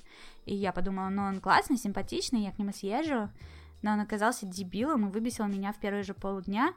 [0.44, 3.30] И я подумала, ну он классный, симпатичный, я к нему съезжу.
[3.80, 6.74] Но он оказался дебилом и выбесил меня в первые же полдня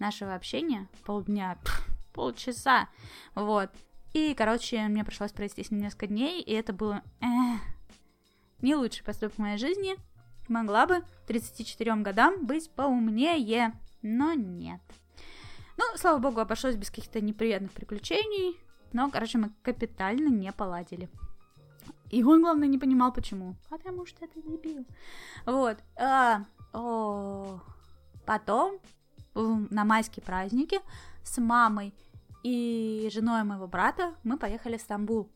[0.00, 0.88] нашего общения.
[1.04, 2.88] Полдня, пфф, полчаса.
[3.36, 3.70] Вот.
[4.12, 7.26] И, короче, мне пришлось провести с ним несколько дней, и это было э,
[8.60, 9.96] не лучший поступок в моей жизни.
[10.48, 14.80] Могла бы 34 годам быть поумнее, но нет.
[15.76, 18.58] Ну, слава богу, обошлось без каких-то неприятных приключений,
[18.92, 21.08] но, короче, мы капитально не поладили.
[22.10, 23.56] И он, главное, не понимал, почему.
[23.68, 24.86] Потому что это дебил.
[25.44, 25.78] Вот.
[25.96, 27.60] А, о,
[28.24, 28.78] потом,
[29.34, 30.80] на майские праздники,
[31.24, 31.92] с мамой
[32.42, 35.28] и женой моего брата мы поехали в Стамбул.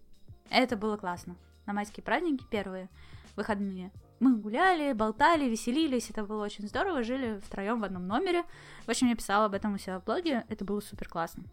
[0.48, 1.36] Это было классно.
[1.66, 2.88] На майские праздники первые
[3.36, 8.44] выходные мы гуляли, болтали, веселились, это было очень здорово, жили втроем в одном номере.
[8.84, 11.44] В общем, я писала об этом у себя в блоге, это было супер классно.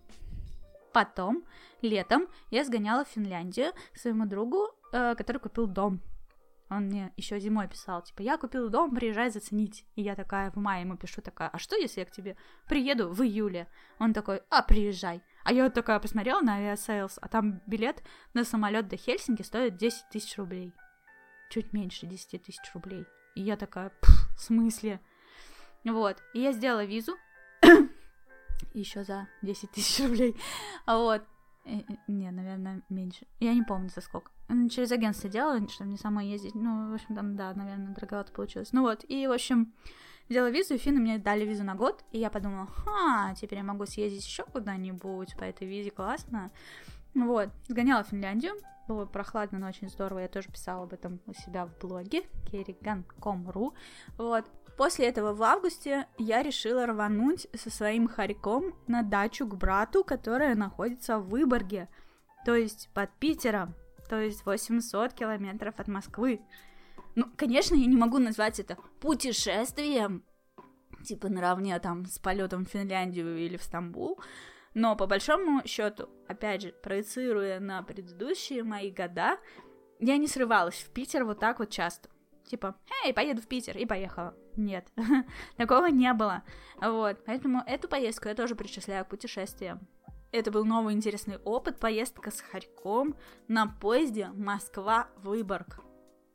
[0.94, 1.44] Потом,
[1.81, 6.02] летом, я сгоняла в Финляндию к своему другу, э, который купил дом.
[6.69, 9.85] Он мне еще зимой писал, типа, я купил дом, приезжай заценить.
[9.95, 12.35] И я такая в мае ему пишу, такая, а что, если я к тебе
[12.68, 13.68] приеду в июле?
[13.99, 15.22] Он такой, а, приезжай.
[15.45, 18.03] А я вот такая посмотрела на Aviasales, а там билет
[18.34, 20.73] на самолет до Хельсинки стоит 10 тысяч рублей.
[21.49, 23.06] Чуть меньше 10 тысяч рублей.
[23.36, 23.91] И я такая,
[24.36, 24.99] в смысле?
[25.84, 26.18] Вот.
[26.34, 27.15] И я сделала визу.
[28.74, 30.36] Еще за 10 тысяч рублей.
[30.86, 31.24] Вот.
[32.07, 33.28] Не, наверное, меньше.
[33.40, 34.32] Я не помню за сколько.
[34.69, 36.56] Через агентство делала, чтобы не самой ездить.
[36.56, 38.72] Ну, в общем, там, да, наверное, дороговато получилось.
[38.72, 39.74] Ну вот, и, в общем,
[40.30, 43.64] Сделала визу, и финны мне дали визу на год, и я подумала, ха, теперь я
[43.64, 46.52] могу съездить еще куда-нибудь по этой визе, классно.
[47.14, 48.53] Вот, сгоняла в Финляндию,
[48.88, 53.74] было прохладно, но очень здорово, я тоже писала об этом у себя в блоге kerigan.com.ru,
[54.18, 54.46] вот.
[54.78, 60.54] После этого в августе я решила рвануть со своим хорьком на дачу к брату, которая
[60.54, 61.90] находится в Выборге,
[62.46, 63.74] то есть под Питером,
[64.08, 66.42] то есть 800 километров от Москвы.
[67.16, 70.24] Ну, конечно, я не могу назвать это путешествием,
[71.04, 74.20] типа наравне там с полетом в Финляндию или в Стамбул,
[74.78, 79.40] но по большому счету, опять же, проецируя на предыдущие мои года,
[79.99, 82.10] я не срывалась в Питер вот так вот часто.
[82.45, 84.36] Типа, эй, поеду в Питер, и поехала.
[84.56, 84.86] Нет,
[85.58, 86.44] такого не было.
[86.80, 89.80] Вот, поэтому эту поездку я тоже причисляю к путешествиям.
[90.32, 93.16] Это был новый интересный опыт, поездка с Харьком
[93.48, 95.87] на поезде Москва-Выборг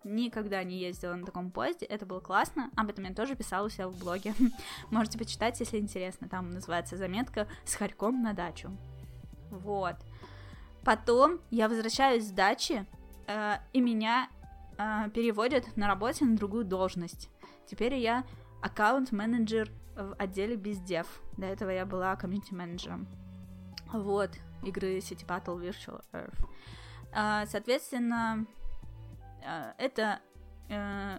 [0.04, 3.70] никогда не ездила на таком поезде, это было классно, об этом я тоже писала у
[3.70, 4.34] себя в блоге.
[4.90, 8.70] Можете почитать, если интересно, там называется заметка «С хорьком на дачу».
[9.50, 9.96] Вот.
[10.84, 12.86] Потом я возвращаюсь с дачи,
[13.28, 14.28] э, и меня
[14.78, 17.28] э, переводят на работе на другую должность.
[17.66, 18.24] Теперь я
[18.62, 21.06] аккаунт-менеджер в отделе бездев.
[21.36, 23.06] До этого я была комьюнити-менеджером.
[23.92, 24.30] Вот,
[24.64, 26.48] игры City Battle Virtual Earth.
[27.14, 28.46] Э, соответственно,
[29.78, 30.20] это
[30.68, 31.18] э,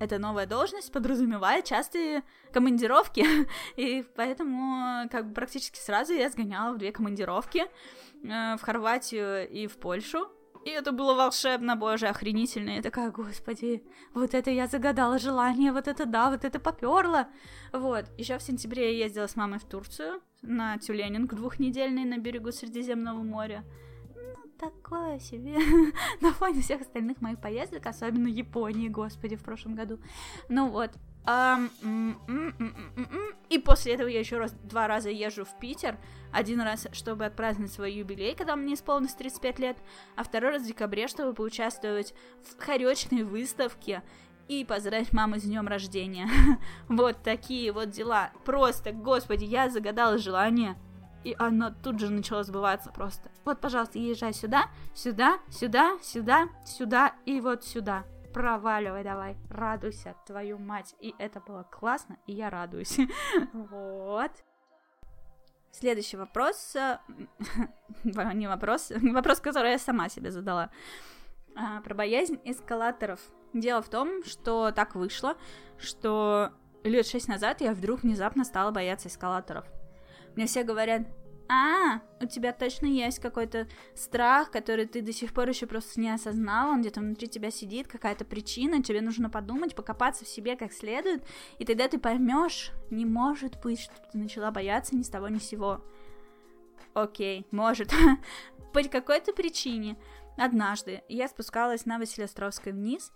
[0.00, 3.24] эта новая должность подразумевает частые командировки,
[3.76, 9.66] и поэтому как бы практически сразу я сгоняла в две командировки э, в Хорватию и
[9.66, 10.28] в Польшу.
[10.64, 12.70] И это было волшебно, боже, охренительно.
[12.70, 13.84] Я такая, господи,
[14.14, 17.28] вот это я загадала желание, вот это да, вот это поперло.
[17.72, 18.06] Вот.
[18.16, 23.22] Еще в сентябре я ездила с мамой в Турцию на тюленинг двухнедельный на берегу Средиземного
[23.22, 23.62] моря
[24.58, 25.56] такое себе
[26.20, 29.98] на фоне всех остальных моих поездок, особенно Японии, господи, в прошлом году.
[30.48, 30.92] Ну вот.
[33.48, 35.96] И после этого я еще раз два раза езжу в Питер.
[36.32, 39.78] Один раз, чтобы отпраздновать свой юбилей, когда мне исполнилось 35 лет,
[40.16, 42.12] а второй раз в декабре, чтобы поучаствовать
[42.42, 44.02] в хоречной выставке
[44.48, 46.28] и поздравить маму с днем рождения.
[46.88, 48.30] вот такие вот дела.
[48.44, 50.76] Просто, господи, я загадала желание
[51.24, 53.30] и оно тут же начало сбываться просто.
[53.44, 58.04] Вот, пожалуйста, езжай сюда, сюда, сюда, сюда, сюда и вот сюда.
[58.32, 60.94] Проваливай давай, радуйся, твою мать.
[61.00, 62.98] И это было классно, и я радуюсь.
[63.52, 64.32] Вот.
[65.70, 66.98] Следующий вопрос, э,
[68.04, 70.70] не вопрос, вопрос, который я сама себе задала,
[71.56, 73.20] а, про боязнь эскалаторов.
[73.52, 75.36] Дело в том, что так вышло,
[75.76, 76.52] что
[76.84, 79.64] лет шесть назад я вдруг внезапно стала бояться эскалаторов.
[80.36, 81.02] Мне все говорят,
[81.48, 86.10] а, у тебя точно есть какой-то страх, который ты до сих пор еще просто не
[86.10, 90.72] осознал, он где-то внутри тебя сидит, какая-то причина, тебе нужно подумать, покопаться в себе как
[90.72, 91.22] следует,
[91.58, 95.38] и тогда ты поймешь, не может быть, что ты начала бояться ни с того ни
[95.38, 95.84] с сего.
[96.94, 97.92] Окей, может.
[98.72, 99.96] По какой-то причине.
[100.36, 103.12] Однажды я спускалась на Василиостровской вниз,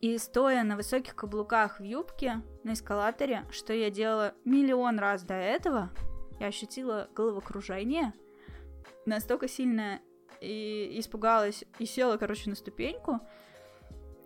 [0.00, 5.34] и стоя на высоких каблуках в юбке на эскалаторе, что я делала миллион раз до
[5.34, 5.90] этого,
[6.40, 8.12] я ощутила головокружение
[9.06, 10.00] настолько сильно
[10.40, 13.20] и испугалась и села, короче, на ступеньку.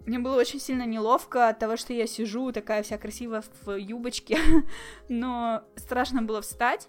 [0.07, 4.39] Мне было очень сильно неловко от того, что я сижу такая вся красивая в юбочке,
[5.09, 6.89] но страшно было встать.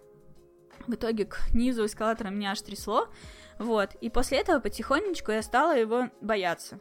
[0.85, 3.07] В итоге к низу эскалатора меня аж трясло.
[3.57, 3.95] Вот.
[4.01, 6.79] И после этого потихонечку я стала его бояться.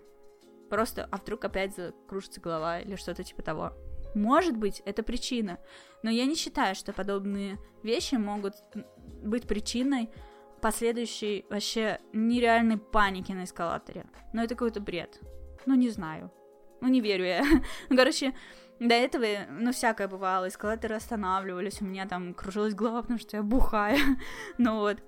[0.69, 3.73] Просто, а вдруг опять закружится голова или что-то типа того.
[4.15, 5.59] Может быть, это причина,
[6.03, 8.55] но я не считаю, что подобные вещи могут
[9.23, 10.11] быть причиной
[10.61, 14.07] последующей вообще нереальной паники на эскалаторе.
[14.33, 15.21] Но это какой-то бред.
[15.67, 16.31] Ну, не знаю.
[16.81, 17.45] Ну, не верю я.
[17.91, 18.35] Ну, короче,
[18.81, 20.49] до этого, ну, всякое бывало.
[20.49, 23.99] Эскалаторы останавливались, у меня там кружилась голова, потому что я бухая.
[24.59, 24.99] ну вот.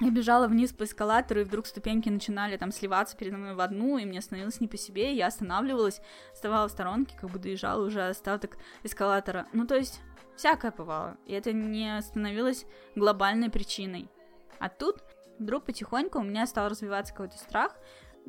[0.00, 3.98] Я бежала вниз по эскалатору, и вдруг ступеньки начинали там сливаться передо мной в одну,
[3.98, 6.00] и мне становилось не по себе, и я останавливалась,
[6.32, 9.48] вставала в сторонке, как бы доезжала уже остаток эскалатора.
[9.52, 10.00] Ну, то есть,
[10.36, 12.64] всякое бывало, и это не становилось
[12.94, 14.08] глобальной причиной.
[14.60, 15.02] А тут
[15.40, 17.76] вдруг потихоньку у меня стал развиваться какой-то страх,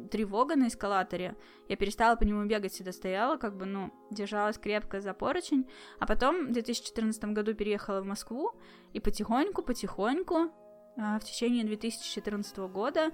[0.10, 1.36] тревога на эскалаторе.
[1.68, 5.70] Я перестала по нему бегать, всегда стояла, как бы, ну, держалась крепко за поручень.
[6.00, 8.54] А потом в 2014 году переехала в Москву,
[8.94, 10.52] и потихоньку-потихоньку
[10.99, 13.11] в течение 2014 года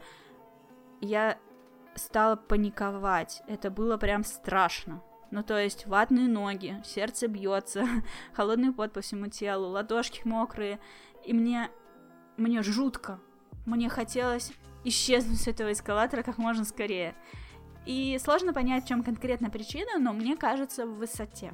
[1.01, 1.37] я
[1.93, 3.43] стала паниковать.
[3.47, 5.03] Это было прям страшно.
[5.31, 7.85] Ну, то есть ватные ноги, сердце бьется,
[8.33, 10.79] холодный пот по всему телу, ладошки мокрые.
[11.23, 11.69] И мне,
[12.37, 13.19] мне жутко.
[13.65, 14.51] Мне хотелось
[14.83, 17.15] исчезнуть с этого эскалатора как можно скорее.
[17.85, 21.53] И сложно понять, в чем конкретно причина, но мне кажется, в высоте.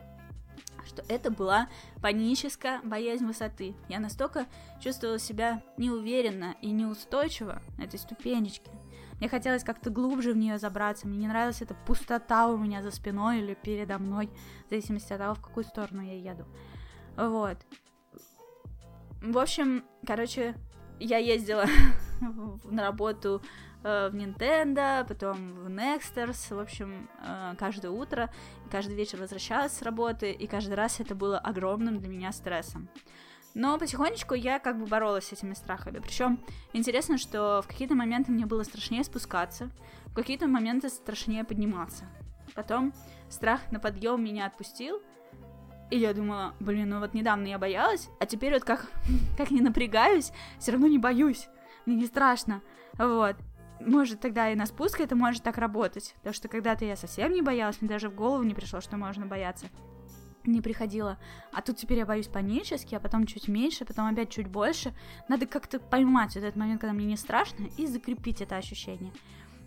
[0.86, 1.70] Что это была
[2.02, 3.76] паническая боязнь высоты.
[3.88, 4.48] Я настолько
[4.82, 8.72] чувствовала себя неуверенно и неустойчиво на этой ступенечке.
[9.20, 11.08] Мне хотелось как-то глубже в нее забраться.
[11.08, 14.32] Мне не нравилась эта пустота у меня за спиной или передо мной,
[14.66, 16.46] в зависимости от того, в какую сторону я еду.
[17.16, 17.58] Вот.
[19.22, 20.56] В общем, короче,
[21.00, 21.66] я ездила
[22.64, 23.44] на работу
[23.84, 28.30] э, в Nintendo, потом в Nexters, в общем, э, каждое утро,
[28.70, 32.90] каждый вечер возвращалась с работы, и каждый раз это было огромным для меня стрессом.
[33.54, 36.00] Но потихонечку я как бы боролась с этими страхами.
[36.00, 36.40] Причем
[36.74, 39.70] интересно, что в какие-то моменты мне было страшнее спускаться,
[40.06, 42.06] в какие-то моменты страшнее подниматься.
[42.56, 42.94] Потом
[43.30, 45.02] страх на подъем меня отпустил,
[45.90, 48.90] и я думала, блин, ну вот недавно я боялась, а теперь вот как,
[49.38, 51.50] как не напрягаюсь, все равно не боюсь.
[51.86, 52.62] Мне не страшно.
[52.98, 53.36] Вот.
[53.86, 56.14] Может, тогда и на спуск это может так работать.
[56.18, 59.26] Потому что когда-то я совсем не боялась, мне даже в голову не пришло, что можно
[59.26, 59.68] бояться
[60.44, 61.18] не приходило.
[61.52, 64.94] А тут теперь я боюсь панически, а потом чуть меньше, потом опять чуть больше.
[65.28, 69.14] Надо как-то поймать вот этот момент, когда мне не страшно, и закрепить это ощущение.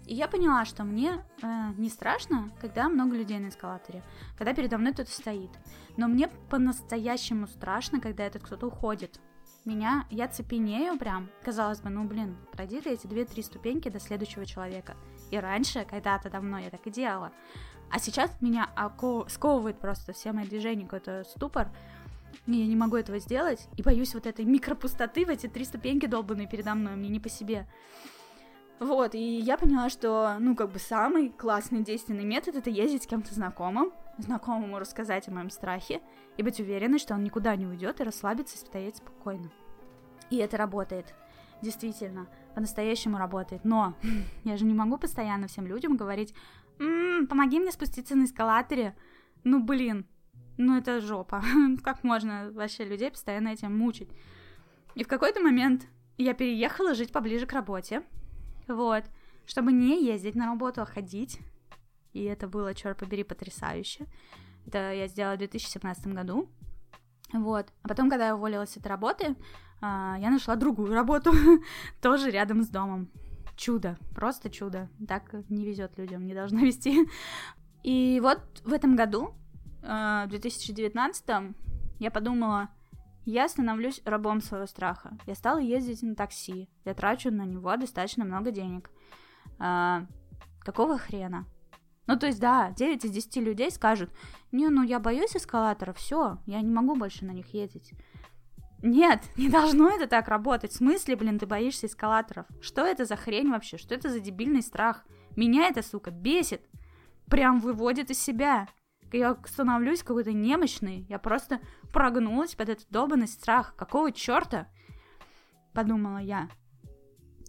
[0.07, 1.47] И я поняла, что мне э,
[1.79, 4.03] не страшно, когда много людей на эскалаторе,
[4.37, 5.51] когда передо мной кто-то стоит.
[5.97, 9.21] Но мне по-настоящему страшно, когда этот кто-то уходит.
[9.65, 14.45] Меня, я цепенею прям, казалось бы, ну блин, пройди ты эти две-три ступеньки до следующего
[14.45, 14.95] человека.
[15.31, 17.33] И раньше, когда-то давно я так и делала.
[17.91, 18.69] А сейчас меня
[19.29, 21.69] сковывает просто все мои движения, какой-то ступор.
[22.47, 26.47] Я не могу этого сделать, и боюсь вот этой микропустоты в эти три ступеньки долбанные
[26.47, 27.67] передо мной, мне не по себе.
[28.81, 33.07] Вот, и я поняла, что, ну, как бы самый классный действенный метод— это ездить с
[33.07, 36.03] кем-то знакомым, знакомому рассказать о моем страхе,
[36.37, 39.51] и быть уверенной, что он никуда не уйдет, и расслабиться, и стоять спокойно.
[40.31, 41.15] И это работает.
[41.63, 43.65] Действительно, по-настоящему работает.
[43.65, 43.95] Но
[44.45, 46.35] я же не могу постоянно всем людям говорить,
[46.79, 48.97] М-м, помоги мне спуститься на эскалаторе.
[49.45, 50.07] Ну, блин,
[50.57, 51.43] ну это жопа.
[51.83, 54.11] как можно вообще людей постоянно этим мучить?
[54.95, 55.87] И в какой-то момент
[56.19, 58.03] я переехала жить поближе к работе.
[58.69, 59.05] Вот.
[59.47, 61.41] Чтобы не ездить на работу, а ходить.
[62.13, 64.07] И это было, черт побери, потрясающе.
[64.67, 66.49] Это я сделала в 2017 году.
[67.33, 67.67] Вот.
[67.83, 69.37] А потом, когда я уволилась от работы,
[69.81, 71.33] а, я нашла другую работу,
[72.01, 73.11] тоже рядом с домом
[73.57, 74.89] чудо, просто чудо.
[75.07, 77.09] Так не везет людям, не должно вести.
[77.83, 79.35] И вот в этом году,
[79.83, 81.55] э, в 2019,
[82.01, 82.71] я подумала,
[83.27, 85.17] я становлюсь рабом своего страха.
[85.27, 86.69] Я стала ездить на такси.
[86.85, 88.91] Я трачу на него достаточно много денег.
[89.59, 90.07] А,
[90.61, 91.47] какого хрена?
[92.07, 94.11] Ну, то есть, да, 9 из 10 людей скажут,
[94.53, 97.93] не, ну я боюсь эскалатора, все, я не могу больше на них ездить.
[98.83, 100.73] Нет, не должно это так работать.
[100.73, 102.47] В смысле, блин, ты боишься эскалаторов?
[102.61, 103.79] Что это за хрень вообще?
[103.79, 105.05] Что это за дебильный страх?
[105.37, 106.61] Меня это, сука, бесит.
[107.27, 108.69] Прям выводит из себя.
[109.11, 111.07] Я становлюсь какой-то немощный.
[111.09, 111.61] Я просто
[111.93, 113.75] прогнулась под этот долбанный страх.
[113.77, 114.69] Какого черта?
[115.73, 116.51] Подумала я.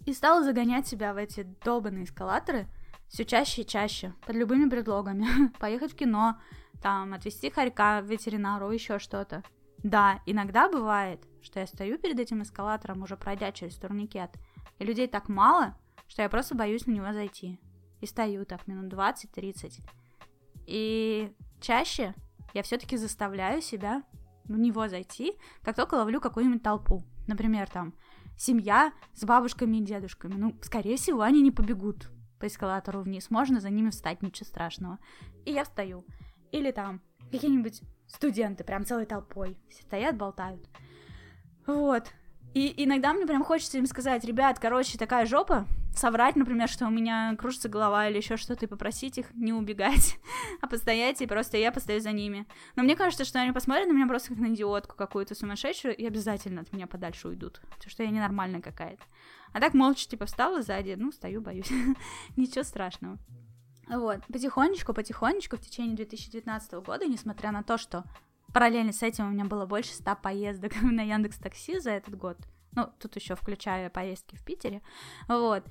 [0.05, 2.67] И стала загонять себя в эти долбанные эскалаторы
[3.07, 5.25] все чаще и чаще, под любыми предлогами.
[5.59, 6.37] Поехать в кино,
[6.81, 9.43] там, отвезти хорька ветеринару, еще что-то.
[9.83, 14.31] Да, иногда бывает, что я стою перед этим эскалатором, уже пройдя через турникет,
[14.79, 15.77] и людей так мало,
[16.07, 17.59] что я просто боюсь на него зайти.
[18.01, 19.81] И стою так минут 20-30.
[20.65, 22.13] И чаще
[22.53, 24.03] я все-таки заставляю себя
[24.45, 27.03] в него зайти, как только ловлю какую-нибудь толпу.
[27.27, 27.93] Например, там,
[28.37, 30.35] семья с бабушками и дедушками.
[30.35, 32.09] Ну, скорее всего, они не побегут
[32.45, 33.31] по эскалатору вниз.
[33.31, 34.99] Можно за ними встать, ничего страшного.
[35.45, 36.05] И я встаю.
[36.51, 37.01] Или там
[37.31, 39.57] какие-нибудь студенты прям целой толпой.
[39.71, 40.63] Стоят, болтают.
[41.65, 42.11] Вот.
[42.53, 45.65] И иногда мне прям хочется им сказать, ребят, короче, такая жопа,
[45.95, 50.19] соврать, например, что у меня кружится голова или еще что-то, и попросить их не убегать,
[50.61, 52.45] а постоять, и просто я постою за ними.
[52.75, 56.05] Но мне кажется, что они посмотрят на меня просто как на идиотку какую-то сумасшедшую, и
[56.05, 59.03] обязательно от меня подальше уйдут, потому что я ненормальная какая-то.
[59.55, 61.71] А так молча, типа, встала сзади, ну, стою, боюсь.
[62.35, 63.17] Ничего страшного.
[63.87, 68.03] Вот, потихонечку, потихонечку в течение 2019 года, несмотря на то, что
[68.53, 72.37] параллельно с этим у меня было больше 100 поездок на Яндекс Такси за этот год,
[72.73, 74.81] ну, тут еще включая поездки в Питере,
[75.29, 75.63] вот,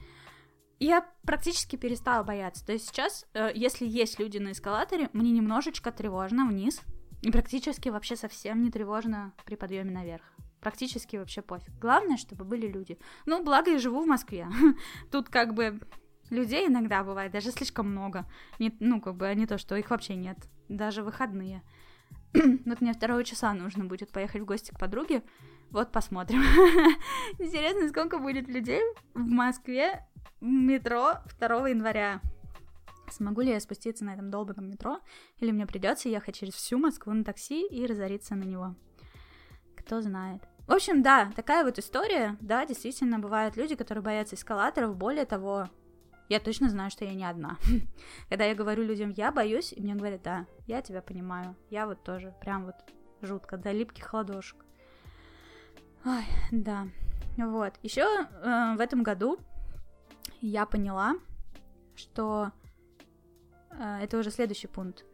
[0.80, 2.64] я практически перестала бояться.
[2.64, 6.80] То есть сейчас, э, если есть люди на эскалаторе, мне немножечко тревожно вниз,
[7.20, 10.33] и практически вообще совсем не тревожно при подъеме наверх.
[10.64, 11.72] Практически вообще пофиг.
[11.78, 12.98] Главное, чтобы были люди.
[13.26, 14.48] Ну, благо я живу в Москве.
[15.12, 15.78] Тут как бы
[16.30, 18.24] людей иногда бывает даже слишком много.
[18.58, 20.38] Не, ну, как бы не то, что их вообще нет.
[20.68, 21.62] Даже выходные.
[22.64, 25.22] вот мне второго часа нужно будет поехать в гости к подруге.
[25.70, 26.40] Вот посмотрим.
[27.38, 28.80] Интересно, сколько будет людей
[29.12, 30.06] в Москве
[30.40, 32.20] в метро 2 января.
[33.10, 34.98] Смогу ли я спуститься на этом долбанном метро,
[35.38, 38.74] или мне придется ехать через всю Москву на такси и разориться на него?
[39.76, 40.42] Кто знает.
[40.66, 42.36] В общем, да, такая вот история.
[42.40, 44.96] Да, действительно, бывают люди, которые боятся эскалаторов.
[44.96, 45.68] Более того,
[46.28, 47.58] я точно знаю, что я не одна.
[48.30, 51.54] Когда я говорю людям, я боюсь, и мне говорят, да, я тебя понимаю.
[51.68, 52.76] Я вот тоже, прям вот
[53.20, 54.64] жутко, до липких ладошек.
[56.06, 56.88] Ой, да.
[57.36, 57.74] Вот.
[57.82, 59.38] Еще э, в этом году
[60.40, 61.14] я поняла,
[61.94, 62.52] что
[63.70, 65.04] э, это уже следующий пункт.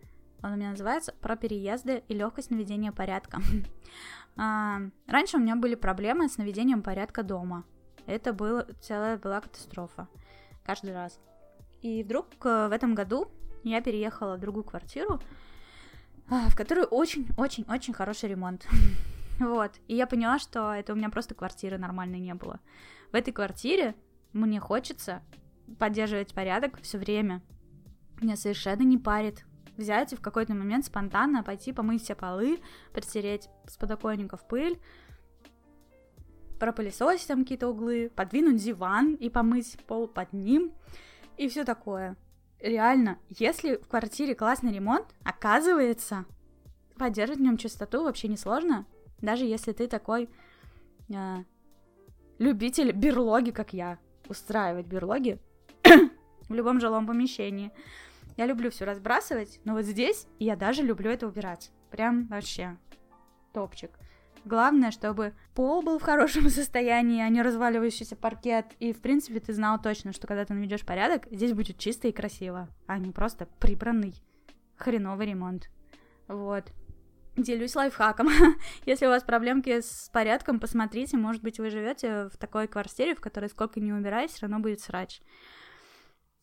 [0.42, 3.40] Он у меня называется про переезды и легкость наведения порядка.
[4.42, 7.66] а, раньше у меня были проблемы с наведением порядка дома.
[8.06, 10.08] Это было, целая была катастрофа.
[10.64, 11.20] Каждый раз.
[11.82, 13.30] И вдруг э, в этом году
[13.64, 15.20] я переехала в другую квартиру,
[16.30, 18.66] а, в которой очень-очень-очень хороший ремонт.
[19.40, 19.72] Вот.
[19.88, 22.60] И я поняла, что это у меня просто квартиры нормальной не было.
[23.10, 23.94] В этой квартире
[24.34, 25.22] мне хочется
[25.78, 27.42] поддерживать порядок все время.
[28.20, 29.46] Меня совершенно не парит
[29.80, 32.60] взять и в какой-то момент спонтанно пойти помыть все полы,
[32.92, 34.78] протереть с подоконников пыль,
[36.60, 40.72] пропылесосить там какие-то углы, подвинуть диван и помыть пол под ним
[41.36, 42.16] и все такое.
[42.60, 46.26] Реально, если в квартире классный ремонт, оказывается,
[46.98, 48.86] поддерживать в нем чистоту вообще не сложно,
[49.22, 50.28] даже если ты такой
[51.08, 51.36] э,
[52.38, 53.98] любитель берлоги, как я
[54.28, 55.38] устраивать берлоги
[56.48, 57.72] в любом жилом помещении.
[58.36, 61.70] Я люблю все разбрасывать, но вот здесь я даже люблю это убирать.
[61.90, 62.76] Прям вообще
[63.52, 63.90] топчик.
[64.44, 68.66] Главное, чтобы пол был в хорошем состоянии, а не разваливающийся паркет.
[68.78, 72.12] И, в принципе, ты знал точно, что когда ты наведешь порядок, здесь будет чисто и
[72.12, 74.14] красиво, а не просто прибранный
[74.76, 75.68] хреновый ремонт.
[76.26, 76.72] Вот.
[77.36, 78.28] Делюсь лайфхаком.
[78.86, 83.20] Если у вас проблемки с порядком, посмотрите, может быть, вы живете в такой квартире, в
[83.20, 85.20] которой сколько не убирать, все равно будет срач.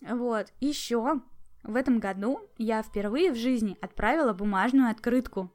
[0.02, 0.54] Вот.
[0.60, 1.22] Еще
[1.68, 5.52] в этом году я впервые в жизни отправила бумажную открытку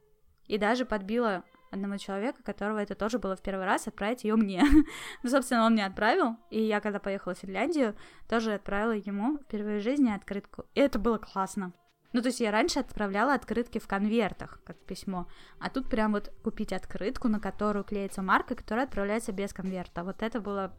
[0.46, 4.62] и даже подбила одного человека, которого это тоже было в первый раз, отправить ее мне.
[5.22, 7.96] ну, собственно, он мне отправил, и я, когда поехала в Финляндию,
[8.28, 10.66] тоже отправила ему впервые в жизни открытку.
[10.74, 11.72] И это было классно.
[12.12, 15.26] Ну, то есть я раньше отправляла открытки в конвертах, как письмо,
[15.58, 20.04] а тут прям вот купить открытку, на которую клеится марка, которая отправляется без конверта.
[20.04, 20.76] Вот это было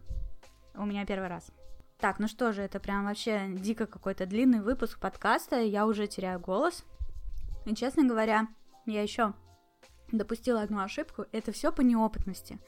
[0.76, 1.51] у меня первый раз.
[2.03, 6.38] Так, ну что же, это прям вообще дико какой-то длинный выпуск подкаста, я уже теряю
[6.38, 6.84] голос.
[7.65, 8.49] И, честно говоря,
[8.85, 9.34] я еще
[10.11, 12.59] допустила одну ошибку, это все по неопытности.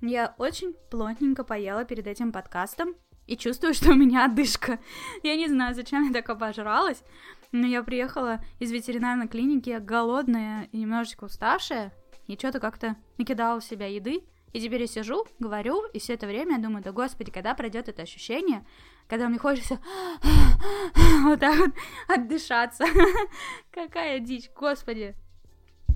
[0.00, 2.96] Я очень плотненько поела перед этим подкастом,
[3.28, 4.80] и чувствую, что у меня одышка.
[5.22, 7.04] Я не знаю, зачем я так обожралась,
[7.52, 11.92] но я приехала из ветеринарной клиники голодная и немножечко уставшая,
[12.26, 16.26] и что-то как-то накидала в себя еды, и теперь я сижу, говорю, и все это
[16.26, 18.66] время я думаю, да господи, когда пройдет это ощущение,
[19.08, 19.80] когда мне хочется
[21.24, 21.72] вот так вот
[22.08, 22.84] отдышаться.
[23.70, 25.14] Какая дичь, господи.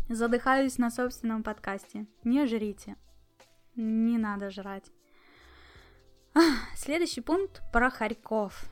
[0.08, 2.06] Задыхаюсь на собственном подкасте.
[2.24, 2.96] Не жрите.
[3.76, 4.90] Не надо жрать.
[6.74, 8.64] Следующий пункт про хорьков.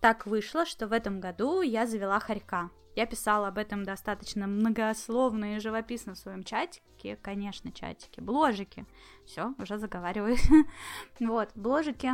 [0.00, 2.70] Так вышло, что в этом году я завела хорька.
[2.94, 8.84] Я писала об этом достаточно многословно и живописно в своем чатике, конечно, чатике, бложике.
[9.24, 10.46] Все, уже заговариваюсь.
[11.20, 12.12] вот, бложике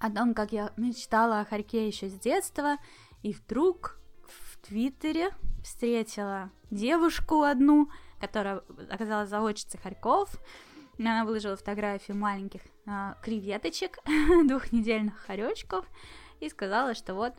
[0.00, 2.76] о том, как я мечтала о хорьке еще с детства,
[3.22, 5.30] и вдруг в Твиттере
[5.62, 7.90] встретила девушку одну,
[8.20, 10.40] которая оказалась заочницей хорьков,
[10.98, 13.98] она выложила фотографию маленьких э, креветочек,
[14.46, 15.86] двухнедельных хоречков,
[16.40, 17.34] и сказала, что вот,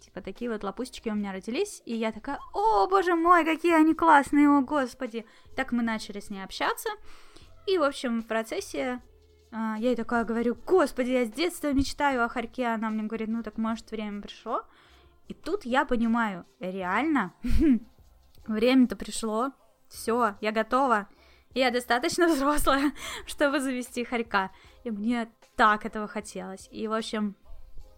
[0.00, 1.82] типа, такие вот лопусточки у меня родились.
[1.84, 5.26] И я такая, о, боже мой, какие они классные, о, господи.
[5.54, 6.88] Так мы начали с ней общаться.
[7.66, 9.00] И, в общем, в процессе
[9.50, 12.66] э, я ей такая говорю, господи, я с детства мечтаю о хорьке.
[12.66, 14.62] Она мне говорит, ну так, может, время пришло.
[15.28, 17.34] И тут я понимаю, реально,
[18.46, 19.52] время-то пришло,
[19.88, 21.08] все, я готова.
[21.54, 22.92] Я достаточно взрослая,
[23.26, 24.50] чтобы завести хорька.
[24.84, 26.68] И мне так этого хотелось.
[26.70, 27.34] И, в общем,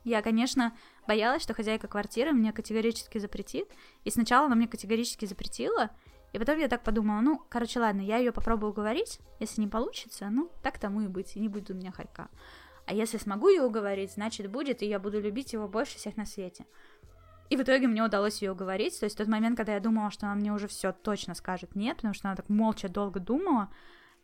[0.04, 0.76] я, конечно,
[1.08, 3.68] боялась, что хозяйка квартиры мне категорически запретит.
[4.04, 5.90] И сначала она мне категорически запретила.
[6.34, 9.18] И потом я так подумала, ну, короче, ладно, я ее попробую уговорить.
[9.40, 12.28] Если не получится, ну, так тому и быть, и не будет у меня хорька.
[12.86, 16.26] А если смогу ее уговорить, значит будет, и я буду любить его больше всех на
[16.26, 16.66] свете.
[17.48, 19.00] И в итоге мне удалось ее уговорить.
[19.00, 21.74] То есть в тот момент, когда я думала, что она мне уже все точно скажет
[21.74, 23.72] нет, потому что она так молча долго думала,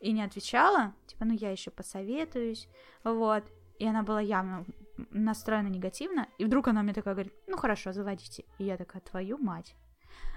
[0.01, 2.69] и не отвечала, типа, ну я еще посоветуюсь,
[3.05, 3.44] вот.
[3.78, 4.66] И она была явно
[5.11, 8.45] настроена негативно, и вдруг она мне такая говорит, ну хорошо, заводите.
[8.59, 9.75] И я такая, твою мать.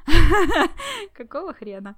[1.14, 1.96] Какого хрена?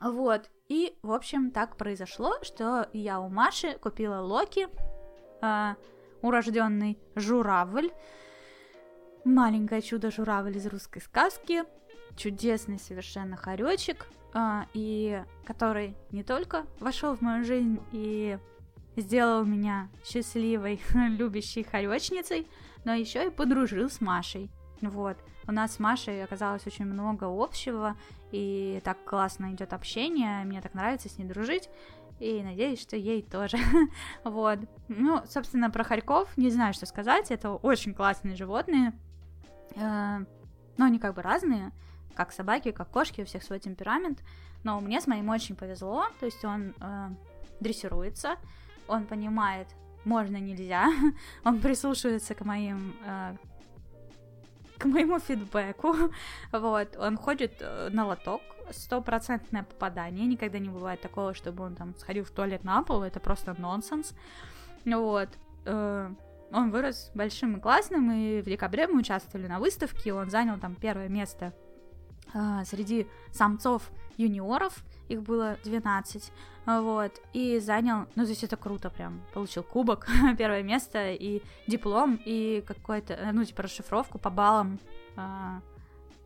[0.00, 4.68] вот, и, в общем, так произошло, что я у Маши купила Локи,
[5.42, 5.74] э,
[6.22, 7.90] урожденный журавль,
[9.24, 11.64] маленькое чудо-журавль из русской сказки,
[12.16, 18.38] чудесный совершенно хоречек, э, и который не только вошел в мою жизнь и
[19.00, 22.46] сделал меня счастливой, любящей хоречницей,
[22.84, 24.50] но еще и подружил с Машей.
[24.80, 25.16] Вот.
[25.46, 27.96] У нас с Машей оказалось очень много общего,
[28.32, 31.68] и так классно идет общение, мне так нравится с ней дружить,
[32.20, 33.58] и надеюсь, что ей тоже.
[34.24, 34.58] вот.
[34.88, 38.92] Ну, собственно, про хорьков не знаю, что сказать, это очень классные животные,
[39.74, 40.18] э,
[40.76, 41.72] но они как бы разные,
[42.14, 44.22] как собаки, как кошки, у всех свой темперамент,
[44.64, 47.08] но мне с моим очень повезло, то есть он э,
[47.60, 48.36] дрессируется,
[48.88, 49.68] он понимает,
[50.04, 50.88] можно, нельзя,
[51.44, 53.36] он прислушивается к моим э,
[54.78, 55.94] к моему фидбэку,
[56.52, 61.94] вот, он ходит э, на лоток, стопроцентное попадание, никогда не бывает такого, чтобы он там
[61.96, 64.14] сходил в туалет на пол, это просто нонсенс,
[64.84, 65.28] вот,
[65.66, 66.10] э,
[66.50, 70.74] он вырос большим и классным, и в декабре мы участвовали на выставке, он занял там
[70.74, 71.52] первое место
[72.32, 76.32] э, среди самцов юниоров, их было 12,
[76.66, 80.06] вот, и занял, ну, здесь это круто прям, получил кубок,
[80.38, 84.78] первое место, и диплом, и какой-то, э, ну, типа, расшифровку по баллам,
[85.16, 85.60] а,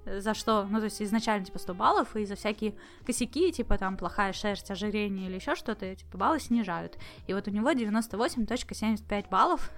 [0.05, 2.75] за что, ну, то есть изначально, типа, 100 баллов, и за всякие
[3.07, 6.99] косяки, типа, там, плохая шерсть, ожирение или еще что-то, типа, баллы снижают.
[7.29, 9.71] И вот у него 98.75 баллов,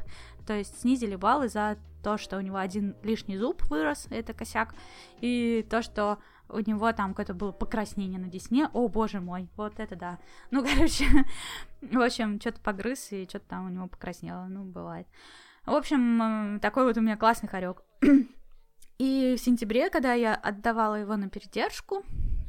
[0.46, 4.74] то есть снизили баллы за то, что у него один лишний зуб вырос, это косяк,
[5.20, 6.18] и то, что
[6.48, 10.18] у него там какое-то было покраснение на десне, о боже мой, вот это да.
[10.50, 11.06] Ну, короче,
[11.80, 15.06] в общем, что-то погрыз, и что-то там у него покраснело, ну, бывает.
[15.66, 17.82] В общем, такой вот у меня классный хорек.
[18.98, 22.04] И в сентябре, когда я отдавала его на передержку,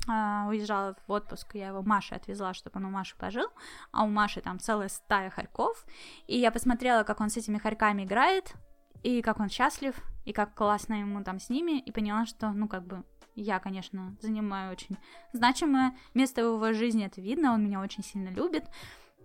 [0.07, 3.47] Uh, уезжала в отпуск, я его Маше отвезла, чтобы он у Маши пожил,
[3.91, 5.83] а у Маши там целая стая хорьков,
[6.27, 8.53] и я посмотрела, как он с этими хорьками играет,
[9.01, 12.67] и как он счастлив, и как классно ему там с ними, и поняла, что, ну,
[12.67, 13.03] как бы,
[13.35, 14.97] я, конечно, занимаю очень
[15.33, 18.65] значимое место в его жизни, это видно, он меня очень сильно любит,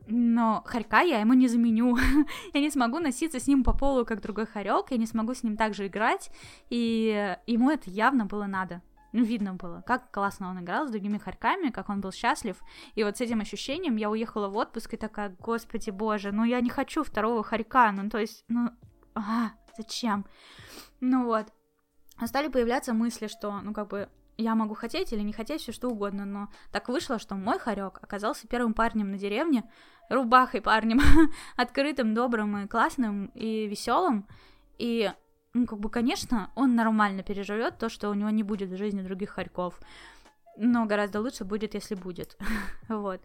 [0.06, 1.96] но хорька я ему не заменю.
[2.54, 5.42] я не смогу носиться с ним по полу, как другой хорек, я не смогу с
[5.42, 6.30] ним также играть,
[6.68, 8.82] и ему это явно было надо.
[9.12, 12.60] Ну, видно было, как классно он играл с другими хорьками, как он был счастлив.
[12.94, 16.60] И вот с этим ощущением я уехала в отпуск и такая, господи боже, ну я
[16.60, 18.70] не хочу второго хорька, ну то есть, ну,
[19.14, 20.26] а, зачем?
[21.00, 21.46] Ну вот,
[22.26, 25.88] стали появляться мысли, что, ну, как бы, я могу хотеть или не хотеть все что
[25.88, 29.64] угодно, но так вышло, что мой хорек оказался первым парнем на деревне,
[30.08, 31.00] рубахой парнем,
[31.56, 34.26] открытым, добрым и классным и веселым.
[34.78, 35.12] И,
[35.52, 39.02] ну, как бы, конечно, он нормально переживет то, что у него не будет в жизни
[39.02, 39.78] других хорьков.
[40.56, 42.36] Но гораздо лучше будет, если будет.
[42.88, 43.20] вот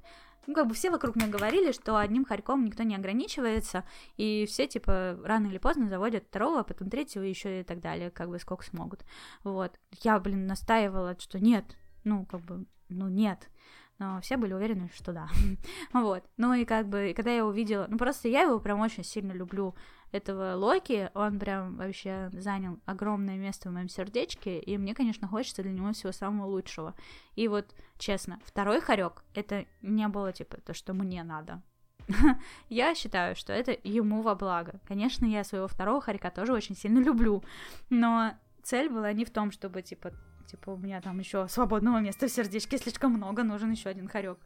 [0.48, 3.84] ну, как бы все вокруг меня говорили, что одним хорьком никто не ограничивается,
[4.18, 8.12] и все, типа, рано или поздно заводят второго, а потом третьего, еще и так далее,
[8.12, 9.06] как бы сколько смогут.
[9.44, 9.80] Вот.
[10.02, 13.50] Я, блин, настаивала, что нет, ну, как бы, ну, нет
[13.98, 15.30] но все были уверены, что да.
[15.94, 16.24] вот.
[16.38, 19.76] Ну и как бы, когда я увидела, ну просто я его прям очень сильно люблю,
[20.16, 25.62] этого Локи, он прям вообще занял огромное место в моем сердечке, и мне, конечно, хочется
[25.62, 26.96] для него всего самого лучшего.
[27.36, 31.62] И вот, честно, второй хорек, это не было типа то, что мне надо.
[32.70, 34.80] я считаю, что это ему во благо.
[34.88, 37.44] Конечно, я своего второго хорька тоже очень сильно люблю,
[37.90, 38.34] но
[38.64, 40.12] цель была не в том, чтобы, типа,
[40.46, 44.38] Типа, у меня там еще свободного места в сердечке слишком много, нужен еще один хорек.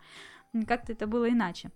[0.66, 1.72] Как-то это было иначе.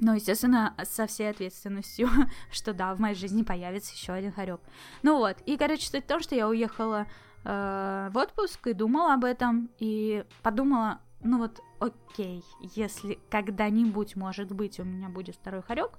[0.00, 2.08] Но, естественно, со всей ответственностью,
[2.50, 4.60] что да, в моей жизни появится еще один хорек.
[5.02, 7.06] Ну вот, и, короче, суть в том, что я уехала
[7.44, 14.52] э, в отпуск и думала об этом, и подумала, ну вот, окей, если когда-нибудь, может
[14.52, 15.98] быть, у меня будет второй хорек,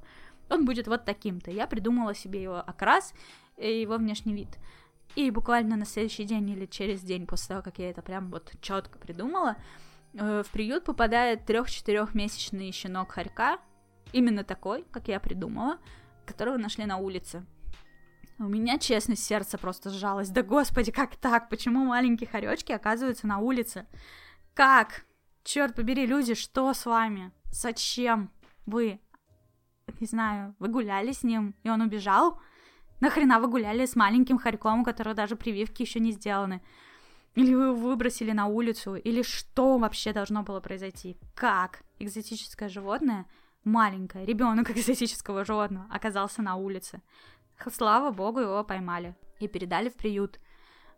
[0.50, 1.52] он будет вот таким-то.
[1.52, 3.14] Я придумала себе его окрас
[3.58, 4.58] и его внешний вид.
[5.16, 8.52] И буквально на следующий день или через день после того, как я это прям вот
[8.62, 9.58] четко придумала,
[10.14, 13.60] э, в приют попадает трех-четырехмесячный щенок хорька,
[14.14, 15.78] именно такой, как я придумала,
[16.26, 17.46] которого нашли на улице.
[18.38, 20.30] У меня, честно, сердце просто сжалось.
[20.30, 21.50] Да господи, как так?
[21.50, 23.86] Почему маленькие хоречки оказываются на улице?
[24.54, 25.06] Как?
[25.44, 27.32] Черт побери, люди, что с вами?
[27.52, 28.32] Зачем
[28.66, 29.02] вы,
[30.00, 32.40] не знаю, вы гуляли с ним, и он убежал?
[33.02, 36.62] Нахрена вы гуляли с маленьким хорьком, у которого даже прививки еще не сделаны?
[37.36, 38.96] Или вы его выбросили на улицу?
[38.96, 41.18] Или что вообще должно было произойти?
[41.36, 41.84] Как?
[42.00, 43.26] экзотическое животное,
[43.64, 47.02] маленькое, ребенок экзотического животного, оказался на улице.
[47.72, 50.40] Слава богу, его поймали и передали в приют.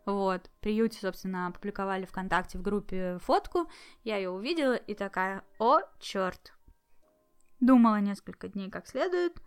[0.04, 3.70] Вот, в приюте, собственно, опубликовали ВКонтакте в группе фотку,
[4.02, 6.52] я ее увидела и такая, о, черт.
[7.60, 9.40] Думала несколько дней как следует,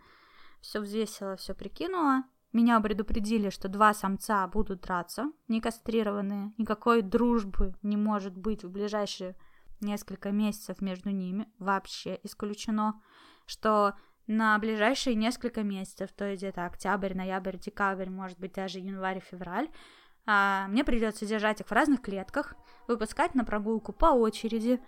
[0.62, 2.24] все взвесила, все прикинула.
[2.52, 8.70] Меня предупредили, что два самца будут драться, не кастрированные, никакой дружбы не может быть в
[8.70, 9.36] ближайшие
[9.80, 13.00] несколько месяцев между ними, вообще исключено,
[13.46, 13.94] что
[14.26, 19.68] на ближайшие несколько месяцев, то есть где-то октябрь, ноябрь, декабрь, может быть даже январь, февраль,
[20.26, 22.54] а, мне придется держать их в разных клетках,
[22.88, 24.80] выпускать на прогулку по очереди,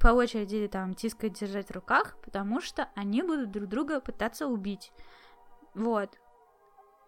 [0.00, 4.92] по очереди там тискать, держать в руках, потому что они будут друг друга пытаться убить.
[5.74, 6.18] Вот.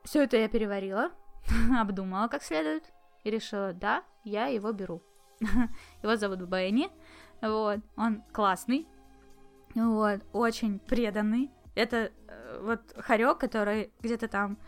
[0.04, 1.10] Все это я переварила,
[1.78, 2.84] обдумала как следует
[3.24, 5.02] и решила, да, я его беру.
[6.02, 6.90] Его зовут Бенни,
[7.40, 8.86] вот, он классный,
[9.74, 11.50] вот, очень преданный.
[11.74, 14.58] Это э, вот хорек, который где-то там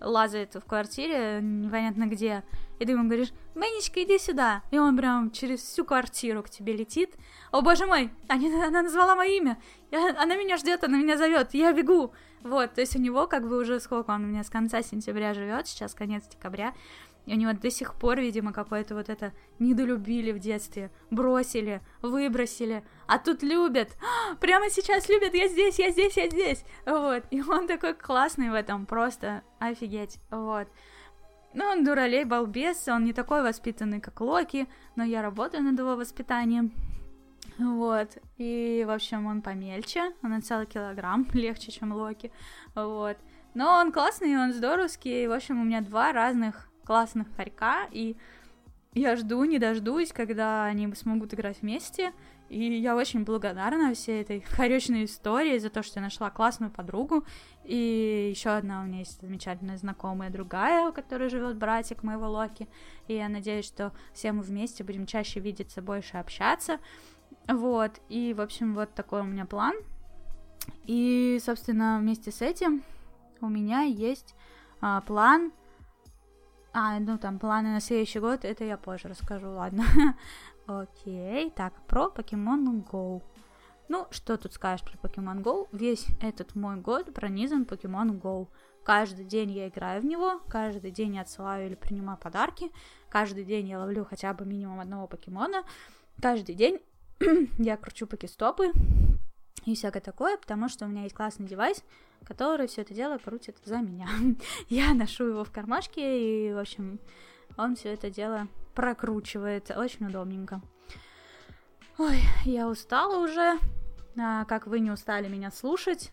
[0.00, 2.42] лазает в квартире, непонятно где,
[2.78, 6.72] и ты ему говоришь, Бенничка, иди сюда, и он прям через всю квартиру к тебе
[6.72, 7.14] летит.
[7.50, 9.58] О боже мой, они, она назвала мое имя,
[9.90, 12.12] я, она меня ждет, она меня зовет, я бегу.
[12.42, 15.32] Вот, то есть у него как бы уже сколько он у меня с конца сентября
[15.32, 16.74] живет, сейчас конец декабря,
[17.26, 23.18] у него до сих пор, видимо, какое-то вот это недолюбили в детстве, бросили, выбросили, а
[23.18, 23.96] тут любят,
[24.40, 28.54] прямо сейчас любят, я здесь, я здесь, я здесь, вот, и он такой классный в
[28.54, 30.68] этом, просто офигеть, вот.
[31.54, 34.66] Ну, он дуралей, балбес, он не такой воспитанный, как Локи,
[34.96, 36.72] но я работаю над его воспитанием,
[37.58, 42.32] вот, и, в общем, он помельче, он на целый килограмм легче, чем Локи,
[42.74, 43.16] вот,
[43.54, 48.18] но он классный, он здоровский, и, в общем, у меня два разных классных хорька, и
[48.92, 52.12] я жду, не дождусь, когда они смогут играть вместе.
[52.50, 57.24] И я очень благодарна всей этой хоречной истории за то, что я нашла классную подругу.
[57.64, 62.68] И еще одна у меня есть замечательная знакомая другая, у которой живет братик моего Локи.
[63.08, 66.78] И я надеюсь, что все мы вместе будем чаще видеться, больше общаться.
[67.48, 68.02] Вот.
[68.10, 69.72] И, в общем, вот такой у меня план.
[70.84, 72.82] И, собственно, вместе с этим
[73.40, 74.34] у меня есть
[74.82, 75.52] а, план
[76.72, 79.84] а, ну там планы на следующий год, это я позже расскажу, ладно.
[80.66, 83.22] Окей, так, про Pokemon Go.
[83.88, 85.68] Ну, что тут скажешь про Pokemon Go?
[85.72, 88.48] Весь этот мой год пронизан Pokemon Go.
[88.84, 92.72] Каждый день я играю в него, каждый день я отсылаю или принимаю подарки,
[93.08, 95.62] каждый день я ловлю хотя бы минимум одного покемона,
[96.20, 96.80] каждый день
[97.58, 98.72] я кручу покестопы,
[99.64, 101.84] и всякое такое, потому что у меня есть классный девайс,
[102.24, 104.08] который все это дело крутит за меня.
[104.68, 106.98] Я ношу его в кармашке, и, в общем,
[107.56, 109.70] он все это дело прокручивает.
[109.70, 110.62] Очень удобненько.
[111.98, 113.58] Ой, я устала уже.
[114.18, 116.10] А, как вы не устали меня слушать?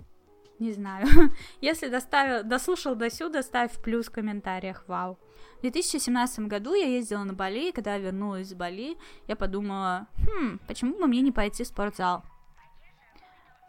[0.59, 1.07] Не знаю.
[1.61, 4.84] Если доставил, дослушал до сюда, ставь плюс в комментариях.
[4.88, 5.17] Вау.
[5.59, 8.97] В 2017 году я ездила на Бали, и когда вернулась с Бали,
[9.27, 12.23] я подумала, хм, почему бы мне не пойти в спортзал?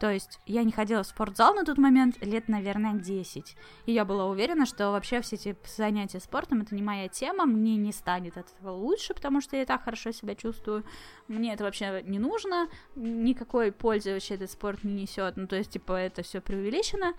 [0.01, 3.55] То есть я не ходила в спортзал на тот момент лет, наверное, 10.
[3.85, 7.77] И я была уверена, что вообще все эти занятия спортом это не моя тема, мне
[7.77, 10.85] не станет от этого лучше, потому что я так хорошо себя чувствую.
[11.29, 15.37] Мне это вообще не нужно, никакой пользы вообще этот спорт не несет.
[15.37, 17.13] Ну, то есть, типа, это все преувеличено.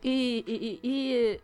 [0.00, 1.40] И, и, и, и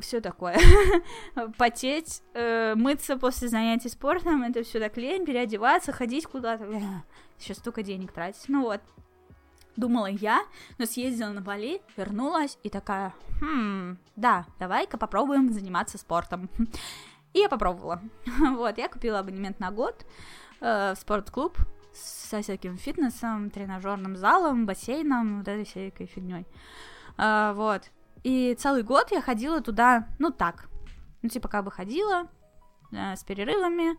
[0.00, 0.58] все такое.
[1.58, 6.66] Потеть, э, мыться после занятий спортом, это все так лень, переодеваться, ходить куда-то.
[7.38, 8.48] Сейчас столько денег тратить.
[8.48, 8.80] Ну вот,
[9.76, 10.44] думала я,
[10.78, 16.48] но съездила на Бали, вернулась и такая, хм, да, давай-ка попробуем заниматься спортом.
[17.32, 18.00] И я попробовала.
[18.56, 20.06] Вот, я купила абонемент на год
[20.60, 21.58] э, в спортклуб
[21.92, 26.46] со всяким фитнесом, тренажерным залом, бассейном, вот этой всякой фигней.
[27.18, 27.90] Э, вот.
[28.22, 30.68] И целый год я ходила туда, ну так,
[31.22, 32.28] ну типа как бы ходила
[32.90, 33.98] э, с перерывами,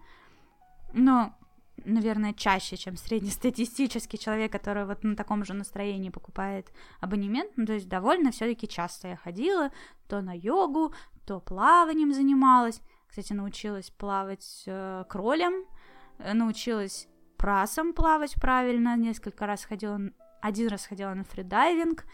[0.94, 1.37] но
[1.86, 7.52] наверное, чаще, чем среднестатистический человек, который вот на таком же настроении покупает абонемент.
[7.56, 9.72] Ну, то есть довольно все-таки часто я ходила,
[10.08, 10.94] то на йогу,
[11.26, 12.82] то плаванием занималась.
[13.08, 15.66] Кстати, научилась плавать э, кролем,
[16.20, 19.99] э, научилась прасом плавать правильно, несколько раз ходила,
[20.41, 22.06] один раз ходила на фридайвинг.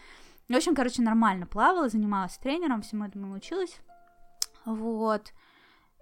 [0.48, 3.80] В общем, короче, нормально плавала, занималась тренером, всему этому научилась.
[4.64, 5.32] Вот.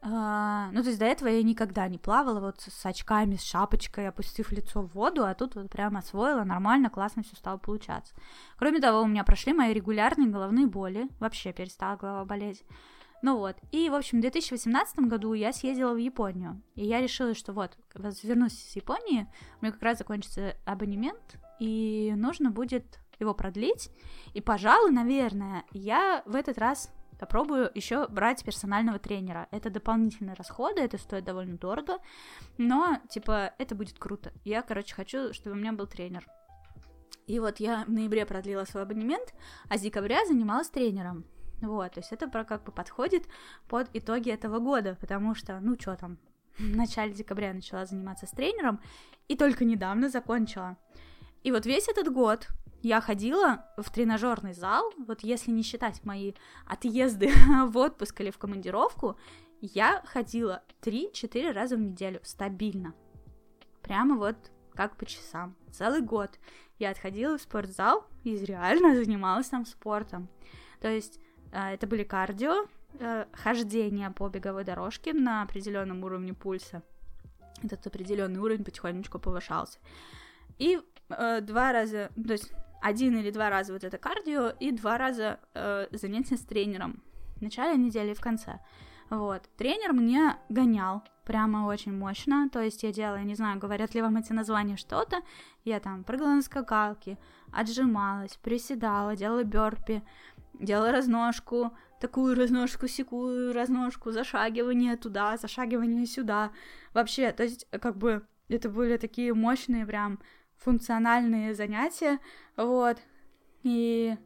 [0.05, 4.09] А, ну, то есть до этого я никогда не плавала вот с очками, с шапочкой,
[4.09, 8.13] опустив лицо в воду, а тут вот прямо освоила, нормально, классно все стало получаться.
[8.57, 12.65] Кроме того, у меня прошли мои регулярные головные боли, вообще перестала голова болеть.
[13.23, 17.35] Ну вот, и, в общем, в 2018 году я съездила в Японию, и я решила,
[17.37, 19.29] что вот, вернусь с Японии,
[19.61, 23.91] у меня как раз закончится абонемент, и нужно будет его продлить.
[24.35, 26.93] И, пожалуй, наверное, я в этот раз
[27.23, 29.47] попробую еще брать персонального тренера.
[29.53, 31.99] Это дополнительные расходы, это стоит довольно дорого,
[32.59, 34.33] но, типа, это будет круто.
[34.45, 36.27] Я, короче, хочу, чтобы у меня был тренер.
[37.29, 39.35] И вот я в ноябре продлила свой абонемент,
[39.69, 41.25] а с декабря занималась тренером.
[41.61, 43.29] Вот, то есть это про как бы подходит
[43.69, 46.19] под итоги этого года, потому что, ну что там,
[46.59, 48.81] в начале декабря я начала заниматься с тренером,
[49.29, 50.77] и только недавно закончила.
[51.45, 52.49] И вот весь этот год
[52.83, 56.33] я ходила в тренажерный зал, вот если не считать мои
[56.67, 57.31] отъезды
[57.67, 59.17] в отпуск или в командировку,
[59.61, 62.93] я ходила 3-4 раза в неделю стабильно.
[63.83, 64.37] Прямо вот
[64.75, 65.55] как по часам.
[65.71, 66.39] Целый год
[66.79, 70.29] я отходила в спортзал и реально занималась там спортом.
[70.81, 71.21] То есть
[71.53, 72.67] э, это были кардио,
[72.99, 76.83] э, хождение по беговой дорожке на определенном уровне пульса.
[77.63, 79.79] Этот определенный уровень потихонечку повышался.
[80.59, 80.81] И
[81.11, 82.53] э, два раза, то есть
[82.83, 87.03] один или два раза вот это кардио и два раза э, занятия с тренером
[87.37, 88.61] в начале недели и в конце.
[89.11, 89.43] Вот.
[89.57, 94.03] Тренер мне гонял прямо очень мощно, то есть я делала, я не знаю, говорят ли
[94.03, 95.21] вам эти названия что-то,
[95.65, 97.19] я там прыгала на скакалке,
[97.53, 100.03] отжималась, приседала, делала бёрпи,
[100.55, 106.51] делала разножку, такую разножку, секую разножку, зашагивание туда, зашагивание сюда.
[106.95, 110.19] Вообще, то есть, как бы, это были такие мощные прям
[110.65, 112.19] функциональные занятия,
[112.57, 112.99] вот,
[113.63, 114.17] и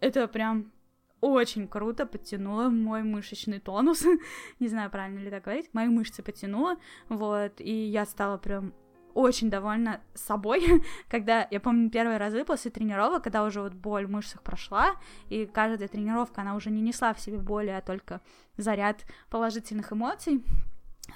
[0.00, 0.72] это прям
[1.20, 4.04] очень круто подтянуло мой мышечный тонус,
[4.58, 6.76] не знаю, правильно ли так говорить, мои мышцы подтянуло,
[7.08, 8.74] вот, и я стала прям
[9.14, 14.10] очень довольна собой, когда, я помню, первые разы после тренировок, когда уже вот боль в
[14.10, 14.96] мышцах прошла,
[15.28, 18.20] и каждая тренировка, она уже не несла в себе боли, а только
[18.56, 20.42] заряд положительных эмоций,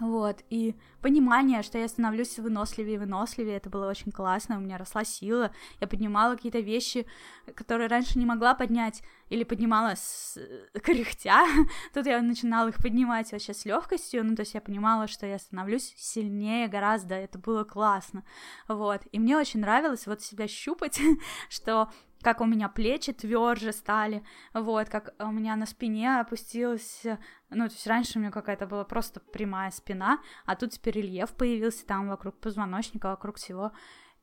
[0.01, 4.77] вот, и понимание, что я становлюсь выносливее и выносливее, это было очень классно, у меня
[4.77, 7.07] росла сила, я поднимала какие-то вещи,
[7.55, 10.39] которые раньше не могла поднять, или поднимала с
[10.83, 11.47] кряхтя,
[11.95, 15.39] тут я начинала их поднимать вообще с легкостью, ну, то есть я понимала, что я
[15.39, 18.25] становлюсь сильнее гораздо, это было классно,
[18.69, 21.01] вот, и мне очень нравилось вот себя щупать,
[21.49, 21.91] что
[22.27, 27.03] как у меня плечи тверже стали, вот, как у меня на спине опустилась,
[27.51, 31.31] ну, то есть раньше у меня какая-то была просто прямая спина, а тут теперь рельеф
[31.35, 33.71] появился там вокруг позвоночника, вокруг всего.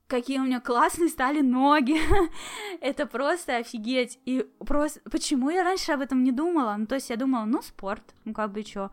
[0.08, 1.98] Какие у меня классные стали ноги,
[2.82, 7.10] это просто офигеть, и просто, почему я раньше об этом не думала, ну, то есть
[7.10, 8.92] я думала, ну, спорт, ну, как бы, чё,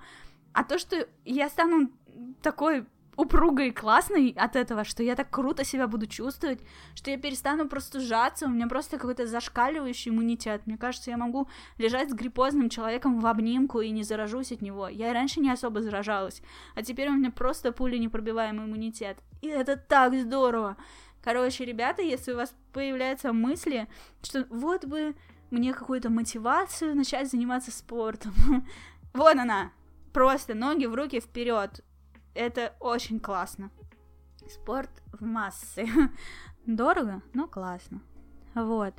[0.53, 1.91] а то, что я стану
[2.43, 2.87] такой
[3.21, 6.61] упругой и классной от этого, что я так круто себя буду чувствовать,
[6.95, 10.67] что я перестану просто сжаться, у меня просто какой-то зашкаливающий иммунитет.
[10.67, 11.49] Мне кажется, я могу
[11.79, 14.89] лежать с гриппозным человеком в обнимку и не заражусь от него.
[14.89, 16.43] Я раньше не особо заражалась,
[16.75, 19.19] а теперь у меня просто пули непробиваемый иммунитет.
[19.43, 20.77] И это так здорово!
[21.23, 23.87] Короче, ребята, если у вас появляются мысли,
[24.23, 25.15] что вот бы
[25.51, 28.33] мне какую-то мотивацию начать заниматься спортом,
[29.13, 29.73] вот она,
[30.15, 31.85] просто ноги в руки вперед,
[32.41, 33.71] это очень классно.
[34.49, 35.87] Спорт в массы.
[36.67, 38.01] Дорого, но классно.
[38.55, 38.95] Вот.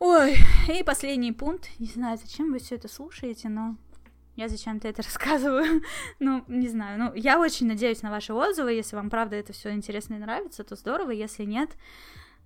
[0.00, 0.36] Ой,
[0.68, 1.68] и последний пункт.
[1.78, 3.76] Не знаю, зачем вы все это слушаете, но
[4.34, 5.82] я зачем-то это рассказываю.
[6.18, 6.98] ну, не знаю.
[6.98, 8.72] Ну, я очень надеюсь на ваши отзывы.
[8.72, 11.12] Если вам правда это все интересно и нравится, то здорово.
[11.12, 11.76] Если нет,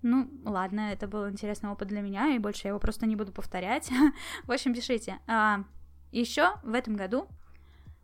[0.03, 3.33] ну, ладно, это был интересный опыт для меня, и больше я его просто не буду
[3.33, 3.91] повторять.
[4.45, 5.21] в общем, пишите.
[5.27, 5.65] А,
[6.13, 7.29] еще в этом году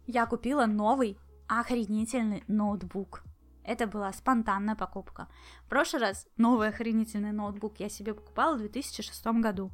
[0.06, 3.22] я купила новый охренительный ноутбук.
[3.64, 5.28] Это была спонтанная покупка.
[5.64, 9.72] В прошлый раз новый охренительный ноутбук я себе покупала в 2006 году.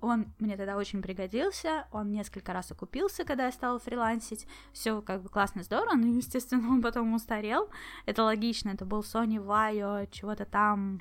[0.00, 5.22] Он мне тогда очень пригодился, он несколько раз окупился, когда я стала фрилансить, все как
[5.22, 7.68] бы классно, здорово, но, естественно, он потом устарел,
[8.06, 11.00] это логично, это был Sony Vaio, чего-то там,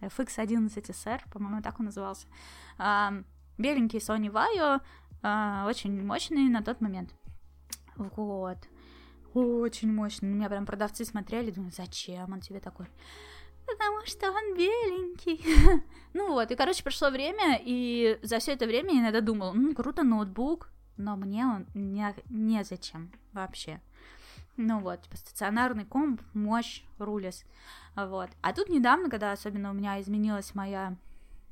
[0.00, 2.26] FX11SR, по-моему, так он назывался,
[3.56, 4.82] беленький Sony Vaio,
[5.22, 7.14] а, очень мощный на тот момент,
[7.96, 8.58] вот,
[9.34, 10.28] очень мощный.
[10.28, 12.86] На меня прям продавцы смотрели, думают, зачем он тебе такой?
[13.66, 15.42] Потому что он беленький.
[16.14, 19.74] ну вот, и, короче, прошло время, и за все это время я иногда думала, ну,
[19.74, 23.80] круто, ноутбук, но мне он не, не зачем вообще.
[24.56, 27.44] Ну вот, типа стационарный комп, мощь, рулес.
[27.96, 28.30] Вот.
[28.42, 30.96] А тут недавно, когда особенно у меня изменилась моя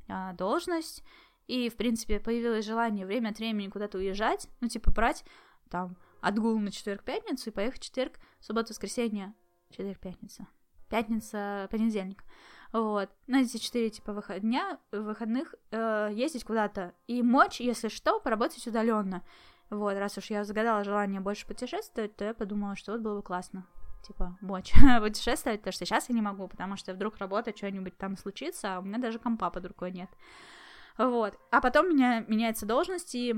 [0.07, 1.03] а, должность,
[1.47, 5.25] и, в принципе, появилось желание время от времени куда-то уезжать, ну, типа, брать
[5.69, 9.33] там отгул на четверг-пятницу и поехать четверг, субботу, воскресенье,
[9.69, 10.47] четверг-пятница,
[10.89, 12.23] пятница, понедельник.
[12.71, 13.09] Вот.
[13.27, 14.41] На эти четыре типа выход...
[14.41, 19.23] дня, выходных э, ездить куда-то и мочь, если что, поработать удаленно.
[19.69, 23.23] Вот, раз уж я загадала желание больше путешествовать, то я подумала, что вот было бы
[23.23, 23.65] классно
[24.01, 28.17] типа, мочь путешествовать, потому что сейчас я не могу, потому что вдруг работа, что-нибудь там
[28.17, 30.09] случится, а у меня даже компа под рукой нет.
[30.97, 31.37] Вот.
[31.51, 33.35] А потом меня меняется должность, и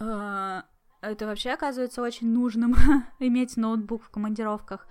[0.00, 0.62] э,
[1.00, 2.74] это вообще оказывается очень нужным
[3.18, 4.86] иметь ноутбук в командировках.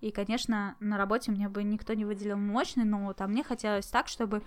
[0.00, 4.08] И, конечно, на работе мне бы никто не выделил мощный ноут, а мне хотелось так,
[4.08, 4.42] чтобы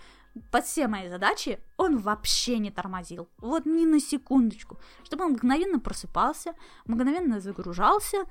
[0.52, 3.28] под все мои задачи он вообще не тормозил.
[3.40, 4.78] Вот ни на секундочку.
[5.04, 6.54] Чтобы он мгновенно просыпался,
[6.86, 8.26] мгновенно загружался,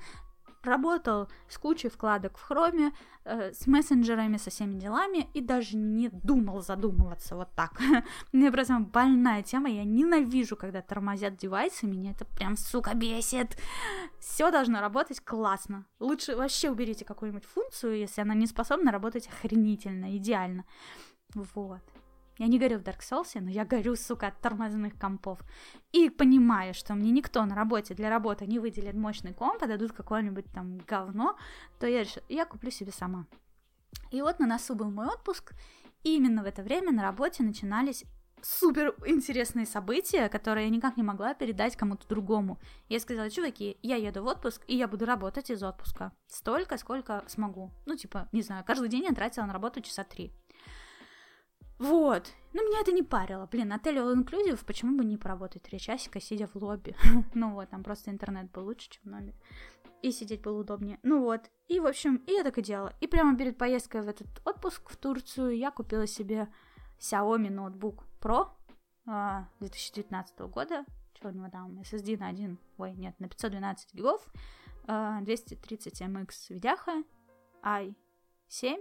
[0.63, 2.91] работал с кучей вкладок в хроме,
[3.25, 7.79] э, с мессенджерами, со всеми делами и даже не думал задумываться вот так.
[8.31, 13.57] Мне просто больная тема, я ненавижу, когда тормозят девайсы, меня это прям, сука, бесит.
[14.19, 15.85] Все должно работать классно.
[15.99, 20.65] Лучше вообще уберите какую-нибудь функцию, если она не способна работать охренительно, идеально.
[21.33, 21.81] Вот.
[22.37, 25.39] Я не горю в Dark Souls, но я горю, сука, от тормозных компов.
[25.91, 29.93] И понимая, что мне никто на работе для работы не выделит мощный комп, а дадут
[29.93, 31.37] какое-нибудь там говно,
[31.79, 33.25] то я решила, я куплю себе сама.
[34.11, 35.53] И вот на носу был мой отпуск,
[36.03, 38.05] и именно в это время на работе начинались
[38.41, 42.59] супер интересные события, которые я никак не могла передать кому-то другому.
[42.87, 46.11] Я сказала, чуваки, я еду в отпуск, и я буду работать из отпуска.
[46.27, 47.71] Столько, сколько смогу.
[47.85, 50.31] Ну, типа, не знаю, каждый день я тратила на работу часа три.
[51.79, 52.33] Вот.
[52.53, 53.47] Ну, меня это не парило.
[53.51, 56.95] Блин, отель All Inclusive, почему бы не поработать три часика, сидя в лобби?
[57.35, 59.35] ну вот, там просто интернет был лучше, чем в номере.
[60.01, 60.99] И сидеть было удобнее.
[61.03, 61.49] Ну вот.
[61.67, 62.93] И, в общем, и я так и делала.
[62.99, 66.47] И прямо перед поездкой в этот отпуск в Турцию я купила себе
[66.99, 68.49] Xiaomi ноутбук Pro
[69.59, 70.85] 2019 года.
[71.13, 71.79] Что у него там?
[71.79, 74.25] SSD на 1, ой, нет, на 512 гигов.
[74.85, 77.03] 230 MX видяха.
[77.63, 78.77] i7,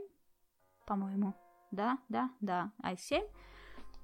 [0.86, 1.34] по-моему
[1.76, 3.22] да, да, да, i7,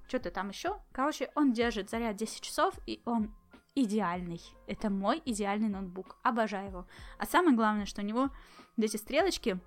[0.07, 0.79] что-то там еще.
[0.91, 3.33] Короче, он держит заряд 10 часов, и он
[3.75, 4.41] идеальный.
[4.67, 6.17] Это мой идеальный ноутбук.
[6.23, 6.87] Обожаю его.
[7.17, 8.29] А самое главное, что у него
[8.77, 9.59] эти стрелочки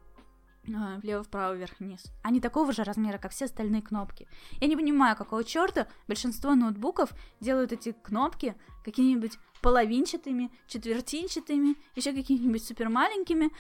[0.75, 2.05] а, влево, вправо, вверх, вниз.
[2.23, 4.29] Они такого же размера, как все остальные кнопки.
[4.61, 7.11] Я не понимаю, какого черта большинство ноутбуков
[7.41, 8.55] делают эти кнопки
[8.85, 13.51] какими-нибудь половинчатыми, четвертинчатыми, еще какими-нибудь супер маленькими,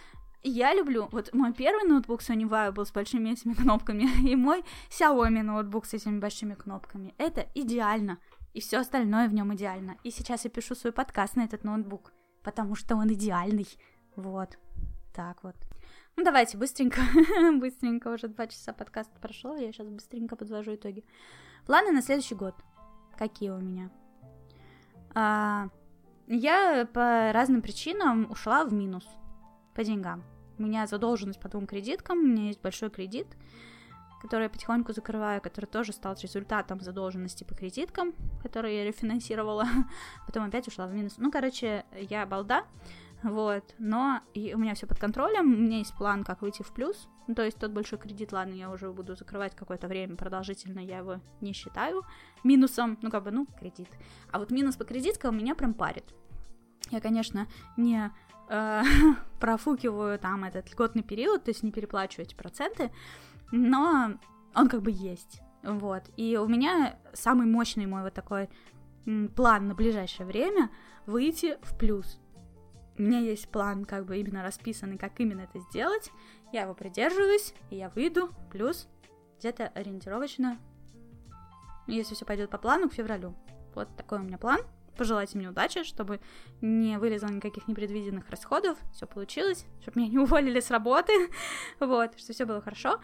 [0.51, 4.65] я люблю, вот мой первый ноутбук Sony Vaio был с большими этими кнопками, и мой
[4.91, 7.15] Xiaomi ноутбук с этими большими кнопками.
[7.19, 8.19] Это идеально,
[8.55, 9.97] и все остальное в нем идеально.
[10.05, 12.13] И сейчас я пишу свой подкаст на этот ноутбук,
[12.43, 13.67] потому что он идеальный.
[14.15, 14.59] Вот,
[15.15, 15.57] так вот.
[16.17, 17.01] Ну давайте быстренько,
[17.59, 21.05] быстренько, уже два часа подкаст прошел, я сейчас быстренько подвожу итоги.
[21.67, 22.55] Планы на следующий год.
[23.19, 23.91] Какие у меня?
[25.15, 25.69] А,
[26.27, 29.07] я по разным причинам ушла в минус
[29.75, 30.23] по деньгам.
[30.59, 33.27] У меня задолженность по двум кредиткам, у меня есть большой кредит,
[34.23, 39.67] который я потихоньку закрываю, который тоже стал результатом задолженности по кредиткам, которые я рефинансировала,
[40.27, 41.15] потом опять ушла в минус.
[41.19, 42.65] Ну, короче, я балда,
[43.23, 46.73] вот, но и у меня все под контролем, у меня есть план, как выйти в
[46.73, 50.81] плюс, ну, то есть тот большой кредит, ладно, я уже буду закрывать какое-то время продолжительно,
[50.81, 52.05] я его не считаю
[52.45, 53.89] минусом, ну, как бы, ну, кредит.
[54.31, 56.15] А вот минус по кредиткам меня прям парит.
[56.91, 58.13] Я, конечно, не
[58.49, 58.83] э,
[59.41, 62.91] профукиваю там этот льготный период, то есть не переплачиваю эти проценты,
[63.53, 64.19] но
[64.55, 65.41] он как бы есть.
[65.63, 66.05] Вот.
[66.17, 68.49] И у меня самый мощный мой вот такой
[69.35, 70.71] план на ближайшее время
[71.07, 72.21] выйти в плюс.
[72.99, 76.11] У меня есть план, как бы именно расписанный, как именно это сделать.
[76.53, 78.89] Я его придерживаюсь, и я выйду плюс
[79.39, 80.59] где-то ориентировочно,
[81.87, 83.35] если все пойдет по плану, к февралю.
[83.75, 84.61] Вот такой у меня план
[84.97, 86.21] пожелайте мне удачи, чтобы
[86.61, 91.13] не вылезло никаких непредвиденных расходов, все получилось, чтобы меня не уволили с работы,
[91.81, 93.01] вот, что все было хорошо.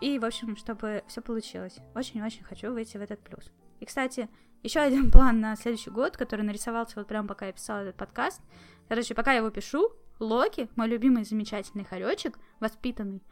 [0.00, 1.76] И, в общем, чтобы все получилось.
[1.94, 3.50] Очень-очень хочу выйти в этот плюс.
[3.80, 4.28] И, кстати,
[4.62, 8.40] еще один план на следующий год, который нарисовался вот прямо пока я писала этот подкаст.
[8.88, 13.22] Короче, пока я его пишу, Локи, мой любимый замечательный хоречек, воспитанный,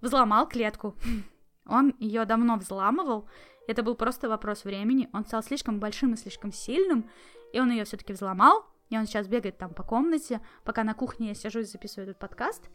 [0.00, 0.96] взломал клетку.
[1.66, 3.28] Он ее давно взламывал.
[3.68, 5.08] Это был просто вопрос времени.
[5.12, 7.08] Он стал слишком большим и слишком сильным.
[7.52, 11.28] И он ее все-таки взломал, и он сейчас бегает там по комнате, пока на кухне
[11.28, 12.68] я сижу и записываю этот подкаст.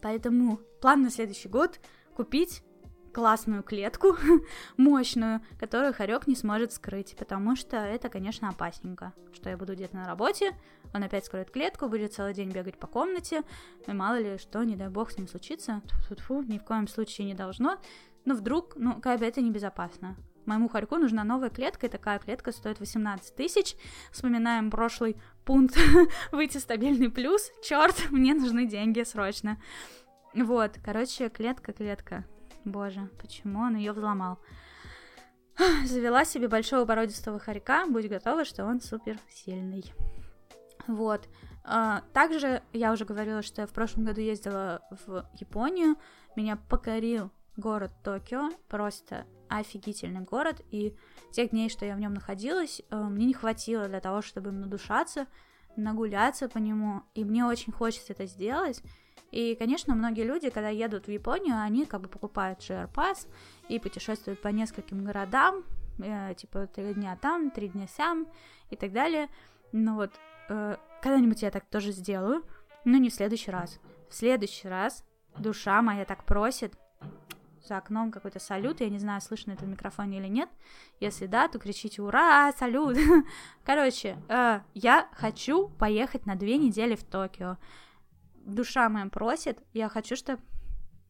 [0.00, 1.80] Поэтому план на следующий год
[2.14, 2.62] купить
[3.12, 4.16] классную клетку,
[4.76, 9.96] мощную, которую Харек не сможет скрыть, потому что это, конечно, опасненько, что я буду где-то
[9.96, 10.56] на работе,
[10.94, 13.42] он опять скроет клетку, будет целый день бегать по комнате,
[13.86, 17.26] и мало ли что, не дай бог с ним случится, Фу-фу-фу, ни в коем случае
[17.26, 17.78] не должно,
[18.24, 20.16] но вдруг, ну, как бы это небезопасно.
[20.46, 23.76] Моему хорьку нужна новая клетка, и такая клетка стоит 18 тысяч.
[24.10, 25.76] Вспоминаем прошлый пункт
[26.32, 27.50] выйти стабильный плюс.
[27.62, 29.60] Черт, мне нужны деньги срочно.
[30.34, 32.24] Вот, короче, клетка-клетка.
[32.64, 34.38] Боже, почему он ее взломал?
[35.84, 39.92] Завела себе большого породистого хорька, будь готова, что он супер сильный.
[40.86, 41.28] Вот.
[41.64, 45.96] А, также я уже говорила, что я в прошлом году ездила в Японию.
[46.34, 49.26] Меня покорил город Токио, просто
[49.58, 50.94] офигительный город, и
[51.30, 54.60] тех дней, что я в нем находилась, э, мне не хватило для того, чтобы им
[54.60, 55.26] надушаться,
[55.76, 58.82] нагуляться по нему, и мне очень хочется это сделать.
[59.30, 63.26] И, конечно, многие люди, когда едут в Японию, они как бы покупают share pass
[63.68, 65.64] и путешествуют по нескольким городам,
[65.98, 68.26] э, типа три дня там, три дня сям
[68.70, 69.28] и так далее.
[69.72, 70.12] Ну вот,
[70.50, 72.44] э, когда-нибудь я так тоже сделаю,
[72.84, 73.80] но не в следующий раз.
[74.10, 75.02] В следующий раз
[75.38, 76.74] душа моя так просит,
[77.64, 80.48] за окном какой-то салют, я не знаю, слышно это в микрофоне или нет.
[81.00, 82.52] Если да, то кричите «Ура!
[82.52, 82.98] Салют!»
[83.64, 87.58] Короче, э, я хочу поехать на две недели в Токио.
[88.34, 90.42] Душа моя просит, я хочу, чтобы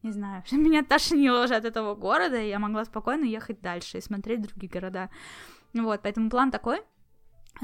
[0.03, 4.01] не знаю, меня тошнило уже от этого города, и я могла спокойно ехать дальше и
[4.01, 5.09] смотреть другие города.
[5.73, 6.81] Вот, поэтому план такой.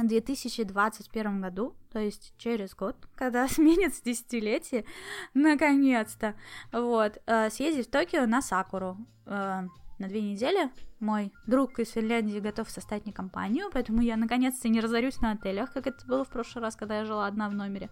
[0.01, 4.85] В 2021 году, то есть через год, когда сменится десятилетие,
[5.33, 6.35] наконец-то,
[6.71, 9.63] вот, э, съездить в Токио на Сакуру э,
[9.99, 10.71] на две недели.
[11.01, 15.73] Мой друг из Финляндии готов составить мне компанию, поэтому я наконец-то не разорюсь на отелях,
[15.73, 17.89] как это было в прошлый раз, когда я жила одна в номере.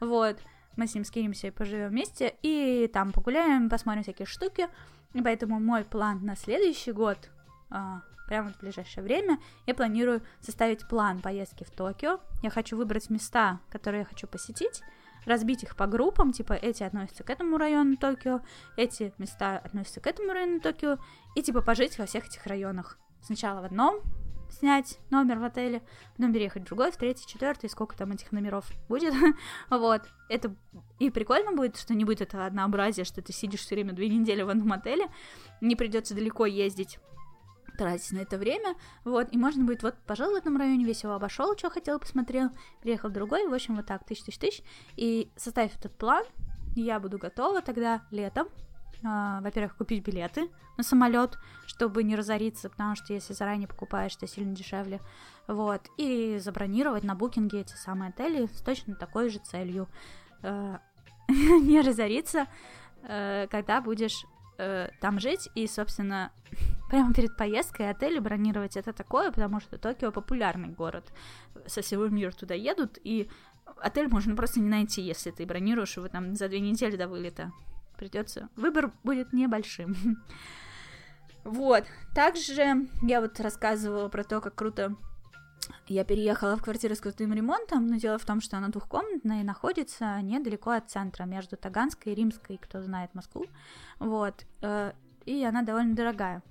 [0.00, 0.38] Вот,
[0.76, 4.68] мы с ним скинемся и поживем вместе, и там погуляем, посмотрим всякие штуки.
[5.12, 7.30] И поэтому мой план на следующий год,
[7.68, 12.20] а, прямо в ближайшее время, я планирую составить план поездки в Токио.
[12.42, 14.82] Я хочу выбрать места, которые я хочу посетить,
[15.26, 18.40] разбить их по группам, типа эти относятся к этому району Токио,
[18.76, 20.98] эти места относятся к этому району Токио,
[21.34, 22.98] и типа пожить во всех этих районах.
[23.22, 24.02] Сначала в одном,
[24.52, 25.82] снять номер в отеле,
[26.16, 29.14] потом переехать в другой, в третий, четвертый, сколько там этих номеров будет.
[29.70, 30.02] вот.
[30.28, 30.54] Это
[30.98, 34.42] и прикольно будет, что не будет этого однообразия, что ты сидишь все время две недели
[34.42, 35.06] в одном отеле,
[35.60, 36.98] не придется далеко ездить
[37.82, 41.14] тратить на это время, вот, и можно будет, вот, пожил в этом районе, весь его
[41.14, 42.50] обошел, что хотел, посмотрел,
[42.80, 44.62] приехал в другой, в общем, вот так, тысяч-тысяч-тысяч,
[44.96, 46.24] и составив этот план,
[46.76, 48.46] я буду готова тогда летом
[49.04, 51.36] а, во-первых, купить билеты на самолет,
[51.66, 55.00] чтобы не разориться, потому что если заранее покупаешь, то сильно дешевле.
[55.48, 55.88] Вот.
[55.96, 59.88] И забронировать на букинге эти самые отели с точно такой же целью.
[60.42, 60.78] Э,
[61.28, 62.46] не разориться,
[63.02, 64.24] э, когда будешь
[64.62, 65.48] э, там жить.
[65.54, 66.30] И, собственно,
[66.90, 71.12] прямо перед поездкой отели бронировать это такое, потому что Токио популярный город.
[71.66, 73.28] Со всего мира туда едут, и
[73.78, 77.52] отель можно просто не найти, если ты бронируешь его там за две недели до вылета
[77.96, 78.48] придется.
[78.56, 79.96] Выбор будет небольшим.
[81.44, 81.84] Вот.
[82.14, 84.94] Также я вот рассказывала про то, как круто
[85.86, 89.44] я переехала в квартиру с крутым ремонтом, но дело в том, что она двухкомнатная и
[89.44, 93.44] находится недалеко от центра, между Таганской и Римской, кто знает Москву.
[93.98, 94.46] Вот.
[94.62, 94.92] Э,
[95.24, 96.42] и она довольно дорогая.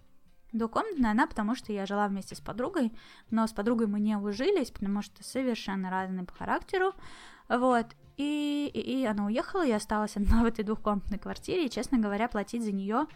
[0.53, 2.91] Двухкомнатная она, потому что я жила вместе с подругой,
[3.29, 6.93] но с подругой мы не ужились, потому что совершенно разные по характеру.
[7.47, 7.87] Вот.
[8.17, 12.27] И, и, и она уехала, я осталась одна в этой двухкомнатной квартире, и, честно говоря,
[12.27, 13.07] платить за нее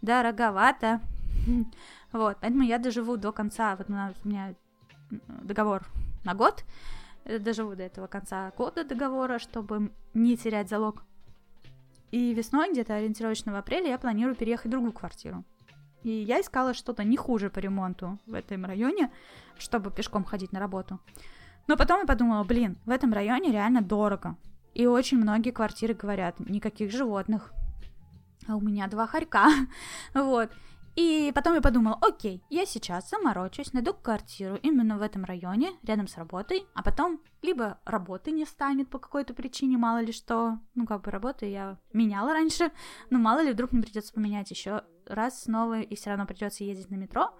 [0.00, 1.00] дороговато.
[2.12, 4.54] Вот, поэтому я доживу до конца, вот у меня
[5.42, 5.86] договор
[6.24, 6.64] на год,
[7.24, 11.04] э, доживу до этого конца года договора, чтобы не терять залог.
[12.10, 15.44] И весной, где-то ориентировочно в апреле, я планирую переехать в другую квартиру.
[16.02, 19.10] И я искала что-то не хуже по ремонту в этом районе,
[19.56, 21.00] чтобы пешком ходить на работу.
[21.68, 24.36] Но потом я подумала, блин, в этом районе реально дорого.
[24.74, 27.52] И очень многие квартиры говорят, никаких животных.
[28.48, 29.48] А у меня два хорька.
[30.14, 30.50] вот.
[30.94, 36.06] И потом я подумала, окей, я сейчас заморочусь, найду квартиру именно в этом районе, рядом
[36.06, 40.86] с работой, а потом либо работы не станет по какой-то причине, мало ли что, ну
[40.86, 42.70] как бы работы я меняла раньше,
[43.08, 46.90] но мало ли вдруг мне придется поменять еще раз снова, и все равно придется ездить
[46.90, 47.34] на метро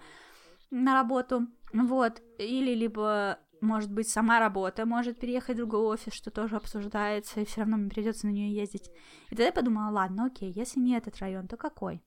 [0.70, 6.32] на работу, вот, или либо может быть, сама работа может переехать в другой офис, что
[6.32, 8.90] тоже обсуждается, и все равно мне придется на нее ездить.
[9.26, 12.02] И тогда я подумала, ладно, окей, если не этот район, то какой?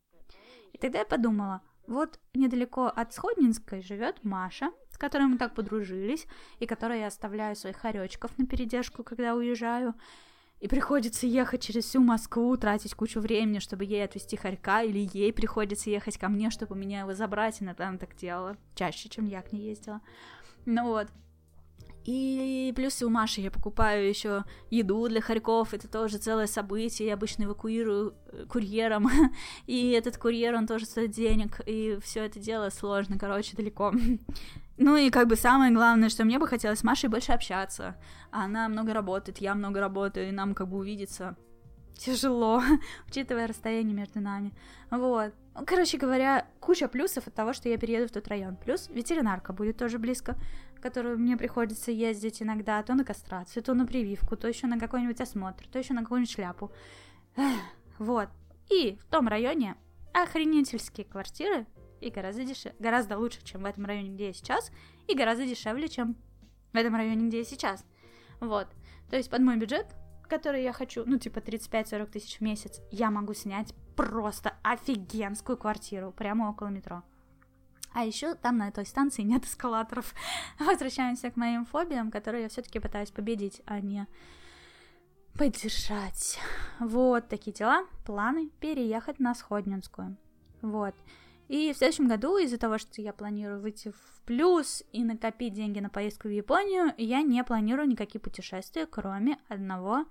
[0.76, 6.28] И тогда я подумала, вот недалеко от Сходнинской живет Маша, с которой мы так подружились,
[6.60, 9.94] и которой я оставляю своих хоречков на передержку, когда уезжаю.
[10.60, 15.32] И приходится ехать через всю Москву, тратить кучу времени, чтобы ей отвезти хорька, или ей
[15.32, 19.42] приходится ехать ко мне, чтобы меня его забрать, и она так делала, чаще, чем я
[19.44, 20.02] к ней ездила.
[20.66, 21.08] Ну вот,
[22.06, 27.16] и плюс у Маши я покупаю еще еду для хорьков, это тоже целое событие, я
[27.16, 29.10] обычно эвакуирую э, курьером,
[29.66, 33.94] и этот курьер, он тоже стоит денег, и все это дело сложно, короче, далеко.
[34.78, 37.96] Ну и как бы самое главное, что мне бы хотелось с Машей больше общаться.
[38.30, 41.38] Она много работает, я много работаю, и нам как бы увидеться
[41.98, 42.62] тяжело,
[43.08, 44.52] учитывая расстояние между нами.
[44.92, 45.34] Вот.
[45.66, 48.58] Короче говоря, куча плюсов от того, что я перееду в тот район.
[48.58, 50.36] Плюс ветеринарка будет тоже близко,
[50.86, 55.20] которую мне приходится ездить иногда то на кастрацию, то на прививку, то еще на какой-нибудь
[55.20, 56.72] осмотр, то еще на какую-нибудь шляпу.
[57.98, 58.30] Вот.
[58.70, 59.78] И в том районе
[60.14, 61.66] охренительские квартиры
[62.02, 64.70] и гораздо дешевле, гораздо лучше, чем в этом районе, где я сейчас,
[65.08, 66.16] и гораздо дешевле, чем
[66.72, 67.84] в этом районе, где я сейчас.
[68.40, 68.68] Вот.
[69.10, 69.88] То есть под мой бюджет,
[70.30, 76.12] который я хочу, ну, типа 35-40 тысяч в месяц, я могу снять просто офигенскую квартиру
[76.12, 77.02] прямо около метро.
[77.96, 80.14] А еще там на той станции нет эскалаторов.
[80.60, 84.06] Возвращаемся к моим фобиям, которые я все-таки пытаюсь победить, а не
[85.38, 86.38] поддержать.
[86.82, 87.86] Вот такие дела.
[88.06, 90.18] Планы переехать на Сходнинскую.
[90.62, 90.94] Вот.
[91.48, 95.80] И в следующем году, из-за того, что я планирую выйти в плюс и накопить деньги
[95.80, 100.04] на поездку в Японию, я не планирую никакие путешествия, кроме одного.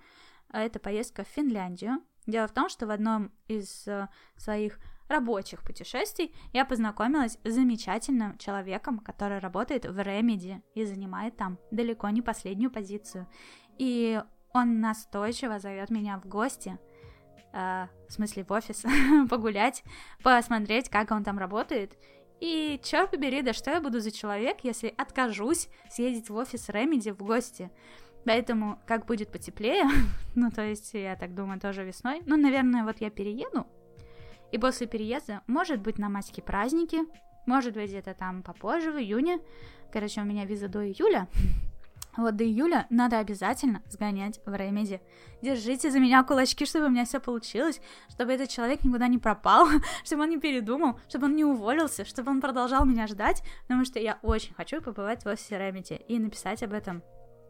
[0.50, 1.98] Это поездка в Финляндию.
[2.26, 4.78] Дело в том, что в одном из э, своих
[5.08, 12.08] рабочих путешествий я познакомилась с замечательным человеком, который работает в Remedy и занимает там далеко
[12.10, 13.28] не последнюю позицию.
[13.78, 14.22] И
[14.52, 16.78] он настойчиво зовет меня в гости–
[17.54, 18.84] э, в смысле в офис,
[19.30, 19.82] погулять,
[20.22, 21.96] посмотреть, как он там работает.
[22.40, 27.12] И черт побери, да что я буду за человек, если откажусь съездить в офис Remedy
[27.12, 27.70] в гости.
[28.26, 29.84] Поэтому, как будет потеплее,
[30.34, 33.66] ну, то есть, я так думаю, тоже весной, ну, наверное, вот я перееду,
[34.52, 36.98] и после переезда, может быть, на майские праздники,
[37.46, 39.40] может быть, где-то там попозже, в июне,
[39.92, 41.28] короче, у меня виза до июля,
[42.16, 45.00] вот до июля надо обязательно сгонять в Remedy.
[45.42, 49.66] Держите за меня кулачки, чтобы у меня все получилось, чтобы этот человек никуда не пропал,
[50.04, 53.98] чтобы он не передумал, чтобы он не уволился, чтобы он продолжал меня ждать, потому что
[53.98, 57.02] я очень хочу побывать в офисе Remedy и написать об этом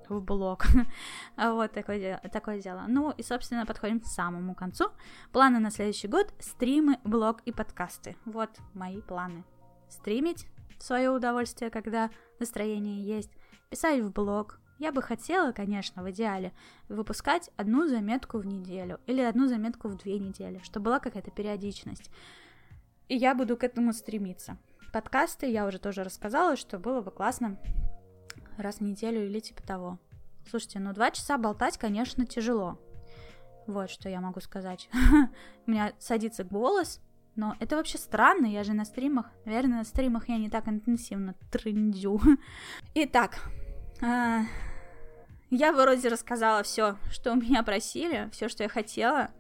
[0.09, 0.65] в блог.
[1.37, 2.85] вот такое дело, такое дело.
[2.89, 4.91] Ну и, собственно, подходим к самому концу.
[5.33, 8.17] Планы на следующий год— стримы, блог и подкасты.
[8.25, 9.45] Вот мои планы.
[9.89, 10.47] Стримить
[10.79, 13.31] в свое удовольствие, когда настроение есть,
[13.71, 14.61] писать в блог.
[14.79, 16.53] Я бы хотела, конечно, в идеале,
[16.89, 22.11] выпускать одну заметку в неделю или одну заметку в две недели, чтобы была какая-то периодичность.
[23.09, 24.59] И я буду к этому стремиться.
[24.93, 27.59] Подкасты я уже тоже рассказала, что было бы классно
[28.59, 29.99] раз в неделю или типа того.
[30.49, 32.79] Слушайте, ну два часа болтать, конечно, тяжело.
[33.67, 34.89] Вот что я могу сказать.
[35.67, 37.01] У меня садится голос,
[37.37, 41.35] но это вообще странно, я же на стримах, наверное, на стримах я не так интенсивно
[41.51, 42.21] трындю.
[42.95, 43.41] Итак,
[44.01, 44.43] а,
[45.51, 49.31] я вроде рассказала все, что у меня просили, все, что я хотела.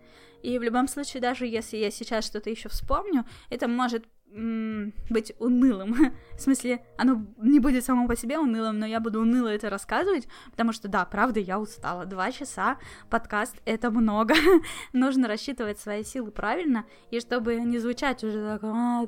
[0.42, 4.04] И в любом случае, даже если я сейчас что-то еще вспомню, это может
[4.34, 5.94] быть унылым.
[6.36, 10.26] В смысле, оно не будет само по себе унылым, но я буду уныло это рассказывать,
[10.50, 12.04] потому что, да, правда, я устала.
[12.04, 12.78] Два часа
[13.10, 14.34] подкаст— это много.
[14.92, 19.06] Нужно рассчитывать свои силы правильно, и чтобы не звучать уже так, «А,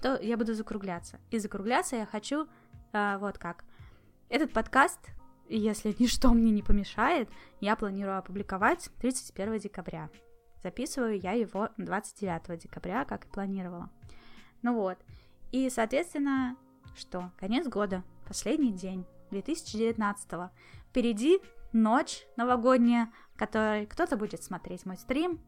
[0.00, 1.18] то я буду закругляться.
[1.30, 2.46] И закругляться я хочу
[2.92, 3.64] а, вот как.
[4.30, 5.00] Этот подкаст,
[5.48, 7.28] если ничто мне не помешает,
[7.60, 10.08] я планирую опубликовать 31 декабря.
[10.62, 13.90] Записываю я его 29 декабря, как и планировала.
[14.62, 14.98] Ну вот.
[15.52, 16.56] И, соответственно,
[16.94, 17.30] что?
[17.38, 20.32] Конец года, последний день 2019.
[20.32, 20.50] -го.
[20.88, 21.40] Впереди
[21.72, 25.40] ночь новогодняя, в которой кто-то будет смотреть мой стрим,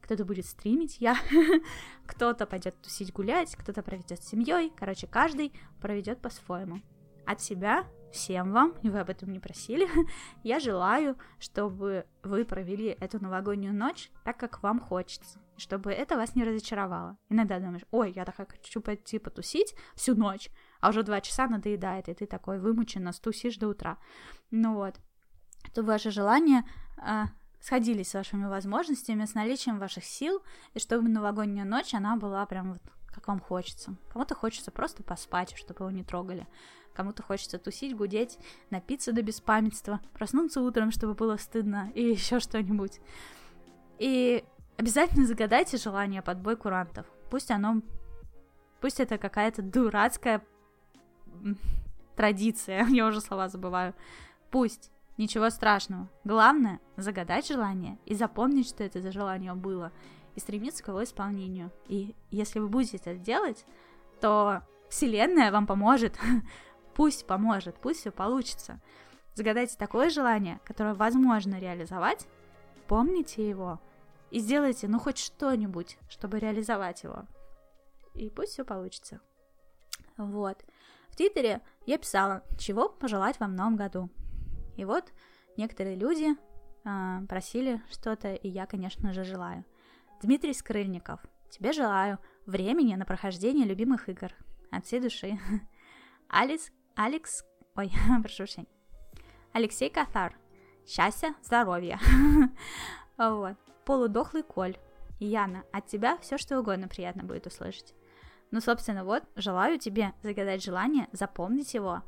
[0.00, 1.16] кто-то будет стримить я,
[2.06, 4.72] кто-то пойдет тусить гулять, кто-то проведет с семьей.
[4.76, 6.82] Короче, каждый проведет по-своему.
[7.24, 9.88] От себя всем вам, и вы об этом не просили,
[10.42, 16.34] я желаю, чтобы вы провели эту новогоднюю ночь так, как вам хочется, чтобы это вас
[16.34, 17.16] не разочаровало.
[17.28, 22.08] Иногда думаешь, ой, я так хочу пойти потусить всю ночь, а уже два часа надоедает,
[22.08, 23.98] и ты такой вымученно стусишь до утра.
[24.50, 25.00] Ну вот,
[25.74, 26.64] то ваши желания
[26.98, 27.24] э,
[27.60, 30.42] сходились с вашими возможностями, с наличием ваших сил,
[30.74, 32.82] и чтобы новогодняя ночь, она была прям вот
[33.12, 33.94] как вам хочется.
[34.10, 36.46] Кому-то хочется просто поспать, чтобы его не трогали
[36.94, 38.38] кому-то хочется тусить, гудеть,
[38.70, 43.00] напиться до беспамятства, проснуться утром, чтобы было стыдно, или еще что-нибудь.
[43.98, 44.44] И
[44.76, 47.06] обязательно загадайте желание под бой курантов.
[47.30, 47.82] Пусть оно...
[48.80, 50.42] Пусть это какая-то дурацкая
[52.16, 53.94] традиция, я уже слова забываю.
[54.50, 54.90] Пусть.
[55.18, 56.08] Ничего страшного.
[56.24, 59.92] Главное— загадать желание и запомнить, что это за желание было,
[60.34, 61.70] и стремиться к его исполнению.
[61.86, 63.66] И если вы будете это делать,
[64.20, 66.18] то Вселенная вам поможет
[66.94, 68.80] Пусть поможет, пусть все получится.
[69.34, 72.26] Загадайте такое желание, которое возможно реализовать,
[72.86, 73.80] помните его
[74.30, 77.26] и сделайте, ну, хоть что-нибудь, чтобы реализовать его.
[78.14, 79.20] И пусть все получится.
[80.16, 80.64] Вот.
[81.10, 84.08] В Твиттере я писала, чего пожелать вам в новом году.
[84.76, 85.12] И вот
[85.58, 86.28] некоторые люди
[86.84, 89.66] э, просили что-то, и я, конечно же, желаю.
[90.22, 91.20] Дмитрий Скрыльников,
[91.50, 94.32] тебе желаю времени на прохождение любимых игр.
[94.70, 95.38] От всей души.
[96.28, 97.44] Алекс, Алекс,
[97.74, 97.90] ой,
[98.22, 98.68] прошу прощения.
[99.52, 100.36] Алексей Каthар,
[100.86, 101.98] счастья, здоровья.
[103.18, 103.56] вот.
[103.84, 104.76] Полудохлый Коль.
[105.18, 107.94] Яна, от тебя все что угодно приятно будет услышать.
[108.50, 112.02] Ну, собственно, вот, желаю тебе загадать желание, запомнить его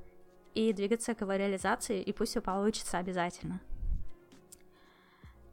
[0.54, 3.60] и двигаться к его реализации, и пусть все получится обязательно.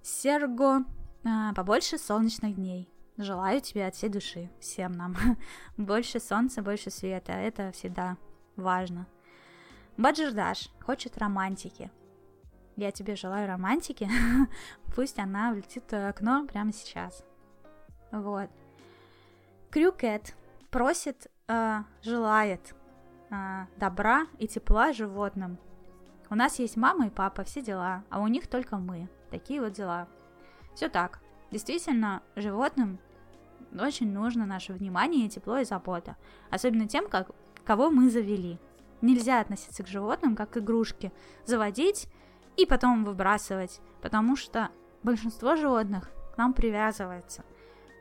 [0.01, 0.83] Серго,
[1.23, 2.89] а, побольше солнечных дней.
[3.17, 5.15] Желаю тебе от всей души, всем нам.
[5.77, 8.17] больше солнца, больше света, это всегда
[8.55, 9.07] важно.
[10.01, 11.91] Баджирдаш хочет романтики.
[12.75, 14.09] Я тебе желаю романтики,
[14.95, 17.23] пусть она влетит в твое окно прямо сейчас.
[18.11, 18.49] Вот.
[19.69, 20.35] Крюкет
[20.71, 22.73] просит, э, желает
[23.29, 25.59] э, добра и тепла животным.
[26.31, 29.07] У нас есть мама и папа, все дела, а у них только мы.
[29.29, 30.07] Такие вот дела.
[30.73, 31.19] Все так.
[31.51, 32.97] Действительно, животным
[33.79, 36.17] очень нужно наше внимание, тепло и забота.
[36.49, 37.29] Особенно тем, как,
[37.63, 38.57] кого мы завели.
[39.01, 41.11] Нельзя относиться к животным как к игрушке.
[41.45, 42.07] Заводить
[42.57, 43.81] и потом выбрасывать.
[44.01, 44.69] Потому что
[45.03, 47.43] большинство животных к нам привязывается.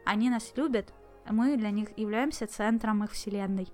[0.04, 0.92] Они нас любят,
[1.28, 3.68] мы для них являемся центром их вселенной.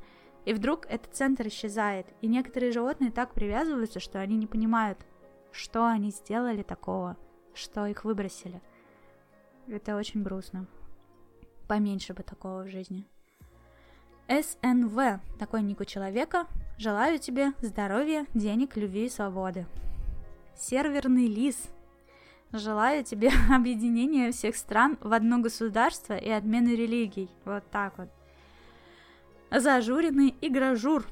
[0.44, 4.98] И вдруг этот центр исчезает, и некоторые животные так привязываются, что они не понимают,
[5.51, 7.16] что они сделали такого,
[7.53, 8.62] что их выбросили.
[9.66, 10.66] Это очень грустно.
[11.66, 13.09] Поменьше бы такого в жизни.
[14.28, 16.47] СНВ, такой ник у человека.
[16.78, 19.66] Желаю тебе здоровья, денег, любви и свободы.
[20.57, 21.70] Серверный лис,
[22.53, 27.28] Желаю тебе объединения всех стран в одно государство и отмены религий.
[27.44, 28.09] Вот так вот.
[29.51, 31.07] Зажуренный игрожур.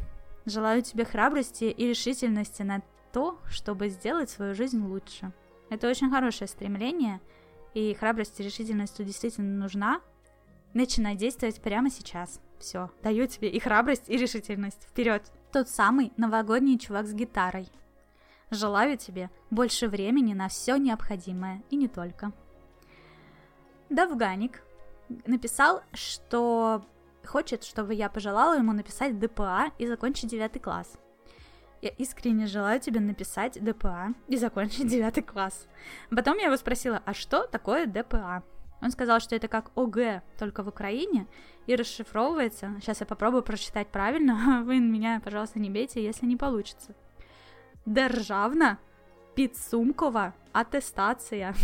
[0.46, 2.82] Желаю тебе храбрости и решительности на
[3.12, 5.32] то, чтобы сделать свою жизнь лучше.
[5.70, 7.20] Это очень хорошее стремление,
[7.72, 10.00] и храбрость и решительность действительно нужна.
[10.74, 12.40] Начинай действовать прямо сейчас.
[12.58, 14.82] Все, даю тебе и храбрость, и решительность.
[14.90, 15.22] Вперед!
[15.54, 17.68] Тот самый новогодний чувак с гитарой.
[18.50, 22.32] Желаю тебе больше времени на все необходимое, и не только.
[23.88, 24.64] Давганик
[25.26, 26.84] написал, что
[27.24, 30.98] хочет, чтобы я пожелала ему написать ДПА и закончить девятый класс.
[31.82, 35.68] Я искренне желаю тебе написать ДПА и закончить девятый класс.
[36.10, 38.42] Потом я его спросила, а что такое ДПА?
[38.84, 41.26] Он сказал, что это как ОГЭ, только в Украине,
[41.66, 42.76] и расшифровывается.
[42.80, 44.62] Сейчас я попробую прочитать правильно.
[44.66, 46.94] Вы меня, пожалуйста, не бейте, если не получится.
[47.86, 48.76] державна
[49.34, 51.54] підсумкова атестація.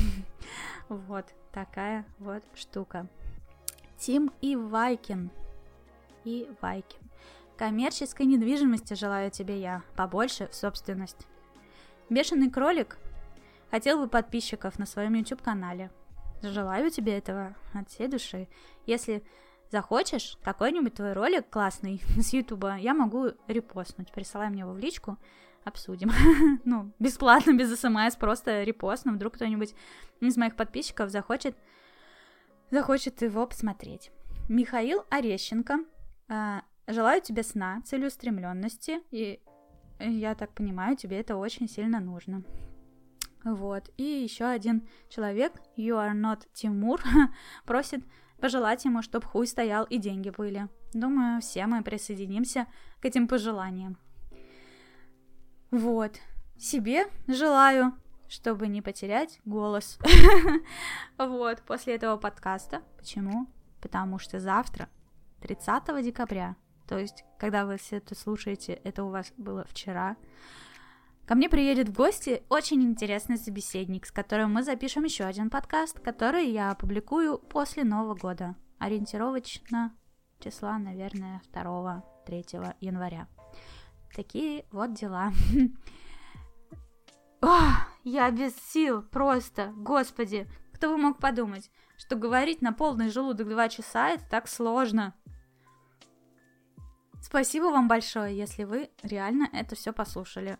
[0.89, 3.07] вот такая вот штука.
[3.99, 5.31] Тим и Вайкин.
[6.27, 7.01] И Вайкин.
[7.59, 11.27] Коммерческой недвижимости желаю тебе я, побольше в собственность.
[12.09, 12.97] Бешеный кролик
[13.71, 15.91] хотел бы подписчиков на своем YouTube-канале.
[16.43, 18.49] Желаю тебе этого от всей души.
[18.87, 19.23] Если
[19.71, 24.12] захочешь какой-нибудь твой ролик классный с Ютуба, я могу репостнуть.
[24.12, 25.19] Присылай мне его в личку
[25.65, 26.11] обсудим.
[26.65, 29.12] ну, бесплатно, без смс, просто репостно.
[29.12, 29.75] Вдруг кто-нибудь
[30.21, 31.57] из моих подписчиков захочет,
[32.71, 34.11] захочет его посмотреть.
[34.49, 35.81] Михаил Орещенко.
[36.29, 39.01] Э, желаю тебе сна, целеустремленности.
[39.11, 39.41] И
[40.01, 42.43] я так понимаю, тебе это очень сильно нужно.
[43.45, 43.91] Вот.
[43.97, 47.01] И еще один человек, You are not Тимур,
[47.65, 48.05] просит
[48.41, 50.69] пожелать ему, чтобы хуй стоял и деньги были.
[50.93, 52.67] Думаю, все мы присоединимся
[53.01, 53.97] к этим пожеланиям.
[55.71, 56.19] Вот.
[56.59, 57.95] Себе желаю,
[58.29, 59.99] чтобы не потерять голос.
[61.19, 62.83] Вот, после этого подкаста.
[62.97, 63.47] Почему?
[63.81, 64.89] Потому что завтра,
[65.43, 66.57] 30 декабря,
[66.89, 70.17] то есть, когда вы все это слушаете, это у вас было вчера,
[71.31, 76.01] ко мне приедет в гости очень интересный собеседник, с которым мы запишем еще один подкаст,
[76.01, 78.57] который я опубликую после Нового года.
[78.81, 79.94] Ориентировочно
[80.40, 83.28] числа, наверное, 2-3 января.
[84.12, 85.31] Такие вот дела.
[88.02, 90.48] Я без сил, просто, господи.
[90.73, 95.15] Кто бы мог подумать, что говорить на полный желудок два часа это так сложно.
[97.23, 100.59] Спасибо вам большое, если вы реально это все послушали.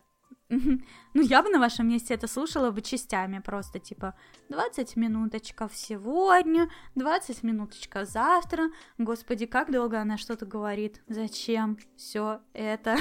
[1.13, 4.15] Ну, я бы на вашем месте это слушала бы частями, просто типа
[4.49, 8.69] 20 минуточков сегодня, 20 минуточка завтра.
[8.97, 11.01] Господи, как долго она что-то говорит?
[11.07, 12.97] Зачем все это?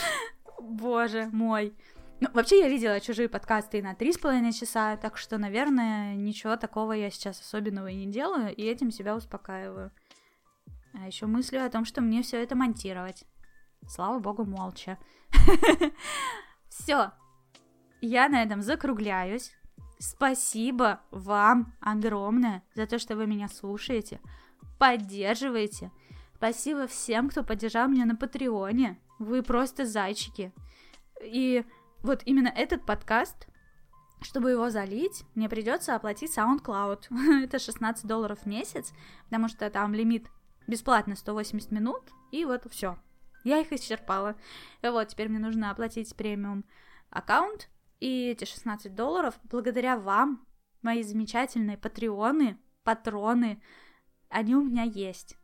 [0.60, 1.74] Боже мой.
[2.20, 6.14] Ну, вообще, я видела чужие подкасты и на три с половиной часа, так что, наверное,
[6.14, 9.90] ничего такого я сейчас особенного и не делаю, и этим себя успокаиваю.
[10.94, 13.24] А еще мыслю о том, что мне все это монтировать.
[13.88, 14.96] Слава богу, молча.
[16.78, 17.12] Все.
[18.00, 19.52] Я на этом закругляюсь.
[19.98, 24.20] Спасибо вам огромное за то, что вы меня слушаете,
[24.78, 25.92] поддерживаете.
[26.36, 28.98] Спасибо всем, кто поддержал меня на Патреоне.
[29.18, 30.52] Вы просто зайчики.
[31.22, 31.64] И
[32.02, 33.46] вот именно этот подкаст,
[34.20, 37.44] чтобы его залить, мне придется оплатить SoundCloud.
[37.44, 38.92] Это 16 долларов в месяц,
[39.26, 40.26] потому что там лимит
[40.66, 42.02] бесплатно 180 минут,
[42.32, 42.98] и вот все.
[43.44, 44.36] Я их исчерпала.
[44.82, 46.64] Вот, теперь мне нужно оплатить премиум
[47.10, 47.68] аккаунт,
[48.00, 50.46] и эти 16 долларов, благодаря вам,
[50.82, 53.62] мои замечательные патреоны, патроны,
[54.28, 55.36] они у меня есть.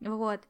[0.00, 0.40] Вот.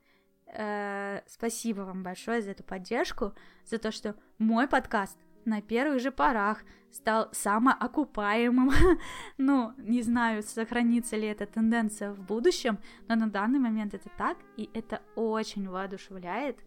[0.55, 6.13] Э, спасибо вам большое за эту поддержку, за то, что мой подкаст на первых же
[6.13, 8.71] порах стал самоокупаемым.
[9.39, 12.79] ну, не знаю, сохранится ли эта тенденция в будущем,
[13.09, 16.61] но на данный момент это так, и это очень воодушевляет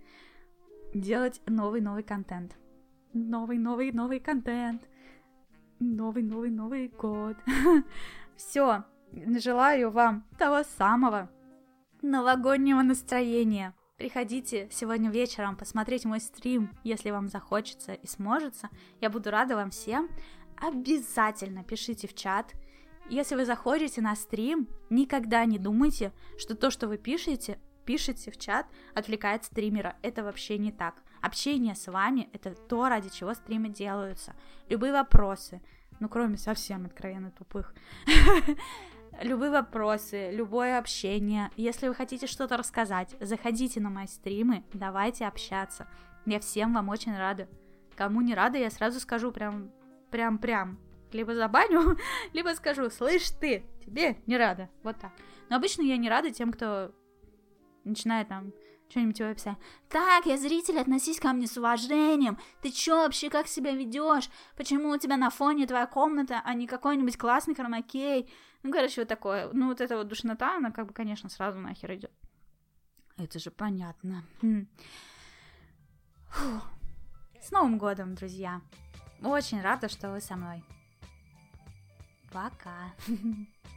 [0.95, 2.55] делать новый-новый контент.
[3.13, 4.81] Новый-новый-новый контент.
[5.80, 7.38] Новый-новый-новый год.
[8.35, 11.30] Все, желаю вам того самого
[12.01, 13.73] новогоднего настроения.
[13.97, 18.69] Приходите сегодня вечером посмотреть мой стрим, если вам захочется и сможется.
[19.01, 20.09] Я буду рада вам всем.
[20.57, 22.53] Обязательно пишите в чат.
[23.09, 28.38] Если вы заходите на стрим, никогда не думайте, что то, что вы пишете, пишете в
[28.38, 29.95] чат, отвлекает стримера.
[30.02, 30.95] Это вообще не так.
[31.22, 34.36] Общение с вами– это то, ради чего стримы делаются.
[34.70, 35.62] Любые вопросы,
[35.99, 37.74] ну, кроме совсем откровенно тупых,
[39.22, 41.49] любые вопросы, любое общение.
[41.56, 45.88] Если вы хотите что-то рассказать, заходите на мои стримы, давайте общаться.
[46.26, 47.48] Я всем вам очень рада.
[47.95, 49.72] Кому не рада, я сразу скажу прям,
[50.12, 50.80] прям, прям.
[51.12, 51.98] Либо забаню,
[52.34, 54.70] либо скажу, слышь ты, тебе не рада.
[54.84, 55.12] Вот так.
[55.49, 56.91] Но обычно я не рада тем, кто
[57.86, 58.52] начинает там
[58.90, 59.57] что-нибудь его писать.
[59.90, 62.38] Так, я зритель, относись ко мне с уважением.
[62.62, 64.30] Ты чё вообще, как себя ведешь?
[64.56, 68.32] Почему у тебя на фоне твоя комната, а не какой-нибудь классный хромакей?
[68.64, 69.49] Ну, короче, вот такое.
[69.53, 72.12] Ну, вот эта вот душнота, она как бы, конечно, сразу нахер идет.
[73.18, 74.24] Это же понятно.
[74.41, 74.68] Хм.
[77.41, 78.62] С Новым годом, друзья!
[79.24, 80.64] Очень рада, что вы со мной.
[82.32, 82.94] Пока.